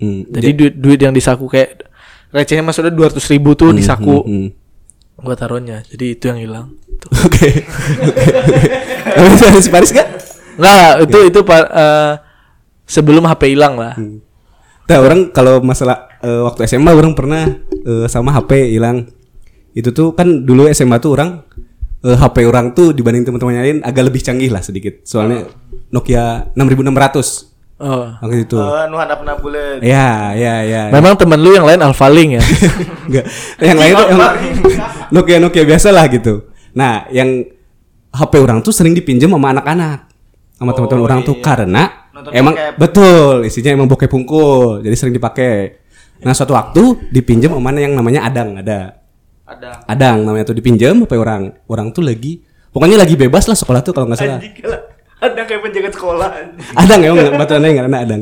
Hmm. 0.01 0.25
Jadi 0.31 0.49
duit 0.57 0.73
duit 0.79 0.99
yang 1.03 1.13
di 1.13 1.21
saku 1.21 1.45
kayak 1.45 1.85
recehnya 2.33 2.65
mah 2.65 2.73
sudah 2.73 2.89
200 2.89 3.21
ribu 3.29 3.53
tuh 3.53 3.75
di 3.75 3.83
saku. 3.85 4.25
Hmm. 4.25 4.49
Gua 5.21 5.37
taruhnya. 5.37 5.85
Jadi 5.85 6.17
itu 6.17 6.25
yang 6.25 6.39
hilang. 6.41 6.65
Oke. 7.21 7.49
Oke. 9.21 9.69
Paris 9.69 9.93
gak? 9.93 10.07
Nah, 10.57 11.01
itu 11.01 11.17
itu 11.29 11.39
eh, 11.45 12.13
sebelum 12.89 13.29
HP 13.29 13.53
hilang 13.53 13.77
lah. 13.77 13.93
Nah 14.89 14.97
orang 14.97 15.29
kalau 15.29 15.61
masalah 15.61 16.10
eh, 16.21 16.41
waktu 16.45 16.65
SMA 16.69 16.91
orang 16.93 17.13
pernah 17.17 17.49
eh, 17.73 18.05
sama 18.07 18.33
HP 18.33 18.73
hilang. 18.73 19.05
Itu 19.71 19.95
tuh 19.95 20.13
kan 20.15 20.45
dulu 20.45 20.67
SMA 20.71 20.97
tuh 21.01 21.17
orang 21.19 21.43
eh, 22.05 22.17
HP 22.17 22.45
orang 22.47 22.73
tuh 22.73 22.93
dibanding 22.95 23.27
teman-teman 23.27 23.61
lain 23.61 23.77
agak 23.83 24.09
lebih 24.09 24.21
canggih 24.23 24.49
lah 24.53 24.63
sedikit. 24.63 25.03
Soalnya 25.05 25.45
Nokia 25.91 26.49
6600 26.55 27.51
Oh. 27.81 28.05
waktu 28.21 28.45
itu. 28.45 28.61
Eh, 28.61 28.85
nu 28.93 28.95
handap 29.01 29.25
na. 29.25 29.33
Ya, 29.81 30.37
ya, 30.37 30.61
ya. 30.61 30.83
Memang 30.93 31.17
temen 31.17 31.41
lu 31.41 31.49
yang 31.49 31.65
lain 31.65 31.81
Alphaling 31.81 32.37
ya. 32.37 32.43
Enggak. 33.09 33.25
Yang 33.57 33.79
lain 33.81 33.93
tuh 33.97 34.05
yang 34.05 34.21
Nokia 35.09 35.37
Nokia 35.41 35.63
biasa 35.65 35.89
lah 35.89 36.05
gitu. 36.05 36.45
Nah, 36.77 37.09
yang 37.09 37.41
HP 38.13 38.37
orang 38.37 38.61
tuh 38.61 38.69
sering 38.69 38.93
dipinjam 38.93 39.33
sama 39.33 39.49
anak-anak. 39.57 40.13
Sama 40.61 40.77
teman-teman 40.77 41.03
orang 41.09 41.19
tuh 41.25 41.41
karena 41.41 42.05
Nonton 42.13 42.31
emang 42.37 42.53
bokep. 42.53 42.77
betul 42.77 43.35
isinya 43.49 43.71
emang 43.73 43.89
bokep 43.89 44.09
pungkul. 44.13 44.85
Jadi 44.85 44.95
sering 44.95 45.15
dipakai. 45.17 45.80
Nah, 46.21 46.33
suatu 46.37 46.53
waktu 46.53 47.09
dipinjam 47.09 47.53
sama 47.53 47.73
yang 47.77 47.97
namanya 47.97 48.25
Adang, 48.29 48.57
ada. 48.61 49.01
Ada. 49.45 49.83
Adang 49.89 50.23
namanya 50.23 50.47
tuh 50.47 50.55
dipinjam 50.55 51.03
HP 51.03 51.17
orang. 51.17 51.51
Orang 51.67 51.91
tuh 51.91 52.05
lagi 52.05 52.39
pokoknya 52.71 52.95
lagi 53.01 53.19
bebas 53.19 53.49
lah 53.51 53.57
sekolah 53.57 53.81
tuh 53.83 53.91
kalau 53.91 54.07
nggak 54.07 54.19
salah. 54.21 54.39
Anjing 54.39 54.55
lah. 54.63 54.81
Ada 55.21 55.41
kayak 55.45 55.61
penjaga 55.61 55.89
sekolah. 55.93 56.29
Adang 56.79 56.99
emang 57.03 57.35
baturan 57.35 57.61
yang 57.67 57.77
karena 57.85 57.97
Adang. 58.01 58.21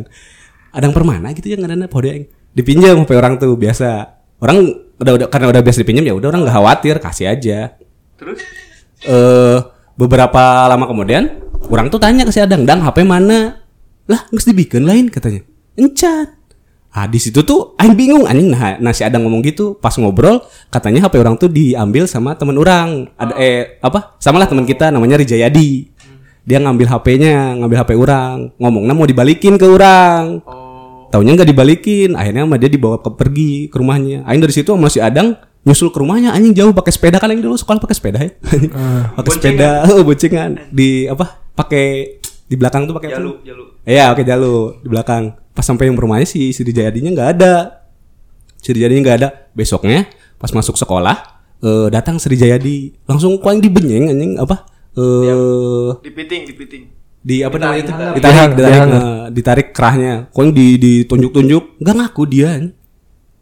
Adang 0.73 0.91
permana 0.91 1.31
gitu 1.37 1.47
ya 1.53 1.57
karena 1.61 1.85
pode 1.85 2.07
yang 2.09 2.25
dipinjam 2.55 3.05
HP 3.05 3.11
orang 3.13 3.37
tuh 3.37 3.53
biasa. 3.53 4.19
Orang 4.41 4.57
udah 4.99 5.13
udah 5.15 5.27
karena 5.29 5.47
udah 5.53 5.61
biasa 5.61 5.77
dipinjam 5.83 6.03
ya 6.07 6.15
udah 6.17 6.27
orang 6.33 6.41
nggak 6.47 6.55
khawatir 6.55 6.95
kasih 6.97 7.29
aja. 7.29 7.77
Terus 8.17 8.41
Eh 9.07 9.57
beberapa 9.95 10.67
lama 10.67 10.83
kemudian 10.87 11.39
orang 11.71 11.87
tuh 11.87 11.99
tanya 11.99 12.27
ke 12.27 12.31
si 12.35 12.39
Adang, 12.43 12.67
"Dang, 12.67 12.83
HP 12.83 13.07
mana?" 13.07 13.63
Lah, 14.09 14.25
nggak 14.27 14.43
dibikin 14.49 14.83
lain 14.83 15.07
katanya. 15.07 15.45
Encan. 15.77 16.38
Ah 16.89 17.05
di 17.05 17.21
situ 17.21 17.45
tuh 17.45 17.77
aing 17.77 17.93
bingung 17.93 18.25
anjing. 18.25 18.49
Nah, 18.49 18.81
nah 18.81 18.89
si 18.89 19.05
Adang 19.05 19.21
ngomong 19.25 19.45
gitu 19.45 19.77
pas 19.77 19.93
ngobrol 19.93 20.41
katanya 20.73 21.05
HP 21.05 21.21
orang 21.21 21.37
tuh 21.37 21.45
diambil 21.45 22.09
sama 22.09 22.33
temen 22.33 22.57
orang. 22.57 23.05
Ada 23.13 23.33
eh 23.37 23.77
apa? 23.77 24.17
Samalah 24.17 24.49
teman 24.49 24.65
kita 24.65 24.89
namanya 24.89 25.21
Rijayadi. 25.21 25.85
Dia 26.49 26.57
ngambil 26.57 26.89
HP-nya 26.89 27.61
ngambil 27.61 27.77
HP 27.85 27.91
orang. 27.93 28.49
Ngomongnya 28.57 28.93
mau 28.97 29.05
dibalikin 29.05 29.61
ke 29.61 29.69
orang. 29.69 30.41
Taunya 31.09 31.33
nggak 31.33 31.49
dibalikin, 31.49 32.13
akhirnya 32.13 32.45
sama 32.45 32.61
dia 32.61 32.69
dibawa 32.69 33.01
ke 33.01 33.09
pergi 33.17 33.65
ke 33.69 33.81
rumahnya. 33.81 34.25
Aing 34.29 34.41
dari 34.45 34.53
situ 34.53 34.69
sama 34.73 34.93
si 34.93 35.01
Adang 35.01 35.33
nyusul 35.65 35.89
ke 35.89 35.97
rumahnya, 35.97 36.33
anjing. 36.37 36.53
Jauh 36.53 36.73
pakai 36.73 36.93
sepeda 36.93 37.17
kan 37.17 37.33
aing 37.33 37.41
dulu 37.41 37.57
sekolah 37.57 37.81
pakai 37.81 37.97
sepeda 37.97 38.19
ya. 38.21 38.31
pakai 39.17 39.31
sepeda, 39.33 39.69
oh, 39.89 40.05
boncengan. 40.05 40.69
Di 40.69 41.09
apa? 41.09 41.49
Pakai 41.57 42.17
di 42.49 42.55
belakang 42.57 42.85
tuh 42.89 42.93
pakai 42.97 43.13
Jalu, 43.13 43.41
jalu. 43.45 43.63
Iya, 43.85 44.13
oke 44.13 44.21
jalu 44.21 44.81
di 44.85 44.87
belakang. 44.89 45.33
Pas 45.59 45.67
sampai 45.67 45.91
yang 45.91 45.99
rumahnya 45.99 46.23
si 46.23 46.55
si 46.55 46.63
Jayadinya 46.63 47.11
nggak 47.11 47.29
ada. 47.35 47.83
Si 48.63 48.71
Jayadinya 48.71 49.03
nggak 49.03 49.17
ada. 49.19 49.29
Besoknya 49.51 50.07
pas 50.39 50.55
masuk 50.55 50.79
sekolah 50.79 51.39
eh, 51.59 51.87
datang 51.91 52.15
Sri 52.17 52.39
Jayadi 52.39 52.95
langsung 53.03 53.35
kau 53.43 53.51
yang 53.51 53.59
dibenyeng 53.59 54.07
anjing 54.15 54.33
apa? 54.39 54.63
Eh 54.95 55.91
dipiting, 56.03 56.47
dipiting. 56.47 56.83
di 57.19 57.43
apa 57.43 57.59
namanya 57.59 57.83
itu 57.83 57.91
Ditarik. 57.91 58.15
ditarik 58.15 58.31
Dihang, 58.31 58.51
ditarik, 58.55 58.81
eh, 58.87 59.23
ditarik 59.35 59.67
kerahnya 59.75 60.13
kok 60.31 60.55
di 60.55 60.67
ditunjuk-tunjuk 60.79 61.63
nggak 61.83 61.95
ngaku 61.99 62.23
dia 62.31 62.49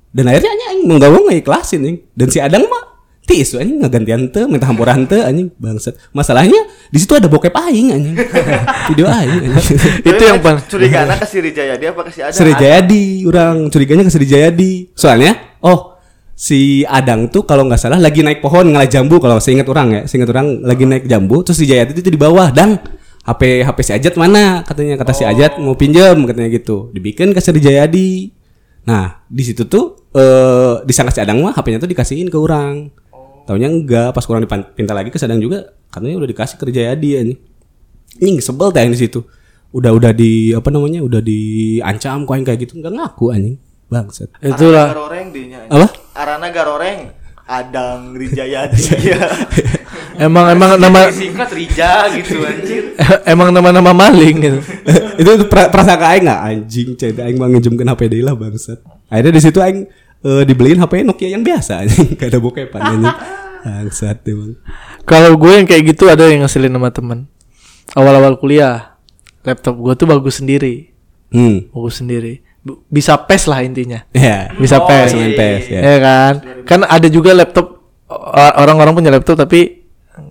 dan 0.09 0.23
akhirnya 0.25 0.49
anjing 0.49 0.89
mau 0.89 0.97
nggak 0.97 1.11
mau 1.13 1.29
ikhlasin 1.29 1.85
anjing 1.85 1.97
dan 2.17 2.27
si 2.33 2.41
Adang 2.41 2.65
mah 2.65 2.83
tis 3.27 3.51
anjing 3.59 3.83
ngegantian 3.83 4.31
teu 4.31 4.47
minta 4.47 4.63
hampuran 4.63 5.03
teu 5.03 5.19
anjing 5.19 5.51
bangsat. 5.59 5.99
Masalahnya 6.15 6.55
di 6.87 6.97
situ 6.97 7.11
ada 7.11 7.27
bokep 7.27 7.51
aing 7.51 7.87
anjing. 7.91 8.15
Video 8.89 9.11
aing 9.11 9.51
anjing. 9.51 9.77
Itu 9.99 10.23
yang 10.23 10.39
paling 10.39 10.63
curiga 10.71 11.03
anak 11.03 11.27
ke 11.27 11.27
Sri 11.27 11.51
Jayadi 11.51 11.91
apa 11.91 12.01
ke 12.07 12.11
si 12.15 12.23
Ada? 12.23 12.31
Sri 12.31 12.55
Jayadi 12.55 13.27
orang 13.27 13.67
curiganya 13.67 14.07
ke 14.07 14.11
Sri 14.15 14.23
Jayadi. 14.23 14.71
Soalnya 14.95 15.59
oh 15.59 15.99
si 16.31 16.87
Adang 16.87 17.27
tuh 17.27 17.43
kalau 17.43 17.67
nggak 17.67 17.83
salah 17.83 17.99
lagi 17.99 18.23
naik 18.23 18.39
pohon 18.39 18.71
ngalah 18.71 18.87
jambu 18.87 19.19
kalau 19.19 19.43
seingat 19.43 19.67
orang 19.67 19.87
ya. 19.91 20.01
Seingat 20.07 20.31
orang 20.31 20.63
lagi 20.63 20.87
naik 20.87 21.03
jambu 21.11 21.43
terus 21.43 21.59
si 21.59 21.67
Jayadi 21.67 21.99
itu 21.99 22.07
di 22.07 22.17
bawah 22.17 22.47
dan 22.55 22.79
HP 23.27 23.67
HP 23.67 23.77
si 23.83 23.91
Ajat 23.91 24.15
mana? 24.15 24.63
katanya 24.63 24.95
kata 24.95 25.11
si 25.11 25.27
Ajat 25.27 25.59
mau 25.59 25.75
pinjam 25.75 26.15
katanya 26.23 26.47
gitu. 26.47 26.95
Dibikin 26.95 27.35
ke 27.35 27.43
Sri 27.43 27.59
Jayadi. 27.59 28.31
Nah 28.87 29.19
di 29.27 29.43
situ 29.43 29.67
tuh 29.67 30.07
eh 30.15 30.79
disangka 30.87 31.11
si 31.11 31.19
Adang 31.19 31.43
mah 31.43 31.51
HP-nya 31.51 31.83
tuh 31.83 31.91
dikasihin 31.91 32.31
ke 32.31 32.39
orang 32.39 32.87
Taunya 33.47 33.71
enggak 33.71 34.11
pas 34.11 34.27
kurang 34.27 34.43
dipinta 34.43 34.91
lagi 34.91 35.07
ke 35.07 35.15
Sadang 35.15 35.39
juga 35.39 35.71
katanya 35.87 36.19
udah 36.19 36.29
dikasih 36.29 36.59
ke 36.59 36.67
Jayadi 36.67 37.09
ya 37.15 37.21
nih 37.23 37.37
ini 38.19 38.43
sebel 38.43 38.75
teh 38.75 38.83
yang 38.83 38.91
di 38.91 38.99
situ 38.99 39.23
udah 39.71 39.91
udah 39.95 40.11
di 40.11 40.51
apa 40.51 40.67
namanya 40.67 40.99
udah 40.99 41.23
diancam 41.23 42.27
kau 42.27 42.35
yang 42.35 42.43
kayak 42.43 42.67
gitu 42.67 42.79
nggak 42.79 42.91
ngaku 42.91 43.25
anjing 43.31 43.55
bangsat 43.87 44.29
Arana 44.35 44.51
itulah 44.51 44.87
garoreng 44.91 45.27
dinya. 45.31 45.59
Apa? 45.71 45.87
Arana 46.15 46.47
garoreng. 46.51 46.99
Adang 47.47 48.11
Rijayadi. 48.11 48.83
ya. 49.15 49.23
emang 50.27 50.51
emang 50.51 50.75
nama 50.75 51.07
Singkat 51.07 51.49
Rija 51.55 52.11
gitu 52.19 52.43
anjir. 52.43 52.91
emang 53.31 53.55
nama-nama 53.55 53.95
maling 53.95 54.35
gitu. 54.43 54.59
itu 55.15 55.29
tuh 55.45 55.47
pra, 55.47 55.71
prasangka 55.71 56.11
aing 56.11 56.27
nggak 56.27 56.41
anjing 56.43 56.87
cek 56.99 57.15
aing 57.23 57.39
mau 57.39 57.47
ngejemkeun 57.47 57.87
HP 57.87 58.01
deui 58.11 58.23
lah 58.25 58.35
bangsat 58.35 58.83
akhirnya 59.07 59.31
di 59.31 59.41
situ 59.41 59.63
aing 59.63 59.87
eh, 60.21 60.43
dibeliin 60.43 60.77
HP 60.77 61.03
Nokia 61.03 61.29
yang 61.29 61.41
biasa 61.41 61.77
anjing 61.83 62.15
gak 62.15 62.29
ada 62.31 62.39
bokepan 62.39 62.81
anjing 62.81 63.15
bangsat 63.67 64.23
emang 64.23 64.55
Kalau 65.03 65.35
gue 65.35 65.51
yang 65.53 65.67
kayak 65.67 65.83
gitu 65.87 66.07
ada 66.07 66.23
yang 66.23 66.43
ngeselin 66.43 66.71
sama 66.71 66.87
temen. 66.87 67.27
Awal-awal 67.91 68.35
kuliah, 68.35 68.95
laptop 69.41 69.75
gue 69.75 69.93
tuh 69.93 70.03
bagus 70.05 70.39
sendiri, 70.39 70.91
hmm 71.31 71.71
bagus 71.71 71.99
sendiri. 71.99 72.43
Bisa 72.87 73.15
pes 73.17 73.47
lah 73.47 73.63
intinya. 73.63 74.03
ya 74.11 74.51
Bisa 74.53 74.79
Oh, 74.79 74.87
pes. 74.87 75.11
iya, 75.11 75.17
main 75.17 75.31
iya, 75.31 75.39
PES 75.39 75.63
iya. 75.67 75.79
ya 75.79 75.81
Ya 75.81 75.97
kan? 75.99 76.33
Kan 76.63 76.79
ada 76.83 77.07
juga 77.07 77.31
laptop 77.31 77.79
orang-orang 78.59 78.93
punya 78.93 79.07
laptop 79.09 79.39
tapi 79.39 79.87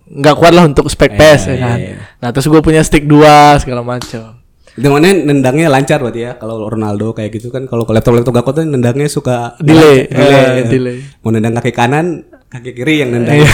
nggak 0.06 0.36
kuat 0.36 0.52
lah 0.52 0.64
untuk 0.64 0.84
spek 0.86 1.12
Eh, 1.12 1.16
PES 1.16 1.40
ya 1.42 1.48
iya, 1.48 1.56
kan. 1.58 1.78
iya. 1.80 1.96
Nah, 2.16 2.28
terus 2.30 2.44
gue 2.46 2.60
punya 2.60 2.84
stick 2.84 3.04
dua 3.04 3.56
segala 3.56 3.80
macam. 3.80 4.35
Itu 4.76 4.92
mana 4.92 5.08
nendangnya 5.08 5.72
lancar 5.72 5.98
berarti 5.98 6.20
ya 6.20 6.32
kalau 6.36 6.68
Ronaldo 6.68 7.10
kayak 7.10 7.32
gitu 7.32 7.48
kan 7.48 7.64
kalau 7.64 7.88
laptop 7.88 8.12
laptop 8.12 8.34
gakot 8.36 8.52
tuh 8.56 8.64
nendangnya 8.64 9.08
suka 9.08 9.56
Delay, 9.56 10.04
delay, 10.04 10.44
ya. 10.60 10.64
delay. 10.68 10.96
mau 11.24 11.32
nendang 11.32 11.56
kaki 11.56 11.72
kanan 11.72 12.06
kaki 12.46 12.76
kiri 12.76 13.00
yang 13.00 13.10
nendang 13.10 13.40
Iya. 13.40 13.52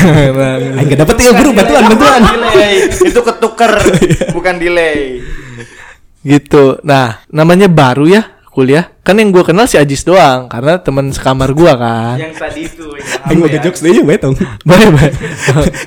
Aing 0.77 0.87
gak 0.91 0.99
dapet 1.01 1.16
ya 1.23 1.31
guru 1.33 1.51
bantuan 1.55 1.83
bantuan 1.89 2.20
delay. 2.27 2.75
Itu 2.91 3.20
ketuker, 3.23 3.73
bukan 4.37 4.55
delay. 4.59 5.23
gitu. 6.23 6.79
Nah, 6.83 7.23
namanya 7.31 7.66
baru 7.66 8.07
ya 8.07 8.23
kuliah. 8.53 8.92
Kan 9.00 9.16
yang 9.16 9.32
gue 9.32 9.42
kenal 9.42 9.64
si 9.64 9.80
Ajis 9.80 10.05
doang 10.05 10.46
karena 10.46 10.76
teman 10.78 11.09
sekamar 11.11 11.57
gue 11.57 11.72
kan. 11.72 12.20
Yang 12.20 12.34
tadi 12.36 12.61
itu 12.68 12.92
Aing 13.22 13.38
mau 13.38 13.46
ngejokes 13.46 13.80
deh 13.80 13.92
ya 13.94 14.03
betong 14.03 14.34
Baik, 14.66 14.88
baik. 14.92 15.12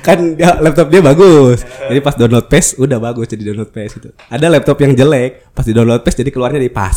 kan 0.00 0.18
dia, 0.34 0.56
laptop 0.56 0.88
dia 0.88 1.04
bagus 1.04 1.62
jadi 1.62 2.00
pas 2.00 2.16
download 2.16 2.46
PES 2.48 2.80
udah 2.80 2.98
bagus 2.98 3.26
jadi 3.28 3.52
download 3.52 3.70
PES 3.70 3.92
itu 4.00 4.08
ada 4.16 4.46
laptop 4.48 4.76
yang 4.80 4.96
jelek 4.96 5.52
pas 5.52 5.64
di 5.68 5.76
download 5.76 6.00
PES 6.00 6.16
jadi 6.24 6.30
keluarnya 6.32 6.60
di 6.60 6.72
pas 6.72 6.96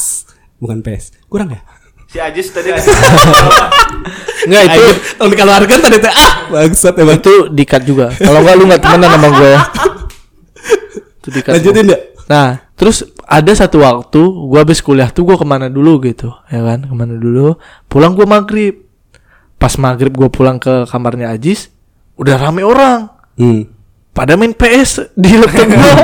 bukan 0.57 0.80
PES 0.80 1.28
kurang 1.28 1.51
ya 1.51 1.61
Si 2.09 2.17
Ajis 2.17 2.49
tadi 2.49 2.74
Enggak 4.49 4.63
itu 4.74 4.86
tahun 5.20 5.34
keluarga 5.38 5.74
tadi 5.78 5.97
teh 6.01 6.09
ah 6.09 6.34
bangsat 6.49 6.97
emang. 6.97 7.22
itu 7.22 7.34
dikat 7.53 7.86
juga. 7.86 8.09
Kalau 8.17 8.41
enggak 8.41 8.55
lu 8.57 8.63
enggak 8.65 8.82
temenan 8.82 9.09
sama 9.13 9.30
gue. 9.30 9.53
Itu 11.22 11.30
dikat. 11.30 11.51
Lanjutin 11.53 11.84
enggak? 11.86 12.01
Nah, 12.26 12.49
terus 12.74 13.05
ada 13.30 13.51
satu 13.53 13.80
waktu 13.80 14.17
gua 14.49 14.65
habis 14.65 14.82
kuliah 14.82 15.07
tuh 15.07 15.21
gua 15.23 15.38
ke 15.38 15.45
mana 15.45 15.69
dulu 15.69 16.01
gitu, 16.01 16.34
ya 16.49 16.65
kan? 16.65 16.82
Ke 16.82 16.91
mana 16.91 17.13
dulu? 17.13 17.55
Pulang 17.86 18.17
gua 18.17 18.25
maghrib. 18.25 18.89
Pas 19.55 19.77
maghrib 19.77 20.09
gua 20.11 20.27
pulang 20.27 20.57
ke 20.57 20.89
kamarnya 20.89 21.30
Ajis, 21.30 21.69
udah 22.17 22.36
rame 22.36 22.65
orang. 22.65 23.13
Hmm. 23.38 23.69
Pada 24.09 24.34
main 24.34 24.51
PS 24.51 25.13
di 25.13 25.38
laptop 25.38 25.69
gua. 25.69 25.95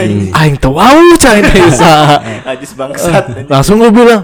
Aing 0.40 0.56
tahu 0.56 0.74
wow 0.74 0.96
cai 1.14 1.44
desa. 1.46 2.18
Ajis 2.48 2.72
bangsat. 2.72 3.44
Langsung 3.46 3.76
gua 3.76 3.92
bilang, 3.92 4.22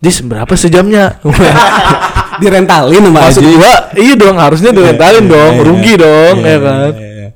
"Jis, 0.00 0.24
berapa 0.24 0.56
sejamnya?" 0.56 1.20
Direntalin 2.40 3.04
sama 3.04 3.20
Maksud 3.28 3.44
Aji. 3.44 3.52
gua, 3.52 3.72
iya 4.00 4.14
dong 4.16 4.40
harusnya 4.40 4.72
direntalin 4.72 5.28
Iya, 5.28 5.32
dong, 5.36 5.52
iya, 5.52 5.60
rugi 5.60 5.92
dong, 6.00 6.34
iya, 6.40 6.46
ya 6.46 6.48
iya, 6.48 6.58
kan? 6.64 6.90
iya, 6.96 7.08
iya. 7.12 7.28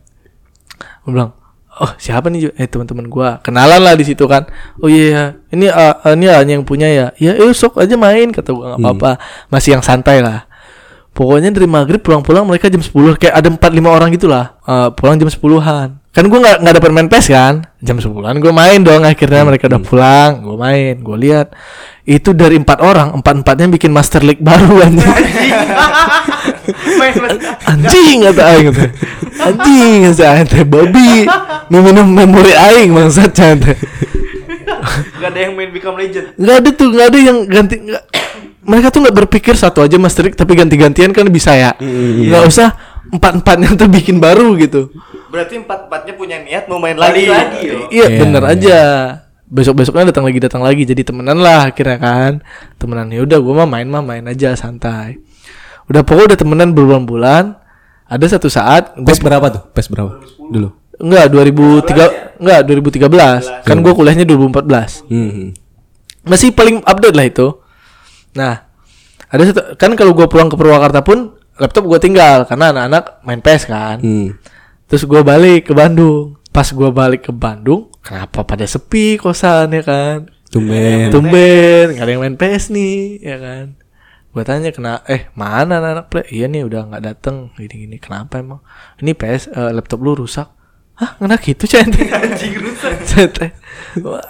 Gue 1.04 1.10
bilang, 1.12 1.30
oh 1.80 1.92
siapa 1.98 2.30
nih? 2.30 2.38
Ju?" 2.46 2.50
Eh 2.54 2.68
teman-teman 2.68 3.06
gua, 3.08 3.42
kenalan 3.42 3.80
lah 3.82 3.94
di 3.98 4.04
situ 4.06 4.28
kan. 4.28 4.46
Oh 4.78 4.86
iya, 4.86 5.06
iya. 5.08 5.24
ini 5.54 5.66
uh, 5.70 5.94
uh, 6.04 6.14
ini 6.14 6.30
Anya 6.30 6.58
yang 6.60 6.66
punya 6.66 6.86
ya. 6.86 7.06
Ya, 7.16 7.34
eh 7.34 7.50
sok 7.54 7.80
aja 7.80 7.96
main 7.96 8.30
kata 8.30 8.50
gua 8.52 8.76
nggak 8.76 8.82
apa-apa. 8.82 9.10
Masih 9.50 9.78
yang 9.78 9.82
santai 9.82 10.20
lah. 10.20 10.46
Pokoknya 11.14 11.54
dari 11.54 11.70
maghrib 11.70 12.02
pulang-pulang 12.02 12.42
mereka 12.42 12.66
jam 12.66 12.82
10 12.82 12.90
kayak 13.22 13.38
ada 13.38 13.46
4 13.46 13.62
5 13.62 13.86
orang 13.86 14.10
gitu 14.10 14.26
lah. 14.26 14.58
Eh, 14.66 14.90
pulang 14.98 15.14
jam 15.14 15.30
10-an. 15.30 16.03
Kan 16.14 16.30
gua 16.30 16.38
nggak 16.46 16.56
nggak 16.62 16.74
dapat 16.78 16.90
main 16.94 17.08
PES 17.10 17.26
kan. 17.34 17.54
Jam 17.82 17.98
10-an 17.98 18.38
gua 18.38 18.52
main 18.54 18.78
dong 18.86 19.02
akhirnya 19.02 19.42
mereka 19.42 19.66
udah 19.66 19.82
pulang, 19.82 20.30
gua 20.46 20.56
main, 20.56 20.94
gua 21.02 21.18
lihat 21.18 21.50
itu 22.06 22.30
dari 22.30 22.54
empat 22.60 22.78
orang, 22.78 23.18
empat-empatnya 23.18 23.66
bikin 23.74 23.90
Master 23.90 24.22
League 24.22 24.38
baru 24.38 24.78
anjing. 24.86 25.10
anjing 27.66 28.18
kata 28.30 28.42
aing 28.54 28.66
kata. 28.70 28.84
Anjing 29.42 29.98
kata 30.12 30.24
aing 30.38 30.46
teh 30.46 30.62
babi. 30.62 31.26
Nu 31.72 31.82
minum 31.82 32.06
memori 32.06 32.54
aing 32.54 32.94
bangsat 32.94 33.34
can 33.34 33.58
teh. 33.58 33.76
Gak 35.18 35.32
ada 35.32 35.38
yang 35.48 35.56
main 35.56 35.72
Become 35.72 35.96
Legend. 35.96 36.36
Enggak 36.36 36.56
ada 36.60 36.70
tuh, 36.76 36.88
enggak 36.92 37.06
ada 37.10 37.18
yang 37.18 37.38
ganti 37.48 37.76
nggak 37.80 38.04
mereka 38.64 38.88
tuh 38.88 39.00
nggak 39.04 39.16
berpikir 39.24 39.54
satu 39.56 39.84
aja 39.84 40.00
Master 40.00 40.24
League 40.24 40.36
tapi 40.40 40.56
ganti-gantian 40.56 41.12
kan 41.12 41.28
bisa 41.28 41.52
ya. 41.52 41.72
Mm, 41.76 42.32
Nggak 42.32 42.44
usah 42.48 42.68
empat-empatnya 43.14 43.78
tuh 43.78 43.86
bikin 43.86 44.18
baru 44.18 44.58
gitu. 44.58 44.90
Berarti 45.30 45.62
empat-empatnya 45.62 46.12
punya 46.14 46.42
niat 46.42 46.66
mau 46.66 46.82
main 46.82 46.98
lagi. 46.98 47.30
lagi, 47.30 47.58
yo. 47.62 47.86
Iya, 47.88 48.06
Iya, 48.10 48.18
bener 48.18 48.42
iya. 48.42 48.52
aja. 48.54 48.78
Besok-besoknya 49.44 50.10
datang 50.10 50.26
lagi 50.26 50.40
datang 50.42 50.62
lagi 50.66 50.82
jadi 50.82 51.06
temenan 51.06 51.38
lah 51.38 51.70
akhirnya 51.70 51.98
kan. 52.00 52.32
Temenan 52.76 53.12
ya 53.14 53.22
udah 53.22 53.38
gua 53.38 53.62
mah 53.62 53.68
main 53.70 53.86
mah 53.86 54.02
main 54.02 54.24
aja 54.26 54.58
santai. 54.58 55.22
Udah 55.86 56.02
pokoknya 56.02 56.34
udah 56.34 56.38
temenan 56.38 56.68
berbulan-bulan. 56.74 57.54
Ada 58.04 58.36
satu 58.36 58.50
saat 58.50 58.98
gua 58.98 59.14
PES 59.14 59.20
berapa 59.22 59.46
tuh? 59.52 59.62
PES 59.70 59.88
berapa? 59.94 60.12
Dulu. 60.50 60.68
enggak 60.94 61.26
2003 61.26 62.38
enggak 62.38 62.60
2013. 62.66 63.66
Kan 63.66 63.76
gua 63.82 63.92
kuliahnya 63.94 64.26
2014. 64.26 65.06
Hmm. 65.10 65.50
Masih 66.24 66.50
paling 66.54 66.80
update 66.82 67.14
lah 67.14 67.26
itu. 67.26 67.46
Nah, 68.34 68.64
ada 69.28 69.42
satu 69.44 69.74
kan 69.78 69.92
kalau 69.94 70.14
gua 70.16 70.26
pulang 70.26 70.48
ke 70.50 70.56
Purwakarta 70.56 71.02
pun 71.02 71.34
laptop 71.58 71.84
gua 71.86 71.98
tinggal 72.02 72.46
karena 72.48 72.74
anak-anak 72.74 73.04
main 73.22 73.40
PS 73.40 73.64
kan. 73.70 73.98
Hmm. 74.02 74.38
Terus 74.90 75.06
gua 75.06 75.22
balik 75.22 75.70
ke 75.70 75.72
Bandung. 75.74 76.38
Pas 76.54 76.70
gua 76.70 76.94
balik 76.94 77.26
ke 77.26 77.32
Bandung, 77.34 77.90
kenapa 77.98 78.46
pada 78.46 78.62
sepi 78.62 79.18
kosan 79.18 79.74
ya 79.74 79.82
kan? 79.82 80.30
Tumben. 80.54 81.10
Tumben, 81.10 81.98
nggak 81.98 82.04
ada 82.06 82.12
yang 82.14 82.22
main 82.22 82.38
PS 82.38 82.70
nih, 82.70 83.18
ya 83.18 83.42
kan? 83.42 83.74
Gua 84.30 84.46
tanya 84.46 84.70
kena, 84.70 85.02
eh 85.10 85.26
mana 85.34 85.82
anak-anak 85.82 86.06
play? 86.14 86.26
Iya 86.30 86.46
nih 86.46 86.62
udah 86.62 86.94
nggak 86.94 87.02
dateng, 87.02 87.50
gini-gini. 87.58 87.98
Kenapa 87.98 88.38
emang? 88.38 88.62
Ini 89.02 89.18
PS 89.18 89.50
eh, 89.50 89.74
laptop 89.74 89.98
lu 90.06 90.14
rusak? 90.14 90.46
Hah, 90.94 91.18
kena 91.18 91.34
gitu 91.42 91.66
centeng? 91.66 92.06
Anjing 92.22 92.54
rusak. 92.62 93.02
Centeng. 93.02 93.50
Wah, 94.06 94.22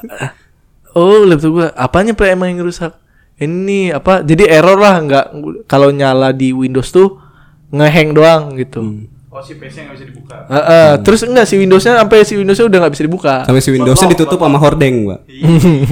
Oh, 0.97 1.29
laptop 1.29 1.51
gua. 1.53 1.69
Apanya 1.77 2.17
play 2.17 2.33
emang 2.33 2.57
yang 2.57 2.65
rusak? 2.65 2.97
Ini 3.35 3.97
apa? 3.99 4.23
Jadi 4.23 4.47
error 4.47 4.79
lah, 4.79 5.03
nggak 5.03 5.27
kalau 5.67 5.91
nyala 5.91 6.31
di 6.31 6.55
Windows 6.55 6.95
tuh 6.95 7.19
ngehang 7.75 8.15
doang 8.15 8.55
gitu. 8.55 9.11
Oh 9.35 9.43
si 9.43 9.59
PC 9.59 9.83
nggak 9.83 9.99
bisa 9.99 10.07
dibuka. 10.07 10.37
Heeh, 10.47 10.91
terus 11.03 11.27
enggak 11.27 11.43
si 11.51 11.59
Windowsnya 11.59 11.99
sampai 11.99 12.23
si 12.23 12.39
Windowsnya 12.39 12.71
udah 12.71 12.79
nggak 12.87 12.95
bisa 12.95 13.03
dibuka. 13.03 13.35
Sampai 13.43 13.63
si 13.67 13.71
Windowsnya 13.75 14.09
ditutup 14.15 14.39
sama 14.39 14.63
hordeng, 14.63 15.11
Pak. 15.11 15.21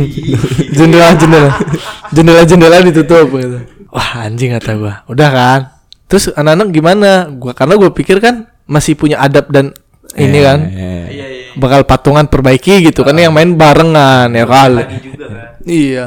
jendela 0.78 1.11
jendela 1.18 1.51
jendela 2.14 2.43
jendela 2.47 2.76
ditutup 2.86 3.26
gitu. 3.34 3.59
Wah 3.90 4.30
anjing 4.30 4.55
kata 4.55 4.78
gua. 4.78 4.95
Udah 5.11 5.28
kan. 5.34 5.61
Terus 6.07 6.30
anak-anak 6.38 6.70
gimana? 6.70 7.11
Gua 7.34 7.51
karena 7.51 7.74
gua 7.74 7.90
pikir 7.90 8.22
kan 8.22 8.47
masih 8.70 8.95
punya 8.95 9.18
adab 9.18 9.51
dan 9.51 9.74
ini 10.14 10.38
Iya, 10.38 10.47
kan 10.47 10.59
iya, 10.70 10.78
iya. 10.78 11.05
Iya 11.11 11.26
iya. 11.26 11.45
bakal 11.59 11.82
patungan 11.82 12.30
perbaiki 12.30 12.78
gitu 12.78 13.03
kan 13.03 13.18
yang 13.18 13.34
main 13.34 13.59
barengan 13.59 14.30
ya 14.30 14.47
kali. 14.47 14.86
Lagi 14.86 14.99
juga 15.03 15.26
kan. 15.26 15.51
Iya. 15.66 16.07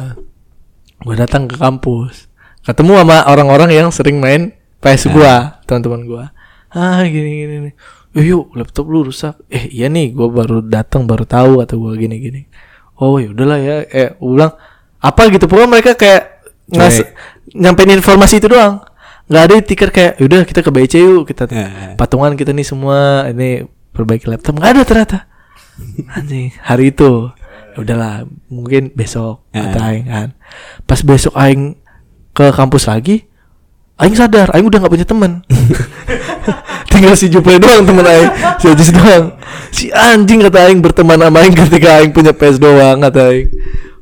Gua 1.04 1.16
datang 1.18 1.50
ke 1.50 1.60
kampus. 1.60 2.30
Ketemu 2.66 3.04
sama 3.06 3.18
orang-orang 3.30 3.70
yang 3.74 3.88
sering 3.94 4.18
main 4.18 4.56
PS 4.82 5.10
gua, 5.12 5.62
teman-teman 5.66 6.02
gua. 6.06 6.24
Ah, 6.72 7.04
gini 7.06 7.46
gini 7.46 7.56
nih. 7.70 7.74
Eh, 8.16 8.26
yuk, 8.32 8.56
laptop 8.56 8.88
lu 8.88 9.06
rusak. 9.06 9.36
Eh, 9.52 9.68
iya 9.70 9.92
nih, 9.92 10.16
gua 10.16 10.32
baru 10.32 10.64
datang 10.64 11.04
baru 11.06 11.28
tahu 11.28 11.60
atau 11.62 11.78
gua 11.78 11.94
gini 12.00 12.16
gini. 12.18 12.42
Oh, 12.98 13.20
ya 13.20 13.30
udahlah 13.36 13.60
ya. 13.60 13.76
Eh, 13.92 14.10
gua 14.18 14.30
bilang 14.34 14.54
apa 15.04 15.22
gitu. 15.30 15.46
Pokoknya 15.46 15.70
mereka 15.70 15.92
kayak 15.94 16.42
ngas 16.72 17.06
nyampein 17.54 17.94
informasi 17.94 18.42
itu 18.42 18.48
doang. 18.50 18.82
Nggak 19.26 19.44
ada 19.46 19.54
tiker 19.62 19.90
kayak, 19.90 20.14
yaudah 20.22 20.42
kita 20.46 20.62
ke 20.62 20.70
BC 20.70 20.94
yuk, 21.02 21.26
kita 21.26 21.50
Ya. 21.50 21.98
patungan 21.98 22.38
kita 22.38 22.54
nih 22.54 22.66
semua 22.66 23.26
ini 23.30 23.66
perbaiki 23.90 24.30
laptop. 24.30 24.58
Nggak 24.58 24.72
ada 24.78 24.82
ternyata. 24.86 25.18
Anjing, 26.18 26.54
hari 26.62 26.94
itu. 26.94 27.30
Udahlah, 27.76 28.24
mungkin 28.48 28.92
besok 28.92 29.44
Ya. 29.52 29.68
kata 29.68 29.80
aing 29.86 30.06
kan. 30.06 30.28
Pas 30.84 31.00
besok 31.00 31.36
aing 31.36 31.76
ke 32.32 32.52
kampus 32.52 32.88
lagi, 32.88 33.28
aing 33.96 34.16
sadar 34.16 34.48
aing 34.52 34.64
udah 34.64 34.80
nggak 34.80 34.94
punya 34.94 35.08
teman. 35.08 35.44
Tinggal 36.92 37.20
si 37.20 37.28
Juple 37.28 37.60
doang 37.60 37.84
teman 37.84 38.04
aing, 38.04 38.32
si 38.56 38.66
Ajis 38.68 38.92
doang. 38.92 39.36
Si 39.70 39.86
anjing 39.92 40.40
kata 40.42 40.68
aing 40.68 40.80
berteman 40.80 41.20
sama 41.20 41.44
aing 41.44 41.52
ketika 41.54 42.00
aing 42.00 42.16
punya 42.16 42.32
PS 42.32 42.56
doang 42.56 43.04
kata 43.04 43.36
aing. 43.36 43.52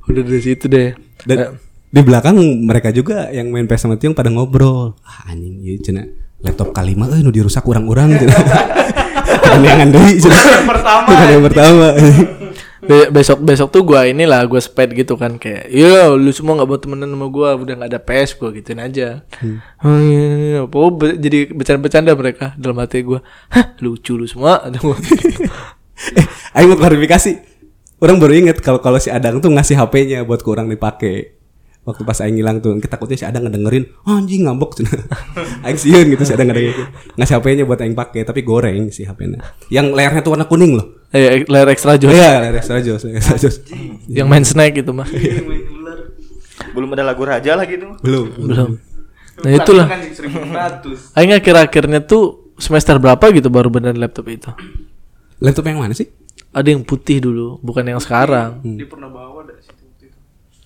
Udah 0.05 0.21
dari 0.21 0.41
situ 0.41 0.69
deh. 0.69 0.93
Dan 1.24 1.38
Eh, 1.39 1.49
di 1.89 2.01
belakang 2.01 2.38
mereka 2.61 2.89
juga 2.89 3.30
yang 3.30 3.49
main 3.49 3.65
PS 3.65 3.86
sama 3.86 3.97
Tiong 3.97 4.13
pada 4.13 4.30
ngobrol. 4.30 4.93
Ah, 5.01 5.34
anjing 5.34 5.61
ieu 5.61 5.78
cenah 5.78 6.05
laptop 6.43 6.74
kalima 6.74 7.07
euy 7.07 7.24
nu 7.24 7.32
dirusak. 7.32 7.63
Aneh-aneh 9.53 9.88
deui 9.93 10.17
cenah. 10.19 10.41
Yang 10.43 10.67
pertama, 10.67 11.07
Bukan 11.07 11.28
yang 11.30 11.43
pertama. 11.45 11.86
Be- 12.84 13.09
besok 13.09 13.39
besok 13.39 13.67
tuh 13.71 13.81
gua 13.88 14.05
inilah 14.07 14.43
gua 14.47 14.59
sped 14.59 14.91
gitu 14.91 15.15
kan 15.15 15.39
kayak 15.39 15.71
iya 15.71 16.11
lu 16.11 16.31
semua 16.36 16.59
nggak 16.59 16.69
mau 16.69 16.79
temenan 16.79 17.09
sama 17.11 17.27
gua 17.31 17.55
udah 17.55 17.73
nggak 17.79 17.91
ada 17.95 18.01
PS 18.03 18.36
gua 18.36 18.49
gituin 18.51 18.84
aja 18.84 19.23
oh, 19.84 19.97
iya, 20.03 20.19
iya, 20.19 20.36
iya. 20.57 20.61
Oh, 20.67 20.91
be- 20.91 21.15
jadi 21.15 21.47
bercanda-bercanda 21.51 22.11
mereka 22.13 22.51
dalam 22.59 22.79
hati 22.84 23.03
gua 23.03 23.23
hah 23.53 23.75
lucu 23.79 24.19
lu 24.19 24.27
semua 24.27 24.59
ada 24.67 24.79
eh, 26.53 26.65
mau 26.67 26.77
klarifikasi. 26.77 27.31
Orang 28.03 28.19
baru 28.19 28.36
inget 28.36 28.59
kalau 28.59 28.84
kalau 28.84 28.99
si 28.99 29.07
Adang 29.07 29.39
tuh 29.39 29.47
ngasih 29.53 29.79
HP-nya 29.79 30.27
buat 30.27 30.43
kurang 30.43 30.67
dipakai. 30.67 31.39
Waktu 31.84 32.01
pas 32.01 32.15
aing 32.23 32.39
hilang 32.39 32.63
tuh, 32.63 32.79
kita 32.79 32.95
takutnya 32.95 33.19
si 33.19 33.25
Adang 33.27 33.43
ngedengerin, 33.43 33.84
"Oh, 34.07 34.15
anjing 34.15 34.47
ngambek 34.47 34.71
cenah. 34.79 35.03
aing 35.67 35.75
sieun 35.75 36.07
gitu 36.07 36.23
si 36.23 36.31
Adang 36.31 36.47
ngedengerin. 36.47 36.88
Ngasih 37.19 37.36
HP-nya 37.36 37.63
buat 37.67 37.79
aing 37.79 37.91
pakai, 37.91 38.23
tapi 38.23 38.39
goreng 38.41 38.88
si 38.88 39.03
HP-nya. 39.03 39.43
Yang 39.67 39.91
layarnya 39.91 40.21
tuh 40.23 40.31
warna 40.31 40.47
kuning 40.47 40.79
loh. 40.79 41.03
eh 41.13 41.45
layar 41.45 41.69
ekstra 41.69 41.93
jos 41.93 42.09
iya, 42.09 42.41
layar 42.41 42.55
extra 42.57 42.81
jos, 42.81 43.05
layar 43.05 43.21
extra 43.21 43.38
jos. 43.38 43.61
yang 44.09 44.25
main 44.25 44.41
snack 44.41 44.73
gitu 44.73 44.97
mah 44.97 45.05
main 45.05 45.45
ular. 45.69 46.09
Belum 46.73 46.89
ada 46.97 47.05
lagu 47.05 47.21
raja 47.21 47.53
lah 47.53 47.69
gitu. 47.69 47.86
Belum. 48.01 48.34
belum 48.34 48.71
nah 49.34 49.49
itulah 49.49 49.86
Kan 49.89 50.01
1600. 50.09 51.13
Aing 51.17 51.34
akhir-akhirnya 51.34 52.01
tuh 52.01 52.53
semester 52.57 52.97
berapa 52.97 53.21
gitu 53.29 53.49
baru 53.49 53.69
bener 53.69 53.93
laptop 53.93 54.29
itu 54.29 54.49
Laptop 55.38 55.65
yang 55.65 55.81
mana 55.81 55.93
sih? 55.93 56.05
ada 56.49 56.69
yang 56.69 56.86
putih 56.86 57.17
dulu 57.17 57.57
bukan 57.61 57.81
yang 57.81 57.97
sekarang 57.97 58.61
Dia 58.61 58.86
pernah 58.86 59.09
bawa 59.09 59.41
dah 59.45 59.57
situ 59.57 59.73
waktu 59.86 60.05
itu. 60.09 60.17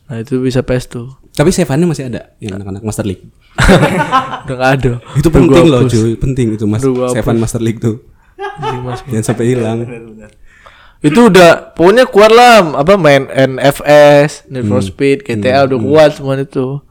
Nah 0.07 0.17
itu 0.17 0.39
bisa 0.39 0.63
PS 0.63 0.87
tuh 0.87 1.07
Tapi 1.31 1.53
save-nya 1.53 1.85
masih 1.85 2.09
ada 2.09 2.33
yang 2.41 2.57
anak-anak 2.57 2.81
Master 2.81 3.05
League. 3.05 3.29
udah 4.49 4.55
nggak 4.57 4.71
ada 4.81 4.93
Itu 5.13 5.29
Udah 5.29 5.37
penting 5.37 5.65
gua 5.69 5.73
loh 5.77 5.81
cuy, 5.85 6.11
penting 6.17 6.47
itu 6.57 6.65
Mas. 6.65 6.81
Save 6.81 7.29
Master 7.37 7.61
League 7.61 7.77
tuh. 7.77 8.01
Jangan 9.05 9.21
sampai 9.21 9.45
hilang. 9.53 9.85
itu 10.97 11.29
udah 11.29 11.77
pokoknya 11.77 12.09
kuat 12.09 12.33
lah 12.33 12.73
apa 12.73 12.97
main 12.97 13.29
NFS, 13.29 14.49
Need 14.49 14.65
for 14.65 14.81
Hmm. 14.81 14.89
Speed, 14.89 15.29
GTA 15.29 15.69
udah 15.69 15.77
kuat 15.77 16.09
semua 16.17 16.41
itu. 16.41 16.81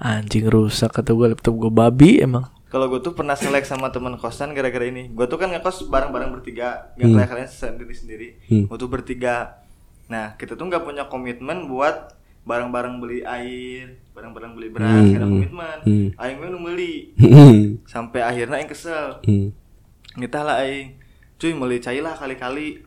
Anjing 0.00 0.48
rusak 0.48 0.88
kata 0.88 1.12
gue 1.12 1.36
laptop 1.36 1.52
gue 1.60 1.68
babi 1.68 2.24
emang. 2.24 2.48
Kalau 2.72 2.88
gue 2.88 3.04
tuh 3.04 3.12
pernah 3.12 3.36
selek 3.36 3.68
sama 3.68 3.92
teman 3.92 4.16
kosan 4.16 4.56
gara-gara 4.56 4.88
ini. 4.88 5.12
Gue 5.12 5.28
tuh 5.28 5.36
kan 5.36 5.52
ngekos 5.52 5.84
bareng-bareng 5.84 6.32
bertiga, 6.32 6.96
nggak 6.96 7.12
kayak 7.12 7.28
kalian 7.28 7.48
sendiri-sendiri. 7.48 8.28
Hmm. 8.48 8.64
Gue 8.72 8.76
tuh 8.80 8.88
bertiga. 8.88 9.60
Nah, 10.08 10.32
kita 10.40 10.56
tuh 10.56 10.64
nggak 10.64 10.80
punya 10.80 11.04
komitmen 11.04 11.68
buat 11.68 12.15
barang-barang 12.46 12.94
beli 12.96 13.20
air 13.20 13.98
barang-barang 14.14 14.52
beli 14.54 14.68
beras 14.70 14.88
Hmm, 14.96 15.12
kada 15.12 15.26
hmm, 15.26 15.34
komitmen. 15.34 15.78
hmm. 15.82 16.08
aing 16.16 16.36
mah 16.38 16.48
nu 16.48 16.58
meuli 16.58 17.12
Hmm. 17.12 17.76
sampai 17.84 18.22
akhirnya 18.22 18.56
aing 18.56 18.70
kesel. 18.70 19.18
Hmm. 19.20 19.50
Nitah 20.16 20.40
lah 20.40 20.56
aing. 20.62 20.96
Cuy 21.36 21.52
meuli 21.52 21.76
cai 21.76 21.98
lah 21.98 22.14
kali-kali. 22.14 22.80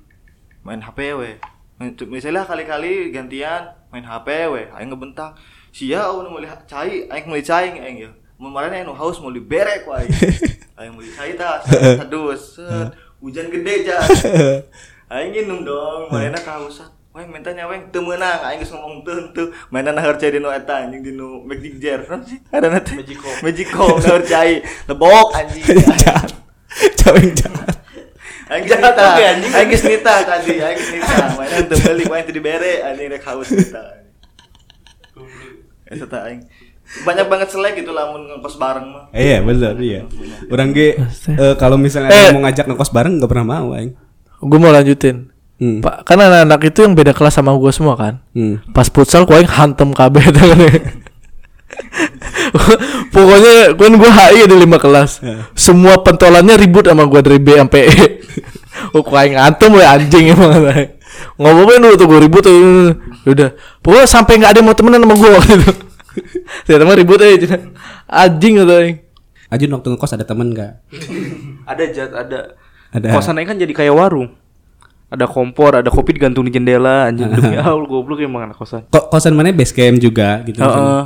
Main 0.60 0.82
HP 0.82 1.00
we. 1.14 1.38
Main- 1.78 1.94
misalnya 2.08 2.42
kali-kali 2.42 3.12
gantian. 3.12 3.70
Main 3.90 4.02
HP 4.02 4.26
we. 4.50 4.66
Aing 4.72 4.90
ngebentak. 4.90 5.38
Sia 5.70 6.08
oh 6.08 6.24
nu 6.24 6.32
meuli 6.32 6.50
ha- 6.50 6.66
cai. 6.66 7.06
Aing 7.06 7.26
meuli 7.26 7.44
cai 7.44 7.70
aing 7.70 7.98
ya. 8.00 8.10
Kemarin 8.36 8.74
aing 8.74 8.88
nu 8.88 8.96
haus 8.96 9.20
mau 9.20 9.30
diberek 9.30 9.86
ku 9.86 9.94
aing. 9.94 10.10
Aing 10.80 10.96
meuli 10.96 11.12
cai 11.12 11.36
tah 11.36 11.60
sadus 11.62 12.56
set 12.58 12.90
hujan 13.20 13.52
gede 13.52 13.84
jas 13.86 14.08
aing 15.14 15.30
nginum 15.30 15.62
dong. 15.62 16.08
Mainan 16.10 16.40
kehausan 16.40 16.88
Weng 17.20 17.36
mintanya 17.36 17.68
weng 17.68 17.92
teu 17.92 18.00
meunang 18.00 18.40
aing 18.48 18.64
geus 18.64 18.72
ngomong 18.72 19.04
teu 19.04 19.20
teu 19.36 19.52
mainan 19.76 19.92
naheur 19.92 20.16
cai 20.16 20.32
dinu 20.32 20.48
eta 20.48 20.88
anjing 20.88 21.04
dinu 21.04 21.44
Magic 21.44 21.76
Jar 21.84 22.00
naon 22.08 22.24
sih 22.24 22.40
ada 22.48 22.72
nanti 22.72 22.96
Magico 22.96 23.28
Magico 23.44 23.86
naheur 24.00 24.24
cai 24.24 24.64
lebok 24.88 25.28
anjing 25.36 25.64
Jahat. 26.00 26.32
Cawing 27.04 27.36
jahat. 27.36 27.76
Aing 28.48 28.64
geus 28.64 28.80
nita, 28.80 29.04
aing 29.52 29.68
geus 29.68 29.84
nita 29.84 30.14
tadi, 30.24 30.64
aing 30.64 30.80
geus 30.80 30.92
nita. 30.96 31.16
Mainan 31.36 31.64
teu 31.68 31.78
meuli 31.84 32.08
ku 32.08 32.14
aing 32.16 32.24
teu 32.24 32.36
dibere, 32.40 32.74
anjing 32.88 33.12
rek 33.12 33.24
haus 33.28 33.52
nita. 33.52 33.84
Eta 35.92 36.06
teh 36.08 36.22
aing. 36.24 36.42
Banyak 37.04 37.28
banget 37.28 37.52
selek 37.52 37.84
gitu 37.84 37.92
lamun 37.92 38.32
ngekos 38.32 38.56
bareng 38.56 38.88
mah. 38.88 39.04
Eh, 39.12 39.28
iya 39.28 39.38
bener 39.44 39.76
iya. 39.84 40.08
Orang 40.48 40.72
ge 40.72 40.96
eh, 40.96 41.54
kalau 41.60 41.76
misalnya 41.76 42.16
Eh. 42.16 42.32
mau 42.32 42.48
ngajak 42.48 42.64
ngekos 42.64 42.96
bareng 42.96 43.20
nggak 43.20 43.28
pernah 43.28 43.60
mau 43.60 43.76
aing. 43.76 43.92
Gue 44.40 44.60
mau 44.62 44.72
lanjutin. 44.72 45.36
Hmm. 45.60 45.84
Pak, 45.84 46.08
kan 46.08 46.16
anak-anak 46.16 46.72
itu 46.72 46.88
yang 46.88 46.96
beda 46.96 47.12
kelas 47.12 47.36
sama 47.36 47.52
gue 47.52 47.72
semua 47.76 48.00
kan. 48.00 48.24
Hmm. 48.32 48.64
Pas 48.72 48.88
futsal 48.88 49.28
gue 49.28 49.44
yang 49.44 49.52
hantem 49.52 49.92
kabeh 49.92 50.24
kan. 50.32 50.60
Pokoknya 53.12 53.76
kan 53.76 53.94
gue 54.00 54.12
HI 54.12 54.40
ada 54.48 54.56
lima 54.56 54.80
kelas. 54.80 55.20
Semua 55.54 56.00
pentolannya 56.00 56.56
ribut 56.56 56.88
sama 56.88 57.04
gue 57.06 57.20
dari 57.20 57.40
B 57.44 57.60
sampai 57.60 57.82
E. 57.88 58.06
Oh, 58.96 59.04
kok 59.04 59.12
aing 59.12 59.36
ngantem 59.36 59.76
we 59.76 59.84
anjing 59.84 60.32
emang. 60.32 60.66
Ngomongin 61.36 61.84
dulu 61.84 61.96
tuh 62.00 62.08
gue 62.08 62.20
ribut 62.26 62.42
tuh. 62.42 62.96
Udah. 63.28 63.52
Pokoknya 63.84 64.08
sampai 64.08 64.40
nggak 64.40 64.56
ada 64.56 64.60
yang 64.64 64.68
mau 64.72 64.78
temenan 64.78 65.04
sama 65.04 65.16
gue 65.20 65.30
waktu 65.36 65.54
itu. 65.60 65.72
Ternyata 66.66 66.84
mah 66.88 66.96
ribut 66.96 67.20
aja. 67.20 67.36
Cina. 67.44 67.58
Anjing 68.08 68.54
gitu 68.64 68.74
aing. 68.74 68.98
Ajun 69.52 69.70
waktu 69.76 69.88
ngekos 69.94 70.16
ada 70.16 70.26
temen 70.26 70.48
nggak? 70.56 70.72
Ada 71.68 71.84
jat 71.92 72.12
ada. 72.16 72.40
Ada. 72.96 73.08
Kosan 73.14 73.38
Aing 73.38 73.50
kan 73.52 73.58
jadi 73.60 73.74
kayak 73.76 73.94
warung. 73.94 74.34
Ada 75.10 75.26
kompor, 75.26 75.74
ada 75.74 75.90
kopi 75.90 76.14
digantung 76.14 76.46
di 76.46 76.54
jendela 76.54 77.10
anjing 77.10 77.34
demi 77.34 77.58
Allah 77.62 77.82
goblok 77.82 78.22
emang 78.22 78.46
anak 78.46 78.62
kosan. 78.62 78.86
Kok 78.88 79.10
kosan 79.10 79.34
mana 79.34 79.50
base 79.50 79.74
camp 79.74 79.98
juga 79.98 80.46
gitu. 80.46 80.62
Heeh. 80.62 81.04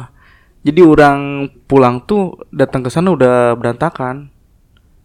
Jadi 0.63 0.79
orang 0.79 1.19
pulang 1.67 2.03
tuh 2.03 2.39
datang 2.51 2.83
ke 2.83 2.91
sana 2.91 3.11
udah 3.11 3.55
berantakan. 3.55 4.27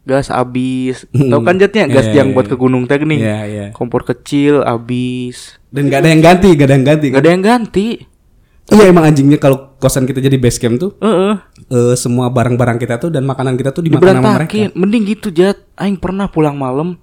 Gas 0.02 0.32
habis. 0.32 1.04
Tahu 1.10 1.42
kan 1.44 1.60
jatnya 1.60 1.84
gas 1.84 2.08
Iya, 2.08 2.24
yang 2.24 2.32
iya, 2.32 2.34
buat 2.34 2.46
ke 2.48 2.56
iya. 2.56 2.62
gunung 2.64 2.84
teknik. 2.88 3.20
Iya, 3.20 3.40
iya. 3.44 3.66
Kompor 3.70 4.02
kecil 4.02 4.64
habis. 4.64 5.60
Dan 5.68 5.92
nggak 5.92 6.00
ada 6.00 6.08
yang 6.08 6.22
ganti, 6.24 6.48
nggak 6.56 6.66
ada 6.66 6.74
yang 6.74 6.86
ganti. 6.86 7.06
Gak 7.06 7.14
Kan? 7.14 7.22
ada 7.22 7.30
yang 7.30 7.44
ganti. 7.44 7.86
Iya 8.68 8.84
emang 8.92 9.04
anjingnya 9.08 9.40
kalau 9.40 9.80
kosan 9.80 10.04
kita 10.04 10.20
jadi 10.20 10.36
base 10.36 10.60
camp 10.60 10.76
tuh 10.76 10.92
Heeh. 11.00 11.40
eh, 11.72 11.94
semua 11.96 12.28
barang-barang 12.28 12.76
kita 12.76 13.00
tuh 13.00 13.08
dan 13.08 13.24
makanan 13.24 13.56
kita 13.56 13.72
tuh 13.72 13.80
dimakan 13.80 14.20
sama 14.20 14.44
mereka. 14.44 14.68
Mending 14.76 15.04
gitu 15.08 15.28
jat. 15.32 15.56
Aing 15.76 15.96
pernah 15.96 16.28
pulang 16.28 16.52
malam. 16.52 17.00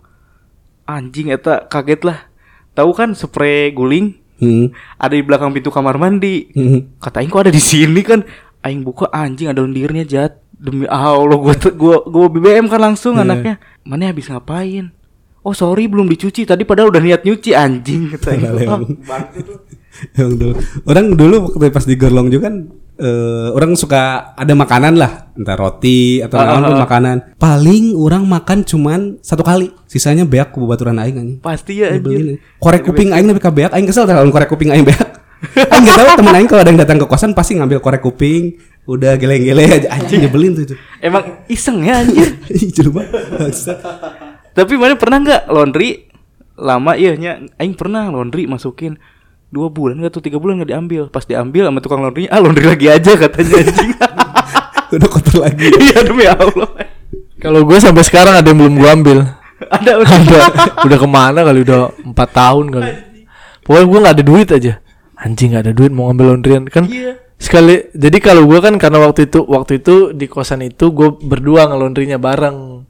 Anjing 0.85 1.29
eta 1.29 1.65
kaget 1.65 2.01
lah. 2.05 2.29
Tahu 2.73 2.91
kan 2.93 3.13
spray 3.13 3.71
guling 3.71 4.21
Hmm. 4.35 4.67
ada 4.99 5.15
di 5.15 5.23
belakang 5.23 5.55
pintu 5.55 5.71
kamar 5.71 5.95
mandi. 5.95 6.51
Hmm. 6.51 6.99
Kata 6.99 7.23
Aing 7.23 7.31
kok 7.31 7.47
ada 7.47 7.55
di 7.55 7.63
sini 7.63 8.03
kan. 8.03 8.19
Aing 8.59 8.83
buka 8.83 9.07
anjing 9.07 9.47
ada 9.47 9.63
lendirnya 9.63 10.03
jat. 10.03 10.43
Demi 10.51 10.83
Allah 10.87 11.35
gua 11.35 11.55
gua 11.71 11.97
gua 12.03 12.27
BBM 12.27 12.67
kan 12.67 12.83
langsung 12.83 13.15
Iya. 13.15 13.23
anaknya. 13.23 13.55
Mana 13.83 14.11
habis 14.11 14.27
ngapain? 14.27 14.91
Oh 15.39 15.55
sorry 15.55 15.87
belum 15.87 16.07
dicuci 16.07 16.43
tadi 16.43 16.67
padahal 16.67 16.91
udah 16.91 16.99
niat 16.99 17.23
nyuci 17.23 17.55
anjing 17.55 18.11
kata 18.11 18.27
Aing. 18.35 18.99
Dulu. 20.19 20.49
Orang 20.83 21.15
dulu 21.15 21.35
waktu 21.47 21.71
pas 21.71 21.87
di 21.87 21.95
Gerlong 21.95 22.27
juga 22.27 22.51
kan 22.51 22.67
eh, 22.99 23.47
orang 23.51 23.75
suka 23.75 24.33
ada 24.35 24.53
makanan 24.55 24.95
lah, 24.95 25.31
entah 25.35 25.55
roti 25.55 26.23
atau 26.23 26.39
ah, 26.39 26.59
pun 26.59 26.75
ah. 26.75 26.81
makanan. 26.83 27.17
Paling 27.35 27.95
orang 27.95 28.23
makan 28.23 28.63
cuman 28.63 29.19
satu 29.19 29.43
kali, 29.43 29.71
sisanya 29.87 30.23
beak 30.23 30.55
ku 30.55 30.63
baturan 30.67 30.99
aing 30.99 31.15
anjing. 31.19 31.39
Pasti 31.43 31.83
ya 31.83 31.95
anjing. 31.95 32.39
Korek 32.59 32.87
kuping 32.87 33.11
aing 33.11 33.27
tapi 33.27 33.41
ka 33.43 33.51
beak, 33.51 33.71
aing 33.75 33.87
kesel 33.87 34.07
tah 34.07 34.15
lamun 34.15 34.31
korek 34.31 34.47
kuping 34.47 34.71
aing 34.71 34.87
beak. 34.87 34.99
aing 35.73 35.83
enggak 35.83 35.97
tahu 35.99 36.07
temen 36.23 36.35
aing 36.39 36.49
kalau 36.49 36.61
ada 36.63 36.71
yang 36.71 36.79
datang 36.81 36.97
ke 37.03 37.05
kosan 37.07 37.31
pasti 37.35 37.59
ngambil 37.59 37.79
korek 37.83 38.01
kuping, 38.01 38.55
udah 38.87 39.19
geleng-geleng 39.19 39.71
aja 39.81 39.87
anjing 39.95 40.25
nyebelin 40.25 40.55
tuh 40.55 40.63
itu. 40.63 40.75
Emang 41.03 41.45
iseng 41.51 41.83
ya 41.83 42.01
anjir. 42.01 42.39
Jelema. 42.75 43.03
Tapi 44.55 44.73
mana 44.79 44.95
pernah 44.95 45.19
nggak 45.19 45.41
laundry 45.51 46.07
lama 46.55 46.95
iya 46.95 47.19
nya 47.19 47.43
aing 47.59 47.75
pernah 47.75 48.07
laundry 48.07 48.47
masukin 48.47 48.95
dua 49.49 49.67
bulan 49.69 50.01
nggak 50.01 50.13
tuh? 50.13 50.23
Tiga 50.23 50.37
bulan 50.41 50.61
nggak 50.61 50.71
diambil. 50.71 51.01
Pas 51.09 51.25
diambil 51.25 51.69
sama 51.69 51.79
tukang 51.81 52.01
laundry 52.01 52.29
ah 52.29 52.39
laundry 52.41 52.65
lagi 52.65 52.87
aja 52.89 53.11
katanya 53.17 53.55
anjing. 53.61 53.91
Udah 54.95 55.09
kotor 55.09 55.35
lagi. 55.41 55.67
iya 55.85 55.97
demi 56.05 56.25
Allah. 56.29 56.69
Kalau 57.41 57.61
gue 57.67 57.77
sampai 57.77 58.03
sekarang 58.05 58.33
ada 58.37 58.47
yang 58.47 58.59
belum 58.61 58.73
gue 58.79 58.89
ambil. 58.89 59.17
ada 59.75 59.91
ada. 60.03 60.39
udah 60.83 60.97
ke 60.99 61.07
mana 61.07 61.39
kali? 61.43 61.59
Udah 61.63 61.93
empat 62.03 62.29
tahun 62.35 62.65
kali. 62.71 62.91
Pokoknya 63.65 63.85
gue 63.85 63.99
nggak 64.03 64.15
ada 64.15 64.25
duit 64.25 64.49
aja. 64.51 64.73
Anjing 65.15 65.55
nggak 65.55 65.63
ada 65.69 65.73
duit 65.73 65.91
mau 65.91 66.11
ngambil 66.11 66.25
laundryan. 66.35 66.63
Kan 66.69 66.85
Iya. 66.91 67.19
sekali 67.35 67.91
jadi 67.91 68.17
kalau 68.23 68.47
gue 68.47 68.59
kan 68.63 68.79
karena 68.79 69.03
waktu 69.03 69.27
itu 69.27 69.43
waktu 69.43 69.83
itu 69.83 70.15
di 70.15 70.25
kosan 70.31 70.63
itu 70.63 70.91
gue 70.95 71.19
berdua 71.19 71.67
ngelondrinya 71.67 72.15
bareng. 72.19 72.87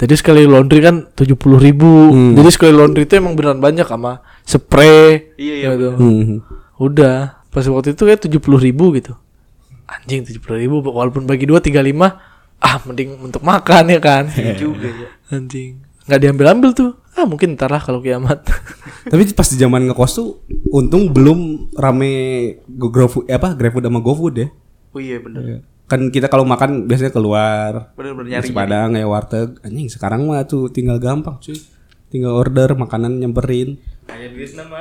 Jadi 0.00 0.14
sekali 0.16 0.48
laundry 0.48 0.80
kan 0.80 1.12
tujuh 1.12 1.36
puluh 1.36 1.60
ribu. 1.60 2.08
Jadi 2.32 2.48
sekali 2.48 2.72
laundry 2.72 3.04
itu 3.04 3.20
emang 3.20 3.36
beneran 3.36 3.60
banyak 3.60 3.84
sama 3.84 4.24
spray. 4.50 5.30
Iya, 5.38 5.54
iya, 5.54 5.68
gitu. 5.78 5.88
Hmm. 5.94 6.42
udah. 6.82 7.38
Pas 7.50 7.66
waktu 7.66 7.94
itu 7.94 8.02
kayak 8.02 8.26
tujuh 8.26 8.40
puluh 8.42 8.58
ribu 8.58 8.94
gitu. 8.94 9.14
Anjing 9.86 10.26
tujuh 10.26 10.42
puluh 10.42 10.58
ribu. 10.58 10.82
Walaupun 10.82 11.26
bagi 11.26 11.46
dua 11.46 11.62
tiga 11.62 11.82
lima 11.82 12.18
ah 12.60 12.76
mending 12.86 13.18
untuk 13.22 13.42
makan 13.42 13.90
ya 13.90 13.98
kan? 14.02 14.26
Juga 14.58 14.86
ya. 14.86 15.08
Anjing. 15.34 15.82
Nggak 16.06 16.20
diambil 16.26 16.46
ambil 16.54 16.70
tuh. 16.74 16.90
Ah 17.14 17.26
mungkin 17.26 17.58
ntar 17.58 17.70
lah 17.74 17.82
kalau 17.82 17.98
kiamat. 17.98 18.42
Tapi 19.10 19.22
pas 19.34 19.46
di 19.50 19.56
zaman 19.58 19.86
ngekos 19.90 20.12
tuh 20.14 20.28
untung 20.70 21.10
belum 21.10 21.70
rame 21.74 22.12
go- 22.70 22.90
GoFood 22.90 23.26
eh, 23.26 23.34
apa 23.34 23.54
GrabFood 23.58 23.86
sama 23.86 23.98
GoFood 23.98 24.34
ya. 24.38 24.48
oh 24.90 24.98
iya 24.98 25.22
bener 25.22 25.62
Kan 25.90 26.10
kita 26.14 26.30
kalau 26.30 26.46
makan 26.46 26.86
biasanya 26.86 27.10
keluar. 27.10 27.90
Bener-bener 27.98 28.38
nyari 28.38 28.50
padang 28.54 28.94
ya 28.94 29.10
warteg. 29.10 29.58
Anjing 29.66 29.90
sekarang 29.90 30.22
mah 30.30 30.46
tuh 30.46 30.70
tinggal 30.70 31.02
gampang 31.02 31.42
cuy. 31.42 31.58
Tinggal 32.10 32.30
order 32.30 32.78
makanan 32.78 33.18
nyamperin. 33.18 33.82
Kayak 34.10 34.30
duit 34.32 34.50
nama. 34.54 34.80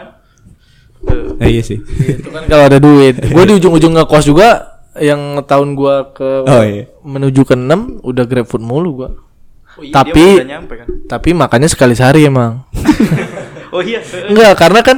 Eh, 1.40 1.48
iya 1.50 1.62
sih. 1.62 1.80
itu 1.80 2.28
kan 2.28 2.44
kalau 2.52 2.64
ada 2.66 2.76
duit 2.78 3.16
gue 3.16 3.44
di 3.46 3.54
ujung-ujung 3.56 3.94
ngekos 3.96 4.26
juga 4.26 4.48
yang 5.00 5.40
tahun 5.42 5.72
gua 5.72 6.12
ke 6.12 6.44
Oh, 6.44 6.60
iya. 6.60 6.92
menuju 7.02 7.48
ke 7.48 7.56
6 7.56 8.04
udah 8.04 8.26
GrabFood 8.26 8.60
mulu 8.60 8.90
gua 8.98 9.10
oh, 9.72 9.80
iya, 9.80 9.96
Tapi- 9.96 10.44
nyampe 10.44 10.74
kan 10.76 10.88
tapi 11.08 11.32
makannya 11.32 11.72
sekali 11.72 11.96
sehari 11.96 12.28
emang 12.28 12.68
oh 13.72 13.80
iya 13.80 14.04
enggak 14.28 14.60
karena 14.60 14.80
kan 14.82 14.98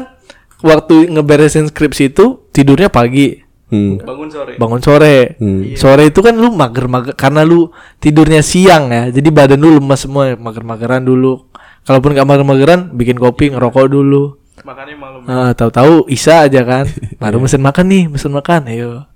waktu 0.59 1.05
ngeberesin 1.07 1.69
skripsi 1.69 2.09
itu 2.09 2.49
tidurnya 2.49 2.89
pagi 2.89 3.37
Hmm. 3.69 4.01
bangun 4.01 4.27
sore 4.27 4.53
bangun 4.57 4.81
sore 4.81 5.17
Hmm. 5.37 5.63
sore 5.75 6.09
itu 6.09 6.19
kan 6.19 6.33
lu 6.33 6.51
mager-mager 6.51 7.13
karena 7.13 7.45
lu 7.45 7.69
tidurnya 7.97 8.41
siang 8.41 8.89
ya 8.89 9.07
jadi 9.07 9.29
badan 9.29 9.55
lu 9.55 9.77
lemas 9.77 10.01
semua 10.01 10.33
mager-mageran 10.33 10.99
dulu 10.99 11.45
kalaupun 11.83 12.13
gak 12.13 12.23
mager-mageran 12.23 12.91
bikin 12.91 13.15
kopi 13.15 13.49
ngerokok 13.49 13.85
dulu 13.87 14.37
makannya 14.61 14.95
malam 14.95 15.19
Ah, 15.25 15.51
tahu-tahu 15.51 16.05
Isa 16.05 16.45
aja 16.45 16.61
kan. 16.61 16.85
Baru 17.17 17.41
mesen 17.41 17.59
makan 17.59 17.85
nih, 17.87 18.03
mesen 18.05 18.29
makan. 18.29 18.69
Ayo. 18.69 19.09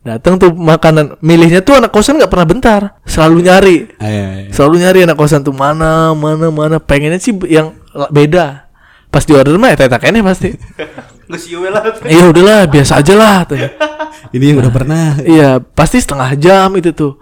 Datang 0.00 0.40
tuh 0.40 0.48
makanan. 0.48 1.20
Milihnya 1.20 1.60
tuh 1.60 1.76
anak 1.76 1.92
kosan 1.92 2.16
nggak 2.16 2.32
pernah 2.32 2.48
bentar. 2.48 2.80
Selalu 3.04 3.36
nyari. 3.44 3.76
Ah, 4.00 4.08
iya, 4.08 4.26
iya. 4.46 4.50
Selalu 4.50 4.74
nyari 4.80 4.98
anak 5.04 5.20
kosan 5.20 5.44
tuh 5.44 5.52
mana, 5.52 6.16
mana, 6.16 6.48
mana. 6.48 6.76
Pengennya 6.80 7.20
sih 7.20 7.36
yang 7.44 7.76
la- 7.92 8.08
beda. 8.08 8.64
Pas 9.12 9.24
di 9.24 9.36
order 9.36 9.60
mah 9.60 9.76
eta 9.76 9.92
kene 10.00 10.24
pasti. 10.24 10.56
nggak 11.28 12.08
Iya 12.08 12.24
udahlah, 12.32 12.64
biasa 12.64 13.04
aja 13.04 13.12
lah. 13.12 13.44
katanya. 13.44 13.68
Ini 14.34 14.44
yang 14.56 14.58
udah 14.64 14.72
pernah. 14.72 15.06
Iya, 15.20 15.60
pasti 15.60 16.00
setengah 16.00 16.32
jam 16.40 16.72
itu 16.80 16.96
tuh. 16.96 17.20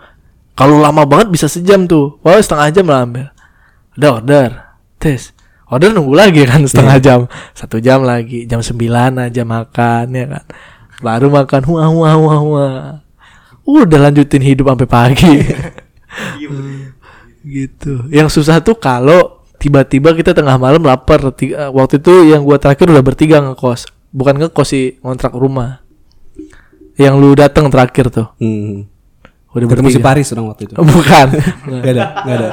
Kalau 0.55 0.79
lama 0.79 1.03
banget 1.03 1.35
bisa 1.35 1.51
sejam 1.51 1.83
tuh. 1.91 2.23
Wah, 2.23 2.39
setengah 2.39 2.71
jam 2.71 2.87
lah 2.87 3.03
ambil. 3.03 3.27
Udah 3.99 4.11
order. 4.23 4.51
Tes. 5.07 5.31
Order 5.67 5.95
nunggu 5.95 6.15
lagi 6.15 6.43
kan 6.43 6.67
setengah 6.71 6.97
jam. 6.99 7.21
Satu 7.55 7.79
jam 7.79 8.03
lagi. 8.03 8.43
Jam 8.51 8.59
9 8.59 8.75
aja 9.15 9.43
makan 9.47 10.05
ya 10.11 10.27
kan. 10.27 10.45
Baru 10.99 11.31
makan 11.31 11.63
wah 11.71 11.87
wah 11.87 12.15
wah 12.19 12.41
wah. 12.43 12.85
Udah 13.63 14.11
lanjutin 14.11 14.43
hidup 14.43 14.67
sampai 14.71 14.89
pagi. 14.91 15.35
gitu. 17.47 18.07
Yang 18.11 18.29
susah 18.43 18.59
tuh 18.63 18.75
kalau 18.79 19.43
tiba-tiba 19.63 20.15
kita 20.15 20.35
tengah 20.35 20.59
malam 20.59 20.83
lapar. 20.83 21.23
Tiga- 21.35 21.71
waktu 21.71 22.03
itu 22.03 22.31
yang 22.31 22.43
gua 22.43 22.59
terakhir 22.59 22.91
udah 22.91 23.05
bertiga 23.07 23.39
ngekos. 23.43 23.91
Bukan 24.11 24.39
ngekos 24.39 24.69
sih, 24.71 24.97
ngontrak 25.03 25.35
rumah. 25.35 25.83
Yang 26.97 27.15
lu 27.21 27.31
datang 27.37 27.69
terakhir 27.69 28.09
tuh. 28.09 28.31
Hmm. 28.41 28.89
Udah 29.53 29.67
Ketemu 29.73 29.89
si 29.89 29.99
bertiga. 30.01 30.07
Paris 30.07 30.27
orang 30.33 30.47
waktu 30.53 30.63
itu. 30.69 30.75
Bukan. 30.97 31.27
Gak 31.83 31.93
ada, 31.93 32.05
gak 32.25 32.37
ada. 32.39 32.49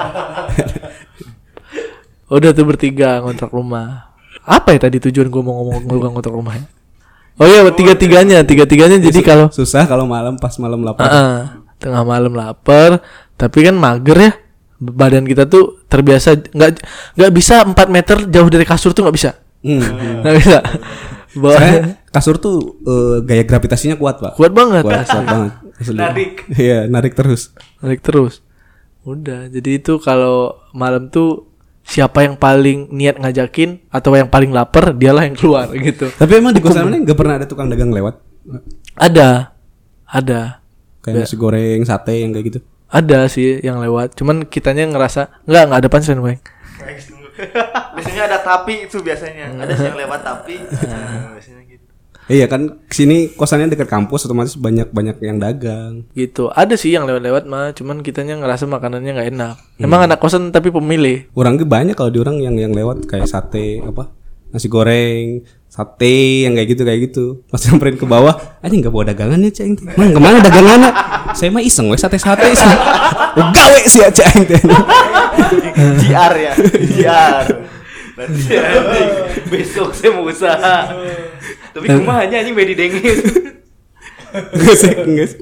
Udah 2.32 2.52
tuh 2.56 2.66
bertiga 2.68 3.20
ngontrak 3.24 3.52
rumah. 3.52 4.14
Apa 4.44 4.76
ya 4.76 4.88
tadi 4.88 5.00
tujuan 5.00 5.28
gua 5.32 5.44
mau 5.44 5.56
ngomong 5.60 5.84
gua 5.88 6.10
ngontrak 6.12 6.34
rumah 6.36 6.56
ya? 6.60 6.66
Oh 7.42 7.50
iya, 7.50 7.66
tiga-tiganya, 7.74 8.46
tiga-tiganya 8.46 9.02
jadi 9.02 9.20
kalau 9.26 9.48
Susah 9.50 9.90
kalau 9.90 10.06
malam 10.06 10.38
pas 10.38 10.54
malam 10.62 10.86
lapar. 10.86 11.10
Heeh, 11.10 11.38
tengah 11.82 12.06
malam 12.06 12.38
lapar, 12.38 13.02
tapi 13.36 13.66
kan 13.66 13.74
mager 13.74 14.18
ya. 14.22 14.32
Badan 14.78 15.26
kita 15.26 15.50
tuh 15.50 15.82
terbiasa 15.90 16.38
nggak 16.38 16.72
nggak 17.18 17.32
bisa 17.34 17.64
4 17.66 17.74
meter 17.90 18.18
jauh 18.30 18.50
dari 18.52 18.66
kasur 18.68 18.94
tuh 18.94 19.08
nggak 19.08 19.18
bisa. 19.18 19.32
Hmm. 19.64 19.80
Nggak 20.28 20.36
bisa. 20.44 20.60
Soalnya 21.34 22.04
kasur 22.12 22.36
tuh 22.36 22.84
eh, 22.84 23.18
gaya 23.24 23.48
gravitasinya 23.48 23.96
kuat, 23.96 24.20
Pak. 24.20 24.36
kuat 24.36 24.52
banget. 24.52 24.84
Kuat, 24.84 25.08
kuat 25.08 25.24
banget. 25.26 25.52
Asli. 25.80 25.98
Narik. 25.98 26.34
Iya, 26.54 26.86
narik 26.92 27.16
terus. 27.16 27.56
Naik 27.80 28.04
terus. 28.04 28.44
Udah, 29.08 29.48
jadi 29.48 29.80
itu 29.80 29.98
kalau 30.04 30.64
malam 30.76 31.08
tuh 31.08 31.53
siapa 31.84 32.24
yang 32.24 32.40
paling 32.40 32.90
niat 32.90 33.20
ngajakin 33.20 33.92
atau 33.92 34.16
yang 34.16 34.32
paling 34.32 34.50
lapar 34.56 34.96
dialah 34.96 35.28
yang 35.28 35.36
keluar 35.36 35.68
gitu. 35.88 36.10
Tapi 36.10 36.32
emang 36.40 36.56
di 36.56 36.64
kosan 36.64 36.88
mana 36.88 37.04
nggak 37.04 37.18
pernah 37.20 37.36
ada 37.38 37.46
tukang 37.46 37.68
dagang 37.68 37.92
lewat? 37.92 38.18
Ada. 38.98 39.54
Ada. 40.08 40.64
Kayak 41.04 41.28
nasi 41.28 41.36
goreng, 41.36 41.84
sate 41.84 42.24
yang 42.24 42.32
kayak 42.32 42.46
gitu. 42.48 42.60
Ada 42.88 43.28
sih 43.28 43.60
yang 43.60 43.84
lewat. 43.84 44.16
Cuman 44.16 44.48
kitanya 44.48 44.88
ngerasa 44.88 45.44
nggak 45.44 45.64
nggak 45.68 45.80
ada 45.84 45.90
punchline, 45.92 46.24
Weng. 46.24 46.40
biasanya 47.98 48.24
ada 48.30 48.38
tapi 48.40 48.86
itu 48.86 49.02
biasanya. 49.02 49.52
Ada 49.58 49.74
sih 49.76 49.88
yang 49.90 50.00
lewat 50.00 50.20
tapi. 50.22 50.56
Nah, 50.92 51.34
biasanya. 51.36 51.63
Iya 52.24 52.48
kan 52.48 52.80
sini 52.88 53.28
kosannya 53.30 53.68
dekat 53.68 53.86
kampus 53.86 54.24
otomatis 54.24 54.56
banyak 54.56 54.88
banyak 54.90 55.20
yang 55.20 55.38
dagang. 55.38 56.08
gitu. 56.14 56.48
Ada 56.50 56.74
sih 56.74 56.90
yang 56.90 57.04
lewat-lewat 57.04 57.44
mah 57.46 57.72
cuman 57.72 58.00
kitanya 58.00 58.40
ngerasa 58.40 58.64
makanannya 58.64 59.12
nggak 59.12 59.30
enak. 59.30 59.56
Emang 59.76 60.02
anak 60.02 60.18
kosan 60.18 60.48
tapi 60.50 60.70
pemilih. 60.70 61.28
Orang 61.34 61.56
ke 61.56 61.64
banyak 61.64 61.92
kalau 61.92 62.08
di 62.08 62.18
orang 62.18 62.40
yang 62.40 62.56
yang 62.56 62.72
lewat 62.72 63.04
kayak 63.06 63.28
sate 63.28 63.80
apa 63.80 64.08
nasi 64.50 64.70
goreng 64.70 65.42
sate 65.68 66.46
yang 66.46 66.54
kayak 66.54 66.70
gitu 66.72 66.82
kayak 66.82 67.00
gitu. 67.04 67.26
Pas 67.46 67.60
samperin 67.60 67.98
ke 67.98 68.06
bawah 68.06 68.32
aja 68.60 68.72
nggak 68.72 68.88
bawa 68.88 69.04
dagangan 69.06 69.42
ya 69.42 69.52
ceng 69.52 69.76
mang 69.94 70.14
ke 70.14 70.20
mana 70.20 70.40
dagangannya? 70.40 70.92
Saya 71.34 71.50
mah 71.50 71.60
iseng 71.60 71.92
wes 71.92 72.00
sate 72.00 72.16
sate 72.16 72.48
sih. 72.54 72.64
Oh, 73.34 73.50
gawe 73.50 73.82
sih 73.84 73.98
ya 73.98 74.14
ceng 74.14 74.46
JR 75.98 76.34
ya. 76.46 76.54
JR. 76.88 77.46
Nanti 78.14 78.54
anjing, 78.54 79.10
besok 79.50 79.90
saya 79.90 80.14
mau 80.14 80.30
usaha. 80.30 80.86
Tapi 81.74 81.86
kumahanya 81.90 82.38
anjing 82.40 82.54
bedi 82.54 82.74
dengis. 82.74 83.20
nggak 84.34 84.76
sih 84.78 84.94
nggak 84.94 85.28
sih 85.30 85.40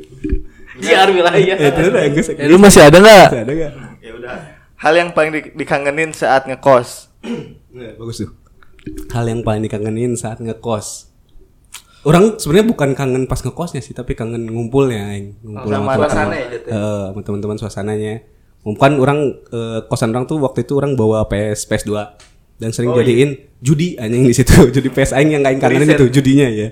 JR 0.81 1.07
wilayah. 1.11 1.55
itu 1.55 1.81
udah 1.87 2.03
sih 2.19 2.33
eh, 2.35 2.47
lu 2.47 2.57
masih 2.57 2.81
ada 2.83 2.97
nggak 2.97 3.27
ada 3.37 3.51
nggak 3.51 3.71
Ya 4.01 4.11
udah. 4.17 4.35
Hal 4.81 4.93
yang 4.97 5.09
paling 5.13 5.31
di- 5.31 5.53
dikangenin 5.53 6.09
saat 6.09 6.49
ngekos. 6.49 7.13
Nah, 7.71 7.93
bagus 7.95 8.25
tuh 8.25 8.31
hal 9.13 9.25
yang 9.29 9.41
paling 9.45 9.61
dikangenin 9.61 10.17
saat 10.17 10.41
ngekos 10.41 11.13
orang 12.01 12.41
sebenarnya 12.41 12.67
bukan 12.67 12.89
kangen 12.97 13.23
pas 13.29 13.37
ngekosnya 13.37 13.77
sih 13.77 13.93
tapi 13.93 14.17
kangen 14.17 14.49
ngumpulnya 14.49 15.13
yang 15.13 15.37
ngumpul 15.45 15.69
Sama 15.69 15.93
teman-teman. 15.93 15.97
suasana 16.01 16.33
ya, 16.33 16.45
ya? 16.49 16.59
Eh, 16.65 17.03
sama 17.13 17.21
teman-teman 17.21 17.57
suasananya 17.61 18.13
kan 18.77 18.93
orang 18.97 19.19
eh, 19.53 19.79
kosan 19.85 20.09
orang 20.09 20.25
tuh 20.25 20.41
waktu 20.41 20.65
itu 20.65 20.73
orang 20.73 20.97
bawa 20.97 21.29
PS 21.29 21.69
PS2 21.69 21.93
dan 22.61 22.69
Oh, 22.69 22.73
sering 22.73 22.93
iya. 22.93 22.99
jadiin 23.01 23.29
judi 23.57 23.97
anjing 23.97 24.23
di 24.23 24.35
situ 24.37 24.53
judi 24.75 24.87
PS 24.87 25.11
aing 25.11 25.33
yang 25.33 25.41
aing 25.41 25.57
kangenin 25.57 25.89
itu 25.91 26.05
judinya 26.07 26.45
ya 26.45 26.69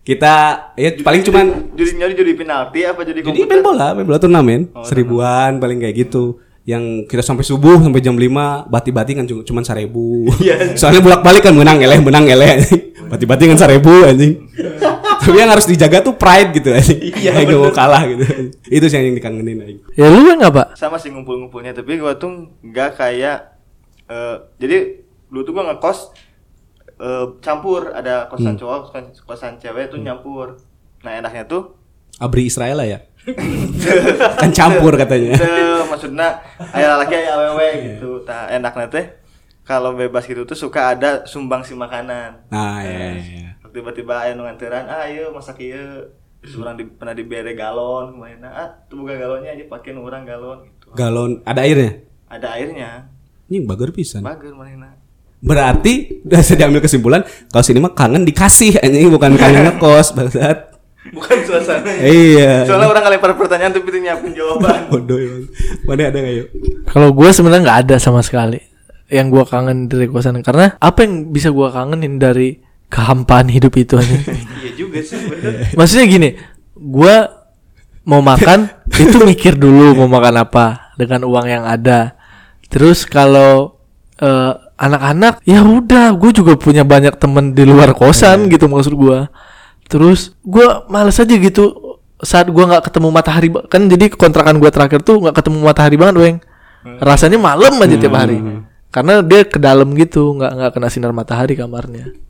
kita 0.00 0.34
ya 0.74 0.96
paling 0.98 1.22
cuman 1.22 1.46
Judi 1.76 1.92
nyari 1.94 2.16
judi 2.16 2.32
penalti 2.32 2.82
apa 2.82 3.04
judi 3.04 3.20
komputer? 3.20 3.46
main 3.46 3.60
bola, 3.60 3.92
main 3.92 4.02
bola 4.02 4.16
turnamen 4.16 4.72
seribuan 4.82 5.60
paling 5.60 5.76
kayak 5.76 5.94
gitu. 5.94 6.40
Yang 6.60 7.04
kita 7.04 7.20
sampai 7.20 7.44
subuh 7.44 7.76
sampai 7.76 8.00
jam 8.00 8.16
5 8.16 8.24
bati-bati 8.68 9.12
kan 9.12 9.24
cuma 9.24 9.44
cuman 9.44 9.60
seribu. 9.60 10.24
Soalnya 10.80 11.00
bolak-balik 11.00 11.44
kan 11.44 11.52
menang 11.52 11.80
eleh, 11.80 12.00
menang 12.00 12.24
eleh. 12.24 12.64
Bati-bati 13.08 13.44
kan 13.48 13.58
seribu 13.58 13.92
anjing. 14.04 14.40
Tapi 15.20 15.36
yang 15.36 15.52
harus 15.52 15.68
dijaga 15.68 16.00
tuh 16.00 16.16
pride 16.16 16.56
gitu 16.56 16.72
anjing. 16.72 17.00
Iya, 17.20 17.36
gak 17.36 17.58
mau 17.60 17.68
kalah 17.70 18.02
gitu. 18.08 18.24
Itu 18.72 18.88
sih 18.88 18.96
yang 18.96 19.12
dikangenin 19.12 19.56
anjing. 19.60 19.78
ya 19.92 20.08
lu 20.08 20.24
nggak 20.32 20.48
pak 20.48 20.66
sama 20.74 20.96
sih 20.96 21.12
ngumpul-ngumpulnya 21.12 21.76
tapi 21.76 22.00
gua 22.00 22.16
tuh 22.16 22.56
nggak 22.64 22.96
kayak 22.96 23.52
eh, 24.06 24.36
jadi 24.56 24.76
dulu 25.30 25.40
tuh 25.46 25.52
gua 25.54 25.64
ngekos 25.72 25.98
eh, 27.00 27.26
campur. 27.40 27.94
Ada 27.94 28.28
kosan 28.28 28.58
cowok 28.58 28.78
kosan, 28.90 29.04
kosan 29.24 29.52
cewek 29.56 29.88
tuh 29.88 30.02
nyampur. 30.02 30.60
Nah 31.06 31.16
enaknya 31.16 31.48
tuh 31.48 31.80
Abri 32.20 32.50
Israel 32.50 32.76
lah 32.76 32.88
ya. 32.88 33.00
kan 34.40 34.50
campur 34.52 34.96
katanya. 34.96 35.36
Tuh, 35.36 35.84
maksudnya 35.88 36.40
ayah 36.76 37.00
laki 37.00 37.14
ayah 37.16 37.32
awewe 37.40 37.68
gitu. 37.96 38.20
Nah 38.28 38.52
enaknya 38.52 38.86
teh 38.92 39.06
kalau 39.64 39.96
bebas 39.96 40.28
gitu 40.28 40.44
tuh 40.44 40.58
suka 40.58 40.92
ada 40.92 41.24
sumbang 41.24 41.64
si 41.64 41.72
makanan. 41.72 42.50
Nah, 42.50 42.82
iya, 42.82 43.08
iya. 43.16 43.50
tiba-tiba 43.70 44.26
ayah 44.26 44.34
nu 44.34 44.44
nganteran 44.44 44.84
ah 44.90 45.08
ayo 45.08 45.32
masak 45.32 45.64
ieu. 45.64 46.12
Terus 46.40 46.56
orang 46.56 46.80
di, 46.80 46.88
pernah 46.88 47.12
dibere 47.12 47.52
galon 47.52 48.16
ke 48.16 48.18
mana 48.18 48.48
ah 48.48 48.68
tuh 48.88 49.04
buka 49.04 49.16
galonnya 49.16 49.52
aja 49.52 49.64
pakai 49.68 49.96
orang 49.96 50.24
galon 50.28 50.64
gitu. 50.68 50.92
Galon 50.92 51.40
ada 51.48 51.64
airnya. 51.64 52.04
ada 52.28 52.56
airnya. 52.56 53.08
Ini 53.48 53.66
bager 53.66 53.90
pisan. 53.90 54.22
bagus 54.22 54.54
mana 54.54 54.99
Berarti 55.40 56.20
udah 56.22 56.40
saya 56.40 56.56
diambil 56.58 56.80
kesimpulan 56.80 57.20
kalau 57.48 57.64
sini 57.64 57.78
mah 57.78 57.90
kangen 57.90 58.22
dikasih 58.22 58.76
anjing 58.76 59.08
bukan 59.08 59.34
kangen 59.34 59.64
ngekos 59.70 60.12
bangsat. 60.12 60.68
bukan 61.10 61.32
suasana 61.42 61.88
Iya. 61.96 62.68
soalnya 62.68 62.86
orang 62.86 63.02
ngelempar 63.02 63.32
pertanyaan 63.32 63.72
tapi 63.72 63.88
itu 63.88 63.98
nyiapin 63.98 64.30
jawaban 64.30 64.84
Bodoh 64.92 65.16
emang. 65.16 65.48
Mana 65.82 66.02
ada 66.06 66.18
nggak 66.20 66.34
yuk? 66.36 66.48
kalau 66.84 67.08
gue 67.10 67.28
sebenarnya 67.30 67.62
nggak 67.64 67.78
ada 67.82 67.96
sama 67.96 68.20
sekali 68.20 68.60
yang 69.08 69.26
gua 69.26 69.42
kangen 69.42 69.88
dari 69.88 70.06
kosan 70.06 70.38
karena 70.38 70.76
apa 70.76 71.02
yang 71.02 71.32
bisa 71.32 71.50
gua 71.50 71.72
kangenin 71.72 72.14
dari 72.14 72.60
kehampaan 72.86 73.48
hidup 73.48 73.74
itu 73.74 73.96
aja 73.96 74.12
iya 74.60 74.70
juga 74.76 75.00
sih 75.00 75.18
bener 75.24 75.72
maksudnya 75.72 76.04
gini 76.04 76.28
gua 76.76 77.48
mau 78.02 78.20
makan 78.20 78.68
itu 78.92 79.16
mikir 79.24 79.56
dulu 79.56 79.96
mau 79.96 80.10
makan 80.10 80.36
apa 80.38 80.94
dengan 80.94 81.24
uang 81.24 81.46
yang 81.48 81.64
ada 81.64 82.12
terus 82.68 83.02
kalau 83.02 83.80
eh, 84.16 84.52
anak-anak 84.80 85.44
ya 85.44 85.60
udah 85.60 86.16
gue 86.16 86.32
juga 86.32 86.56
punya 86.56 86.88
banyak 86.88 87.20
temen 87.20 87.52
di 87.52 87.68
luar 87.68 87.92
kosan 87.92 88.48
gitu 88.48 88.64
maksud 88.66 88.96
gua. 88.96 89.28
Terus 89.90 90.32
gua 90.40 90.88
males 90.88 91.20
aja 91.20 91.34
gitu 91.36 91.76
saat 92.24 92.48
gua 92.48 92.64
nggak 92.64 92.88
ketemu 92.88 93.08
matahari 93.12 93.48
kan 93.68 93.84
jadi 93.84 94.08
kontrakan 94.08 94.56
gua 94.56 94.72
terakhir 94.72 95.04
tuh 95.04 95.20
nggak 95.20 95.36
ketemu 95.36 95.58
matahari 95.60 95.96
banget 96.00 96.16
weng 96.16 96.36
rasanya 97.04 97.36
malam 97.36 97.76
aja 97.76 97.96
tiap 98.00 98.16
hari. 98.16 98.40
Karena 98.90 99.22
dia 99.22 99.44
ke 99.44 99.60
dalam 99.60 99.92
gitu 99.94 100.34
nggak 100.40 100.52
nggak 100.56 100.70
kena 100.72 100.88
sinar 100.88 101.12
matahari 101.12 101.54
kamarnya 101.54 102.29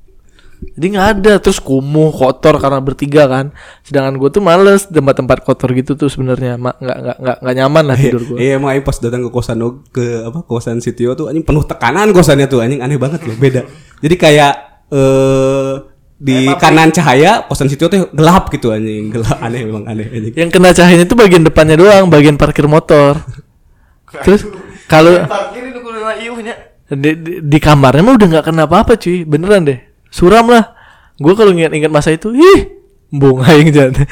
jadi 0.60 0.86
nggak 0.92 1.08
ada 1.16 1.32
terus 1.40 1.56
kumuh 1.56 2.12
kotor 2.12 2.60
karena 2.60 2.84
bertiga 2.84 3.24
kan. 3.24 3.52
Sedangkan 3.80 4.20
gue 4.20 4.28
tuh 4.28 4.44
males 4.44 4.84
tempat-tempat 4.88 5.40
kotor 5.40 5.72
gitu 5.72 5.96
tuh 5.96 6.12
sebenarnya. 6.12 6.60
Ma- 6.60 6.76
nggak 6.76 6.98
nggak 7.00 7.16
nggak 7.16 7.36
nggak 7.40 7.54
nyaman 7.56 7.84
lah 7.88 7.96
tidur 7.96 8.22
gue 8.24 8.36
Iya 8.36 8.60
emang 8.60 8.76
pas 8.84 8.96
datang 9.00 9.24
ke 9.24 9.30
kosan 9.32 9.60
ke 9.88 10.28
apa 10.28 10.44
kosan 10.44 10.84
Sitio 10.84 11.16
tuh 11.16 11.32
anjing 11.32 11.44
penuh 11.44 11.64
tekanan 11.64 12.12
kosannya 12.12 12.46
tuh 12.46 12.60
anjing 12.60 12.84
aneh 12.84 13.00
banget 13.00 13.24
loh 13.24 13.36
beda. 13.40 13.64
Jadi 14.04 14.14
kayak 14.20 14.52
eh 14.92 15.74
di 16.20 16.44
kanan 16.60 16.92
cahaya 16.92 17.48
kosan 17.48 17.72
Sitio 17.72 17.88
tuh 17.88 18.12
gelap 18.12 18.52
gitu 18.52 18.68
anjing. 18.68 19.08
Gelap 19.08 19.40
aneh 19.40 19.64
memang 19.64 19.88
aneh 19.88 20.06
anjing. 20.12 20.32
yang 20.36 20.50
kena 20.52 20.76
cahayanya 20.76 21.08
itu 21.08 21.16
bagian 21.16 21.42
depannya 21.42 21.80
doang 21.80 22.12
bagian 22.12 22.36
parkir 22.36 22.68
motor. 22.68 23.16
Terus 24.24 24.44
kalau 24.88 25.24
di, 26.90 27.10
di, 27.16 27.32
di 27.42 27.58
kamarnya 27.62 28.02
mah 28.04 28.14
udah 28.20 28.28
nggak 28.28 28.44
kena 28.44 28.68
apa-apa 28.68 29.00
cuy. 29.00 29.24
Beneran 29.24 29.64
deh 29.64 29.89
suram 30.10 30.50
lah 30.50 30.74
gue 31.16 31.32
kalau 31.32 31.54
ingat-ingat 31.54 31.88
masa 31.88 32.10
itu 32.10 32.34
ih 32.34 32.60
bung 33.08 33.40
aing 33.40 33.70
jangan 33.70 34.02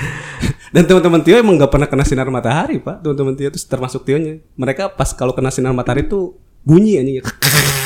Dan 0.69 0.85
teman-teman 0.85 1.25
Tio 1.25 1.41
emang 1.41 1.57
gak 1.57 1.73
pernah 1.73 1.89
kena 1.89 2.05
sinar 2.05 2.29
matahari 2.29 2.77
pak. 2.77 3.01
Teman-teman 3.01 3.33
Tio 3.33 3.49
tuh 3.49 3.57
termasuk 3.65 4.05
Tionya. 4.05 4.37
Mereka 4.53 4.93
pas 4.93 5.17
kalau 5.17 5.33
kena 5.33 5.49
sinar 5.49 5.73
matahari 5.73 6.05
tuh 6.05 6.37
bunyi 6.61 7.01
anjing. 7.01 7.25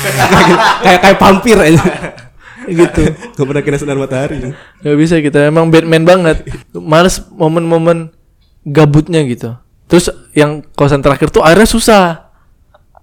kayak 0.83 0.99
kayak 0.99 1.15
vampir 1.15 1.55
aja. 1.55 1.79
gitu 2.67 3.03
Gak 3.39 3.45
pernah 3.47 3.63
kena 3.63 3.77
sinar 3.79 3.95
matahari. 3.95 4.51
nggak 4.83 4.97
bisa 4.99 5.19
kita 5.19 5.47
emang 5.47 5.71
Batman 5.71 6.03
banget 6.03 6.47
males 6.75 7.23
momen-momen 7.31 8.11
gabutnya 8.63 9.19
gitu 9.27 9.55
terus 9.87 10.07
yang 10.31 10.63
kosan 10.75 11.03
terakhir 11.03 11.27
tuh 11.27 11.43
airnya 11.43 11.67
susah 11.67 12.31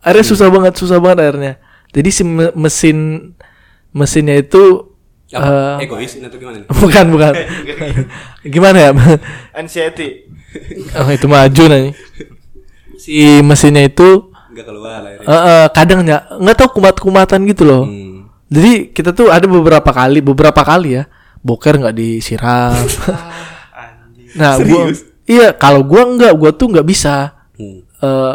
airnya 0.00 0.24
susah 0.24 0.48
banget 0.48 0.80
susah 0.80 0.96
banget 0.96 1.18
airnya 1.28 1.52
jadi 1.92 2.08
si 2.08 2.24
me- 2.24 2.56
mesin 2.56 3.32
mesinnya 3.92 4.40
itu 4.40 4.89
eh, 5.32 5.82
Egois 5.82 6.12
ini 6.12 6.24
atau 6.24 6.36
gimana 6.36 6.56
nih? 6.58 6.66
bukan 6.68 7.04
bukan 7.08 7.32
gimana 8.54 8.78
ya 8.80 8.90
anxiety 9.52 10.26
oh, 10.92 11.08
itu 11.08 11.26
maju 11.26 11.64
nih 11.66 11.86
si 12.96 13.14
mesinnya 13.40 13.84
itu 13.84 14.28
Gak 14.50 14.66
keluar 14.66 15.00
airnya. 15.02 15.24
eh, 15.24 15.42
eh, 15.46 15.66
kadang 15.70 16.02
nggak 16.02 16.22
nggak 16.36 16.56
tahu 16.56 16.68
kumat-kumatan 16.76 17.40
gitu 17.46 17.62
loh 17.62 17.84
Hmm. 17.86 18.26
jadi 18.46 18.90
kita 18.90 19.10
tuh 19.10 19.30
ada 19.30 19.46
beberapa 19.46 19.88
kali 19.88 20.18
beberapa 20.18 20.60
kali 20.60 20.98
ya 20.98 21.06
boker 21.40 21.78
nggak 21.78 21.94
disiram 21.94 22.74
Nah, 24.30 24.54
gua 24.56 24.86
Serius? 24.86 24.98
iya 25.26 25.50
kalau 25.50 25.82
gua 25.82 26.06
enggak, 26.06 26.30
gua 26.32 26.50
tuh 26.50 26.70
nggak 26.70 26.86
bisa. 26.86 27.34
Hmm. 27.54 27.82
eh 27.82 28.34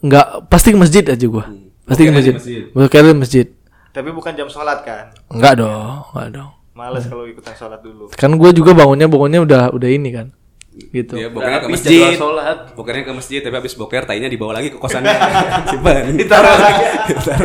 nggak 0.00 0.46
pasti 0.46 0.70
ke 0.70 0.78
masjid 0.78 1.02
aja 1.04 1.26
gua. 1.26 1.44
Pasti 1.82 2.06
ke 2.06 2.12
masjid. 2.14 2.34
masjid. 2.34 2.62
Bokernya 2.70 3.10
di 3.10 3.18
masjid. 3.18 3.46
Tapi 3.90 4.08
bukan 4.08 4.32
jam 4.32 4.46
sholat 4.46 4.80
kan? 4.80 5.10
Enggak 5.28 5.58
dong, 5.58 6.06
enggak 6.08 6.28
dong. 6.32 6.50
Males 6.70 7.04
kalau 7.04 7.24
ikutan 7.24 7.52
sholat 7.52 7.78
dulu. 7.78 8.08
Kan 8.10 8.34
gua 8.34 8.50
juga 8.50 8.70
bangunnya 8.72 9.04
bangunnya 9.04 9.40
udah 9.40 9.62
udah 9.70 9.88
ini 9.88 10.10
kan. 10.10 10.28
Gitu. 10.70 11.12
Dia 11.12 11.28
bokernya 11.28 11.58
ke 11.58 11.66
Habis 11.66 11.74
masjid. 11.76 11.98
jadwal 12.00 12.14
sholat. 12.16 12.58
Bokernya 12.72 13.02
ke 13.02 13.12
masjid 13.12 13.40
tapi 13.40 13.52
habis 13.52 13.74
boker 13.74 14.02
tainya 14.02 14.26
dibawa 14.26 14.52
lagi 14.54 14.70
ke 14.70 14.78
kosannya. 14.78 15.12
Simpan. 15.68 16.14
Ditaruh 16.20 16.56
lagi. 16.56 16.84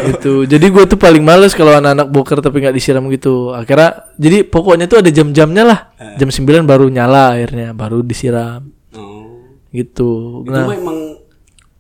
itu 0.07 0.33
jadi 0.45 0.61
gue 0.63 0.83
tuh 0.85 0.95
paling 0.95 1.19
males 1.19 1.51
kalau 1.51 1.73
anak-anak 1.73 2.07
boker 2.07 2.37
tapi 2.39 2.61
nggak 2.61 2.71
disiram 2.71 3.01
gitu 3.09 3.49
akhirnya 3.51 4.13
jadi 4.15 4.45
pokoknya 4.45 4.85
tuh 4.85 5.01
ada 5.01 5.09
jam-jamnya 5.09 5.63
lah 5.65 5.79
jam 6.15 6.29
9 6.29 6.45
baru 6.63 6.85
nyala 6.87 7.33
akhirnya 7.33 7.73
baru 7.73 7.99
disiram 7.99 8.69
Oh. 8.93 9.41
gitu 9.71 10.45
Itu 10.45 10.53
nah 10.53 10.69
mah 10.69 10.77
emang 10.77 10.99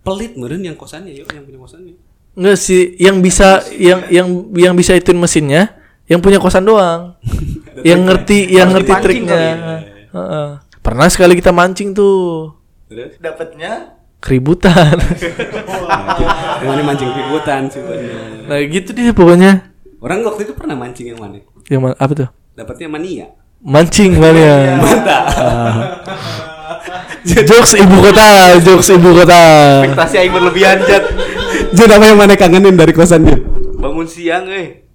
pelit 0.01 0.33
meren 0.35 0.59
yang 0.59 0.73
kosannya 0.73 1.13
yuk 1.13 1.29
yang 1.29 1.45
punya 1.45 1.61
kosannya. 1.61 1.93
Nggak 2.35 2.57
sih 2.59 2.99
yang 2.99 3.23
bisa 3.23 3.63
yang 3.79 4.03
yang 4.11 4.27
yang 4.53 4.73
bisa 4.75 4.91
ituin 4.91 5.15
mesinnya 5.15 5.71
yang 6.05 6.21
punya 6.21 6.37
kosan 6.37 6.65
doang. 6.65 7.15
Yang 7.83 8.01
ngerti 8.07 8.39
yang 8.55 8.71
ngerti 8.71 8.93
triknya. 9.03 9.43
Heeh. 10.15 10.47
pernah 10.79 11.11
sekali 11.11 11.35
kita 11.35 11.51
mancing 11.51 11.91
tuh. 11.91 12.55
Terus? 12.87 13.19
Dapatnya? 13.19 13.99
Keributan. 14.23 14.95
Yang 16.63 16.67
mana 16.71 16.81
mancing 16.87 17.11
ributan 17.11 17.67
sih 17.67 17.83
bener. 17.83 18.47
nah 18.47 18.57
gitu 18.63 18.95
deh 18.95 19.11
pokoknya. 19.11 19.75
Orang 19.99 20.23
waktu 20.23 20.47
itu 20.47 20.53
pernah 20.55 20.79
mancing 20.79 21.11
yang 21.11 21.19
mana? 21.19 21.43
yang 21.67 21.81
ma- 21.83 21.99
apa 21.99 22.13
tuh? 22.15 22.29
Dapatnya 22.55 22.87
mania. 22.87 23.27
mancing 23.59 24.15
mana 24.15 24.39
ya. 24.39 24.57
Mantap. 24.87 25.25
jokes 27.25 27.75
ibu 27.75 27.95
kota 27.99 28.55
jokes 28.63 28.87
ibu 28.93 29.09
kota. 29.19 29.41
Ekspektasi 29.83 30.15
aing 30.21 30.31
berlebihan 30.31 30.79
jat. 30.87 31.03
Jadi 31.75 31.91
apa 31.91 32.05
yang 32.07 32.19
mana 32.19 32.39
kangenin 32.39 32.75
dari 32.79 32.95
kosannya? 32.95 33.35
Bangun 33.75 34.07
siang 34.07 34.47
eh. 34.47 34.85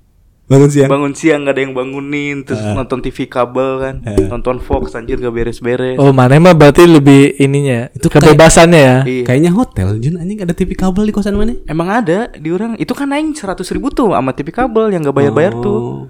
Bangun 0.51 0.67
siang. 0.67 0.91
Bangun 0.91 1.15
siang 1.15 1.47
gak 1.47 1.55
ada 1.55 1.63
yang 1.63 1.75
bangunin 1.79 2.43
terus 2.43 2.59
nonton 2.59 2.99
TV 2.99 3.31
kabel 3.31 3.71
kan. 3.79 3.95
Eh. 4.03 4.27
Nonton 4.27 4.59
Fox 4.59 4.99
anjir 4.99 5.23
gak 5.23 5.31
beres-beres. 5.31 5.95
Oh 6.01 6.11
mana 6.11 6.43
mah 6.43 6.59
berarti 6.59 6.91
lebih 6.91 7.39
ininya 7.39 7.87
Itu 7.95 8.11
kebebasannya 8.11 8.81
ya. 8.81 8.97
Iya. 9.07 9.25
Kayaknya 9.31 9.51
hotel 9.55 9.89
Jun 10.03 10.19
anjing 10.19 10.43
ada 10.43 10.51
TV 10.51 10.75
kabel 10.75 11.07
di 11.07 11.15
kosan 11.15 11.39
mana? 11.39 11.55
Emang 11.71 11.87
ada 11.93 12.33
di 12.35 12.51
orang 12.51 12.75
itu 12.83 12.91
kan 12.99 13.15
aing 13.15 13.31
100 13.31 13.63
ribu 13.77 13.95
tuh 13.95 14.11
sama 14.11 14.35
TV 14.35 14.51
kabel 14.51 14.91
yang 14.91 15.07
gak 15.07 15.15
bayar-bayar 15.15 15.55
tuh. 15.61 15.79
Oh. 15.79 16.03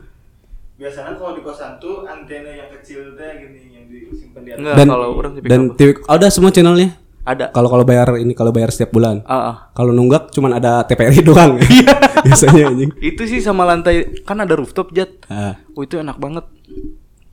biasanya 0.80 1.12
kalau 1.12 1.36
di 1.36 1.44
kosan 1.44 1.76
tuh 1.76 2.08
antena 2.08 2.48
yang 2.48 2.72
kecil 2.72 3.12
teh 3.12 3.44
gini 3.44 3.76
yang 3.76 3.84
disimpan 3.84 4.40
di 4.40 4.50
atas. 4.56 4.60
Enggak 4.64 4.76
Dan 4.80 4.86
kalau 4.88 5.08
orang 5.12 5.32
TV 5.36 5.44
dan 5.44 5.60
kabel. 5.68 5.76
TV 5.76 5.88
oh, 6.00 6.14
ada 6.16 6.26
semua 6.32 6.48
channelnya. 6.48 6.88
Ada. 7.20 7.52
Kalau 7.52 7.68
kalau 7.68 7.84
bayar 7.84 8.16
ini 8.16 8.32
kalau 8.32 8.48
bayar 8.50 8.72
setiap 8.72 8.90
bulan. 8.90 9.20
Ah, 9.28 9.36
ah. 9.36 9.56
Kalau 9.76 9.92
nunggak 9.92 10.32
cuman 10.32 10.56
ada 10.56 10.82
TPRI 10.88 11.20
doang. 11.28 11.60
Biasanya 12.26 12.72
anjing. 12.72 12.90
Itu 12.96 13.28
sih 13.28 13.44
sama 13.44 13.68
lantai 13.68 14.24
kan 14.24 14.40
ada 14.40 14.56
rooftop 14.56 14.90
jat. 14.90 15.12
Ah. 15.28 15.60
Oh 15.76 15.84
itu 15.84 16.00
enak 16.00 16.16
banget. 16.16 16.44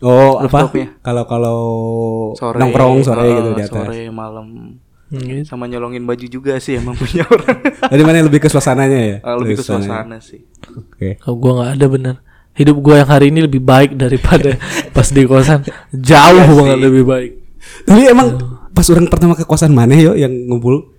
Oh, 0.03 0.37
apa? 0.37 0.67
Rooftopnya. 0.67 0.87
Kalau 1.01 1.23
kalau 1.25 1.59
Sore 2.37 2.59
nongkrong 2.61 3.01
sore 3.01 3.25
ah, 3.25 3.33
gitu 3.33 3.49
di 3.55 3.63
atas. 3.63 3.85
Sore 3.87 3.99
malam. 4.11 4.47
Hmm, 5.07 5.23
gitu. 5.23 5.47
Sama 5.47 5.71
nyolongin 5.71 6.03
baju 6.03 6.25
juga 6.27 6.59
sih 6.59 6.75
emang 6.77 6.93
punya 7.01 7.23
orang. 7.23 7.57
Jadi 7.87 8.01
mana 8.03 8.15
yang 8.19 8.27
lebih 8.27 8.43
ke 8.43 8.49
suasananya 8.51 8.99
ya? 8.99 9.17
Ah, 9.23 9.39
lebih 9.39 9.57
ke 9.57 9.63
Suasananya. 9.63 9.87
suasana 10.03 10.17
sih. 10.19 10.43
Oke. 10.67 11.15
Kalau 11.17 11.35
gua 11.39 11.51
nggak 11.63 11.71
ada 11.79 11.87
bener. 11.87 12.15
Hidup 12.53 12.77
gua 12.83 12.99
yang 13.01 13.09
hari 13.09 13.31
ini 13.31 13.39
lebih 13.47 13.63
baik 13.63 13.95
daripada 13.95 14.59
pas 14.91 15.07
di 15.07 15.23
kosan. 15.23 15.63
Jauh 15.95 16.45
banget 16.59 16.77
lebih 16.83 17.03
baik. 17.07 17.31
Tapi 17.87 18.03
emang 18.03 18.56
pas 18.77 18.85
orang 18.87 19.09
pertama 19.09 19.33
ke 19.33 19.41
kosan 19.41 19.73
mana 19.73 19.97
yo 19.97 20.13
yang 20.13 20.29
ngumpul 20.45 20.93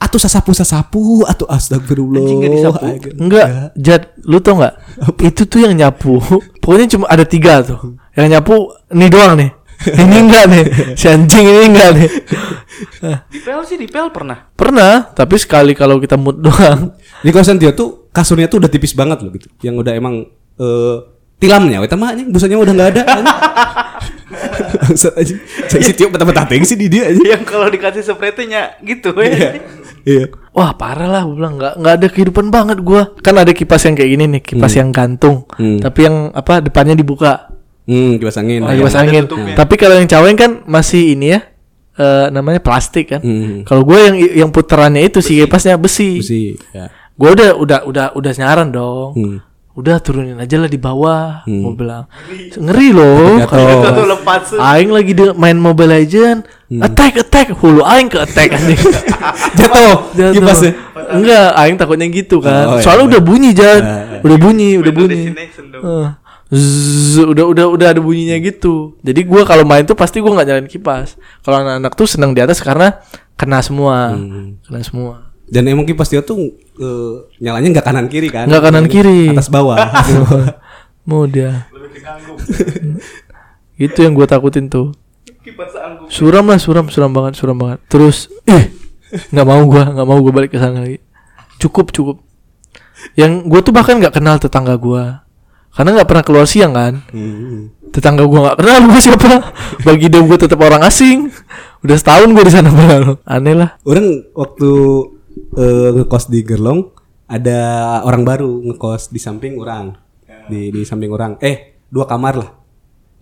Atuh 0.00 0.16
sasapu 0.16 0.56
sasapu, 0.56 1.28
atuh 1.28 1.44
astagfirullah. 1.44 2.24
Anjing 2.24 2.40
nggak 2.40 2.52
disapu? 2.56 2.84
Agak- 2.88 3.14
Enggak, 3.20 3.46
Jad, 3.76 4.02
lu 4.24 4.40
tau 4.40 4.56
nggak? 4.56 4.74
Itu 5.20 5.44
tuh 5.44 5.60
yang 5.60 5.76
nyapu. 5.76 6.16
Pokoknya 6.56 6.88
cuma 6.88 7.04
ada 7.04 7.20
tiga 7.20 7.60
tuh. 7.60 8.00
Yang 8.16 8.26
nyapu 8.32 8.54
ini 8.96 9.06
doang 9.12 9.36
nih. 9.36 9.52
Ini 9.92 10.16
enggak 10.24 10.44
nih. 10.48 10.64
Si 10.96 11.04
anjing 11.04 11.44
ini 11.44 11.64
enggak 11.68 11.90
nih. 11.92 12.08
Di 13.28 13.38
PL 13.44 13.60
sih 13.60 13.76
di 13.76 13.84
PL 13.84 14.08
pernah. 14.08 14.40
Pernah, 14.56 15.04
tapi 15.12 15.36
sekali 15.36 15.76
kalau 15.76 16.00
kita 16.00 16.16
mood 16.16 16.40
doang. 16.40 16.96
Di 17.20 17.28
kosan 17.28 17.60
dia 17.60 17.76
tuh 17.76 18.08
kasurnya 18.08 18.48
tuh 18.48 18.64
udah 18.64 18.72
tipis 18.72 18.96
banget 18.96 19.20
loh 19.20 19.28
gitu. 19.36 19.52
Yang 19.60 19.84
udah 19.84 19.92
emang 19.92 20.24
eh 20.56 20.96
tilamnya, 21.36 21.76
weta 21.76 22.00
mah 22.00 22.16
busanya 22.24 22.56
udah 22.56 22.72
nggak 22.72 22.88
ada. 22.96 23.02
Bangsat. 24.72 25.14
Saya 25.66 25.82
sih 25.82 25.92
tiup 25.92 26.10
betapa 26.10 26.32
tateng 26.32 26.62
sih 26.62 26.74
di 26.74 26.86
dia 26.86 27.06
anjing. 27.06 27.24
yang 27.24 27.42
kalau 27.42 27.66
dikasih 27.66 28.00
spray 28.00 28.30
tuh 28.30 28.44
nya 28.44 28.74
gitu 28.80 29.10
Iya. 29.14 29.30
ya. 29.30 29.50
Iya. 30.02 30.24
Wah 30.50 30.72
parah 30.72 31.06
lah, 31.06 31.22
gue 31.22 31.34
bilang 31.34 31.54
nggak 31.54 31.74
nggak 31.76 31.94
ada 31.94 32.06
kehidupan 32.08 32.46
banget 32.48 32.78
gua. 32.80 33.12
Kan 33.16 33.36
ada 33.36 33.50
kipas 33.50 33.82
yang 33.82 33.94
kayak 33.94 34.10
gini 34.10 34.24
nih, 34.28 34.42
kipas 34.42 34.72
yang 34.72 34.90
gantung, 34.90 35.44
Hmm. 35.52 35.78
tapi 35.78 36.00
yang 36.02 36.16
apa 36.30 36.58
depannya 36.58 36.92
dibuka, 36.92 37.52
Hmm, 37.84 38.16
kipas 38.16 38.36
angin. 38.36 38.60
oh, 38.60 38.70
kipas 38.70 38.96
angin. 38.96 39.28
Tapi 39.28 39.74
kalau 39.74 39.94
yang 39.94 40.06
caweng 40.06 40.34
kan 40.34 40.50
masih 40.64 41.14
ini 41.14 41.32
ya, 41.32 41.40
eh, 41.94 42.26
namanya 42.30 42.58
plastik 42.58 43.10
kan. 43.10 43.20
Hmm. 43.20 43.62
Kalau 43.62 43.82
gue 43.82 43.98
yang 43.98 44.16
yang 44.16 44.50
puterannya 44.50 45.04
itu 45.04 45.20
sih 45.20 45.38
kipasnya 45.38 45.76
besi. 45.76 46.18
Besi. 46.18 46.56
Ya. 46.70 46.88
Gue 47.14 47.30
udah 47.30 47.52
udah 47.54 47.78
udah 47.84 48.06
udah 48.14 48.32
nyaran 48.34 48.68
dong. 48.70 49.10
Hmm. 49.14 49.38
Udah 49.80 49.96
turunin 49.96 50.36
aja 50.36 50.56
lah 50.56 50.66
di 50.66 50.76
bawah. 50.76 51.40
Hmm. 51.42 51.64
Gue 51.64 51.74
bilang 51.74 52.04
ngeri 52.52 52.92
loh 52.92 53.40
kalau. 53.44 53.80
Aing 54.56 54.90
lagi 54.90 55.12
de- 55.12 55.32
main 55.32 55.56
Mobile 55.56 55.88
Legend, 55.90 56.44
Hmm. 56.68 56.84
attack 56.84 57.16
attack, 57.18 57.46
hulu 57.50 57.80
Aing 57.80 58.06
ke 58.06 58.16
attack 58.16 58.52
anjing. 58.52 58.76
Jatuh, 59.58 60.12
Jatuh. 60.12 60.34
kipasnya. 60.36 60.72
Enggak, 61.10 61.48
Aing 61.54 61.76
takutnya 61.76 62.06
gitu 62.06 62.38
kan. 62.38 62.52
Oh, 62.66 62.76
iya, 62.76 62.84
Soalnya 62.84 63.02
iya. 63.02 63.10
udah 63.10 63.20
bunyi 63.20 63.50
Jan. 63.50 63.82
Udah 64.20 64.36
bunyi, 64.36 64.70
udah 64.76 64.92
Window 64.92 65.08
bunyi. 65.08 65.16
destination 65.26 65.64
dong. 65.70 65.82
Eh, 65.82 66.08
zzz, 66.52 67.16
udah 67.24 67.44
udah 67.46 67.66
udah 67.70 67.86
ada 67.88 68.00
bunyinya 68.00 68.36
gitu. 68.38 68.98
Jadi 69.00 69.20
gua 69.22 69.42
kalau 69.42 69.62
main 69.62 69.82
tuh 69.82 69.94
pasti 69.94 70.18
gua 70.18 70.34
nggak 70.34 70.46
nyalain 70.46 70.68
kipas. 70.68 71.14
Kalau 71.40 71.56
anak-anak 71.58 71.92
tuh 71.94 72.04
senang 72.04 72.34
di 72.34 72.42
atas 72.42 72.60
karena 72.60 73.00
kena 73.34 73.62
semua. 73.62 74.12
Hmm. 74.12 74.60
Kena 74.60 74.82
semua. 74.82 75.29
Dan 75.50 75.66
emang 75.66 75.82
kipas 75.82 76.06
dia 76.06 76.22
tuh 76.22 76.54
eh, 76.78 77.14
nyalanya 77.42 77.78
nggak 77.78 77.86
kanan 77.86 78.06
kiri 78.06 78.30
kan? 78.30 78.46
Nggak 78.46 78.62
kanan 78.70 78.86
kiri. 78.86 79.34
Atas 79.34 79.50
bawah. 79.50 79.76
Mau 81.10 81.26
dia. 81.26 81.66
Itu 83.74 84.06
yang 84.06 84.14
gua 84.14 84.30
takutin 84.30 84.70
tuh. 84.70 84.94
Suram 86.12 86.46
lah, 86.46 86.60
suram, 86.60 86.86
suram 86.92 87.10
banget, 87.10 87.34
suram 87.40 87.56
banget. 87.56 87.80
Terus, 87.88 88.28
ih, 88.44 88.70
nggak 89.32 89.46
mau 89.48 89.62
gua, 89.64 89.88
nggak 89.88 90.06
mau 90.06 90.18
gua 90.20 90.32
balik 90.36 90.52
ke 90.52 90.60
sana 90.60 90.84
lagi. 90.84 91.00
Cukup, 91.56 91.88
cukup. 91.90 92.20
Yang 93.16 93.48
gua 93.48 93.60
tuh 93.64 93.72
bahkan 93.72 93.96
nggak 93.96 94.20
kenal 94.20 94.36
tetangga 94.36 94.76
gua, 94.76 95.24
karena 95.72 95.96
nggak 95.96 96.08
pernah 96.12 96.24
keluar 96.28 96.44
siang 96.44 96.76
kan. 96.76 97.00
Hmm. 97.08 97.72
Tetangga 97.88 98.28
gua 98.28 98.52
nggak 98.52 98.56
kenal 98.60 98.76
gua 98.84 99.00
siapa. 99.00 99.32
Bagi 99.80 100.06
dia 100.12 100.20
gua 100.20 100.36
tetap 100.36 100.60
orang 100.60 100.84
asing. 100.84 101.32
Udah 101.80 101.96
setahun 101.96 102.28
gua 102.36 102.44
di 102.44 102.52
sana 102.52 102.68
padahal. 102.68 103.16
Aneh 103.24 103.54
lah. 103.56 103.80
Orang 103.88 104.28
waktu 104.36 104.70
eh, 105.58 105.90
ngekos 105.94 106.30
di 106.30 106.40
Gerlong 106.46 106.90
ada 107.30 107.58
orang 108.02 108.26
baru 108.26 108.62
ngekos 108.70 109.14
di 109.14 109.20
samping 109.22 109.58
orang. 109.58 109.94
Di 110.50 110.74
di 110.74 110.82
samping 110.82 111.14
orang. 111.14 111.38
Eh, 111.38 111.78
dua 111.86 112.06
kamar 112.06 112.34
lah. 112.34 112.50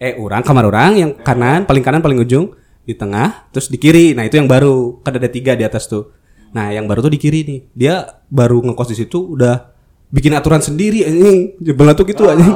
Eh, 0.01 0.17
orang 0.17 0.41
kamar 0.41 0.65
orang 0.71 0.93
yang 0.97 1.11
kanan, 1.21 1.69
paling 1.69 1.85
kanan 1.85 2.01
paling 2.01 2.23
ujung, 2.23 2.55
di 2.89 2.97
tengah, 2.97 3.53
terus 3.53 3.69
di 3.69 3.77
kiri. 3.77 4.17
Nah, 4.17 4.25
itu 4.25 4.41
yang 4.41 4.49
baru. 4.49 5.05
Kan 5.05 5.21
ada 5.21 5.29
tiga 5.29 5.53
di 5.53 5.67
atas 5.67 5.91
tuh. 5.91 6.15
Nah, 6.57 6.73
yang 6.73 6.89
baru 6.89 7.05
tuh 7.05 7.13
di 7.13 7.21
kiri 7.21 7.45
nih. 7.45 7.61
Dia 7.77 8.25
baru 8.33 8.65
ngekos 8.65 8.97
di 8.97 8.97
situ 8.97 9.37
udah 9.37 9.77
bikin 10.09 10.33
aturan 10.33 10.65
sendiri 10.65 11.05
anjing. 11.05 11.61
Jebel 11.61 11.93
tuh 11.93 12.09
gitu 12.09 12.25
anjing. 12.33 12.55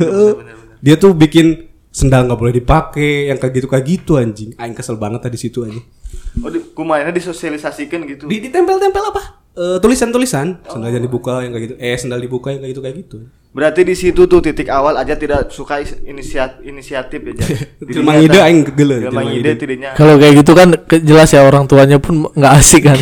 Tuh 0.00 0.42
bener-bener. 0.42 0.82
Dia 0.82 0.94
tuh 0.98 1.14
bikin 1.14 1.70
sendal 1.94 2.26
nggak 2.26 2.40
boleh 2.40 2.54
dipakai, 2.56 3.30
yang 3.30 3.38
kayak 3.38 3.52
gitu 3.62 3.68
kayak 3.70 3.84
gitu 3.86 4.12
anjing. 4.18 4.50
Aing 4.58 4.74
kesel 4.74 4.98
banget 4.98 5.22
tadi 5.22 5.38
situ 5.38 5.62
anjing. 5.62 5.86
Oh, 6.40 6.48
di, 6.48 6.58
kumainnya 6.72 7.10
disosialisasikan 7.10 8.06
gitu. 8.06 8.24
Di 8.24 8.38
ditempel-tempel 8.40 9.04
apa? 9.10 9.22
Eh, 9.50 9.76
tulisan-tulisan, 9.78 10.62
sendal 10.62 10.88
jangan 10.88 11.04
dibuka 11.04 11.32
yang 11.42 11.52
kayak 11.52 11.64
gitu. 11.66 11.74
Eh, 11.76 11.96
sendal 11.98 12.22
dibuka 12.22 12.48
yang 12.48 12.62
kayak 12.62 12.72
gitu 12.72 12.80
kayak 12.80 12.96
gitu. 13.02 13.18
Berarti 13.50 13.82
di 13.82 13.98
situ 13.98 14.30
tuh 14.30 14.38
titik 14.38 14.70
awal 14.70 14.94
aja 14.94 15.18
tidak 15.18 15.50
suka 15.50 15.82
is- 15.82 15.98
inisiat 16.06 16.62
inisiatif 16.62 17.18
ya. 17.18 17.32
Jan. 17.34 17.48
Jelma 17.98 18.12
ngide 18.14 18.38
aing 18.38 18.62
Jelma 18.62 18.94
jelma 19.02 19.20
ngide 19.26 19.34
ngide. 19.42 19.50
tidaknya. 19.58 19.90
Kalau 19.98 20.14
kayak 20.16 20.34
gitu 20.38 20.52
kan 20.54 20.68
jelas 21.02 21.34
ya 21.34 21.42
orang 21.42 21.66
tuanya 21.66 21.98
pun 21.98 22.24
nggak 22.38 22.52
asik 22.56 22.86
kan. 22.86 22.94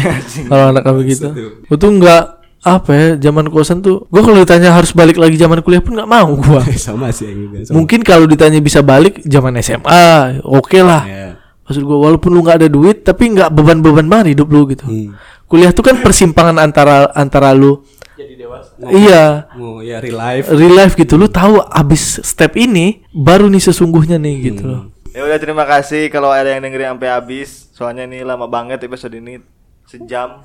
kalau 0.48 0.72
anak 0.72 0.82
kami 0.88 1.00
gitu. 1.12 1.28
Tuh 1.68 1.90
nggak 2.00 2.22
apa 2.58 2.90
ya 2.90 3.06
zaman 3.20 3.52
kosan 3.52 3.84
tuh. 3.84 4.08
Gua 4.08 4.24
kalau 4.24 4.40
ditanya 4.40 4.72
harus 4.72 4.96
balik 4.96 5.20
lagi 5.20 5.36
zaman 5.36 5.60
kuliah 5.60 5.84
pun 5.84 6.00
nggak 6.00 6.08
mau 6.08 6.32
gua. 6.32 6.64
sama 6.80 7.12
sih 7.12 7.28
juga. 7.28 7.68
sama. 7.68 7.84
Mungkin 7.84 8.00
kalau 8.00 8.24
ditanya 8.24 8.56
bisa 8.58 8.80
balik 8.80 9.20
zaman 9.28 9.52
SMA, 9.60 10.40
oke 10.48 10.80
lah. 10.80 11.04
Ya. 11.04 11.27
Maksud 11.68 11.84
gua 11.84 11.98
walaupun 12.02 12.32
lu 12.32 12.40
nggak 12.40 12.58
ada 12.58 12.68
duit 12.68 13.04
tapi 13.04 13.28
nggak 13.28 13.52
beban-beban 13.52 14.08
banget 14.08 14.32
hidup 14.34 14.48
lu 14.48 14.64
gitu. 14.66 14.82
Hmm. 14.82 15.12
Kuliah 15.44 15.68
tuh 15.70 15.80
kan 15.82 16.00
persimpangan 16.00 16.56
antara 16.56 17.12
antara 17.12 17.52
lu 17.52 17.84
Jadi 18.14 18.34
dewasa. 18.34 18.72
iya 18.88 19.46
Oh, 19.54 19.78
ya 19.78 20.00
real 20.00 20.16
life. 20.16 20.48
real 20.50 20.74
life 20.74 20.92
gitu 20.92 21.14
lu 21.14 21.28
tahu 21.28 21.60
abis 21.62 22.20
step 22.22 22.56
ini 22.56 23.04
baru 23.08 23.46
nih 23.46 23.62
sesungguhnya 23.62 24.16
nih 24.16 24.36
gitu 24.48 24.62
loh. 24.64 24.82
Ya 25.08 25.22
udah 25.22 25.36
terima 25.36 25.64
kasih 25.64 26.08
kalau 26.08 26.28
ada 26.28 26.48
yang 26.48 26.60
dengerin 26.60 26.94
sampai 26.94 27.10
habis. 27.10 27.68
Soalnya 27.72 28.04
ini 28.04 28.20
lama 28.20 28.44
banget 28.44 28.82
episode 28.82 29.12
ini 29.12 29.38
sejam. 29.84 30.42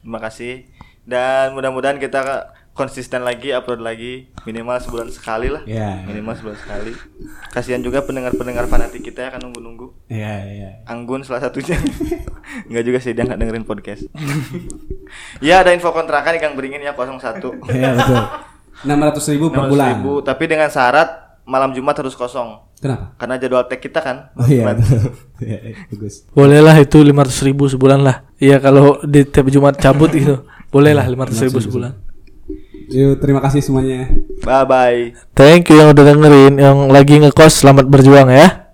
Terima 0.00 0.18
kasih. 0.18 0.66
Dan 1.02 1.54
mudah-mudahan 1.54 1.96
kita 1.96 2.50
konsisten 2.76 3.24
lagi 3.24 3.56
upload 3.56 3.80
lagi 3.80 4.28
minimal 4.44 4.76
sebulan 4.76 5.08
sekali 5.08 5.48
lah. 5.48 5.64
Ya. 5.64 6.04
Minimal 6.04 6.36
sebulan 6.36 6.58
sekali. 6.60 6.92
Kasihan 7.48 7.80
juga 7.80 8.04
pendengar-pendengar 8.04 8.68
fanatik 8.68 9.00
kita 9.00 9.26
ya 9.26 9.30
kan 9.32 9.40
nunggu-nunggu. 9.40 9.96
Iya, 10.12 10.34
iya. 10.44 10.70
Anggun 10.84 11.24
salah 11.24 11.40
satunya. 11.40 11.80
Enggak 12.68 12.84
juga 12.84 12.98
sih 13.00 13.16
dia 13.16 13.24
nggak 13.24 13.40
dengerin 13.40 13.64
podcast. 13.64 14.04
ya 15.46 15.64
ada 15.64 15.72
info 15.72 15.88
kontrakan 15.90 16.36
yang 16.36 16.52
beringin 16.52 16.84
ya 16.84 16.92
01. 16.92 17.40
Iya, 17.72 17.90
betul. 17.98 18.22
600 18.84 19.32
ribu 19.32 19.46
per 19.48 19.64
600 19.64 19.72
bulan. 19.72 19.88
ribu, 19.96 20.12
tapi 20.20 20.44
dengan 20.44 20.68
syarat 20.68 21.40
malam 21.48 21.72
Jumat 21.72 21.96
harus 21.96 22.12
kosong. 22.12 22.60
Kenapa? 22.76 23.16
Karena 23.16 23.40
jadwal 23.40 23.64
tag 23.64 23.80
kita 23.80 24.04
kan. 24.04 24.36
Oh 24.36 24.44
iya. 24.44 24.76
Iya, 25.40 25.58
iya, 25.72 25.80
bagus. 25.88 26.28
Boleh 26.36 26.60
lah 26.60 26.76
itu 26.76 27.00
500 27.00 27.48
ribu 27.48 27.64
sebulan 27.72 28.04
lah. 28.04 28.28
Iya 28.36 28.60
kalau 28.60 29.00
di 29.00 29.24
tiap 29.24 29.48
Jumat 29.48 29.80
cabut 29.80 30.12
gitu. 30.12 30.44
Boleh 30.68 30.92
lah 30.92 31.08
500 31.08 31.48
ribu 31.48 31.56
sebulan. 31.64 32.05
Yuk, 32.86 33.18
terima 33.18 33.42
kasih 33.42 33.62
semuanya. 33.62 34.10
Bye 34.42 34.66
bye. 34.66 35.00
Thank 35.34 35.74
you 35.74 35.82
yang 35.82 35.90
udah 35.90 36.04
dengerin. 36.06 36.54
Yang 36.58 36.78
lagi 36.90 37.14
ngekos 37.18 37.62
selamat 37.62 37.90
berjuang 37.90 38.30
ya. 38.30 38.65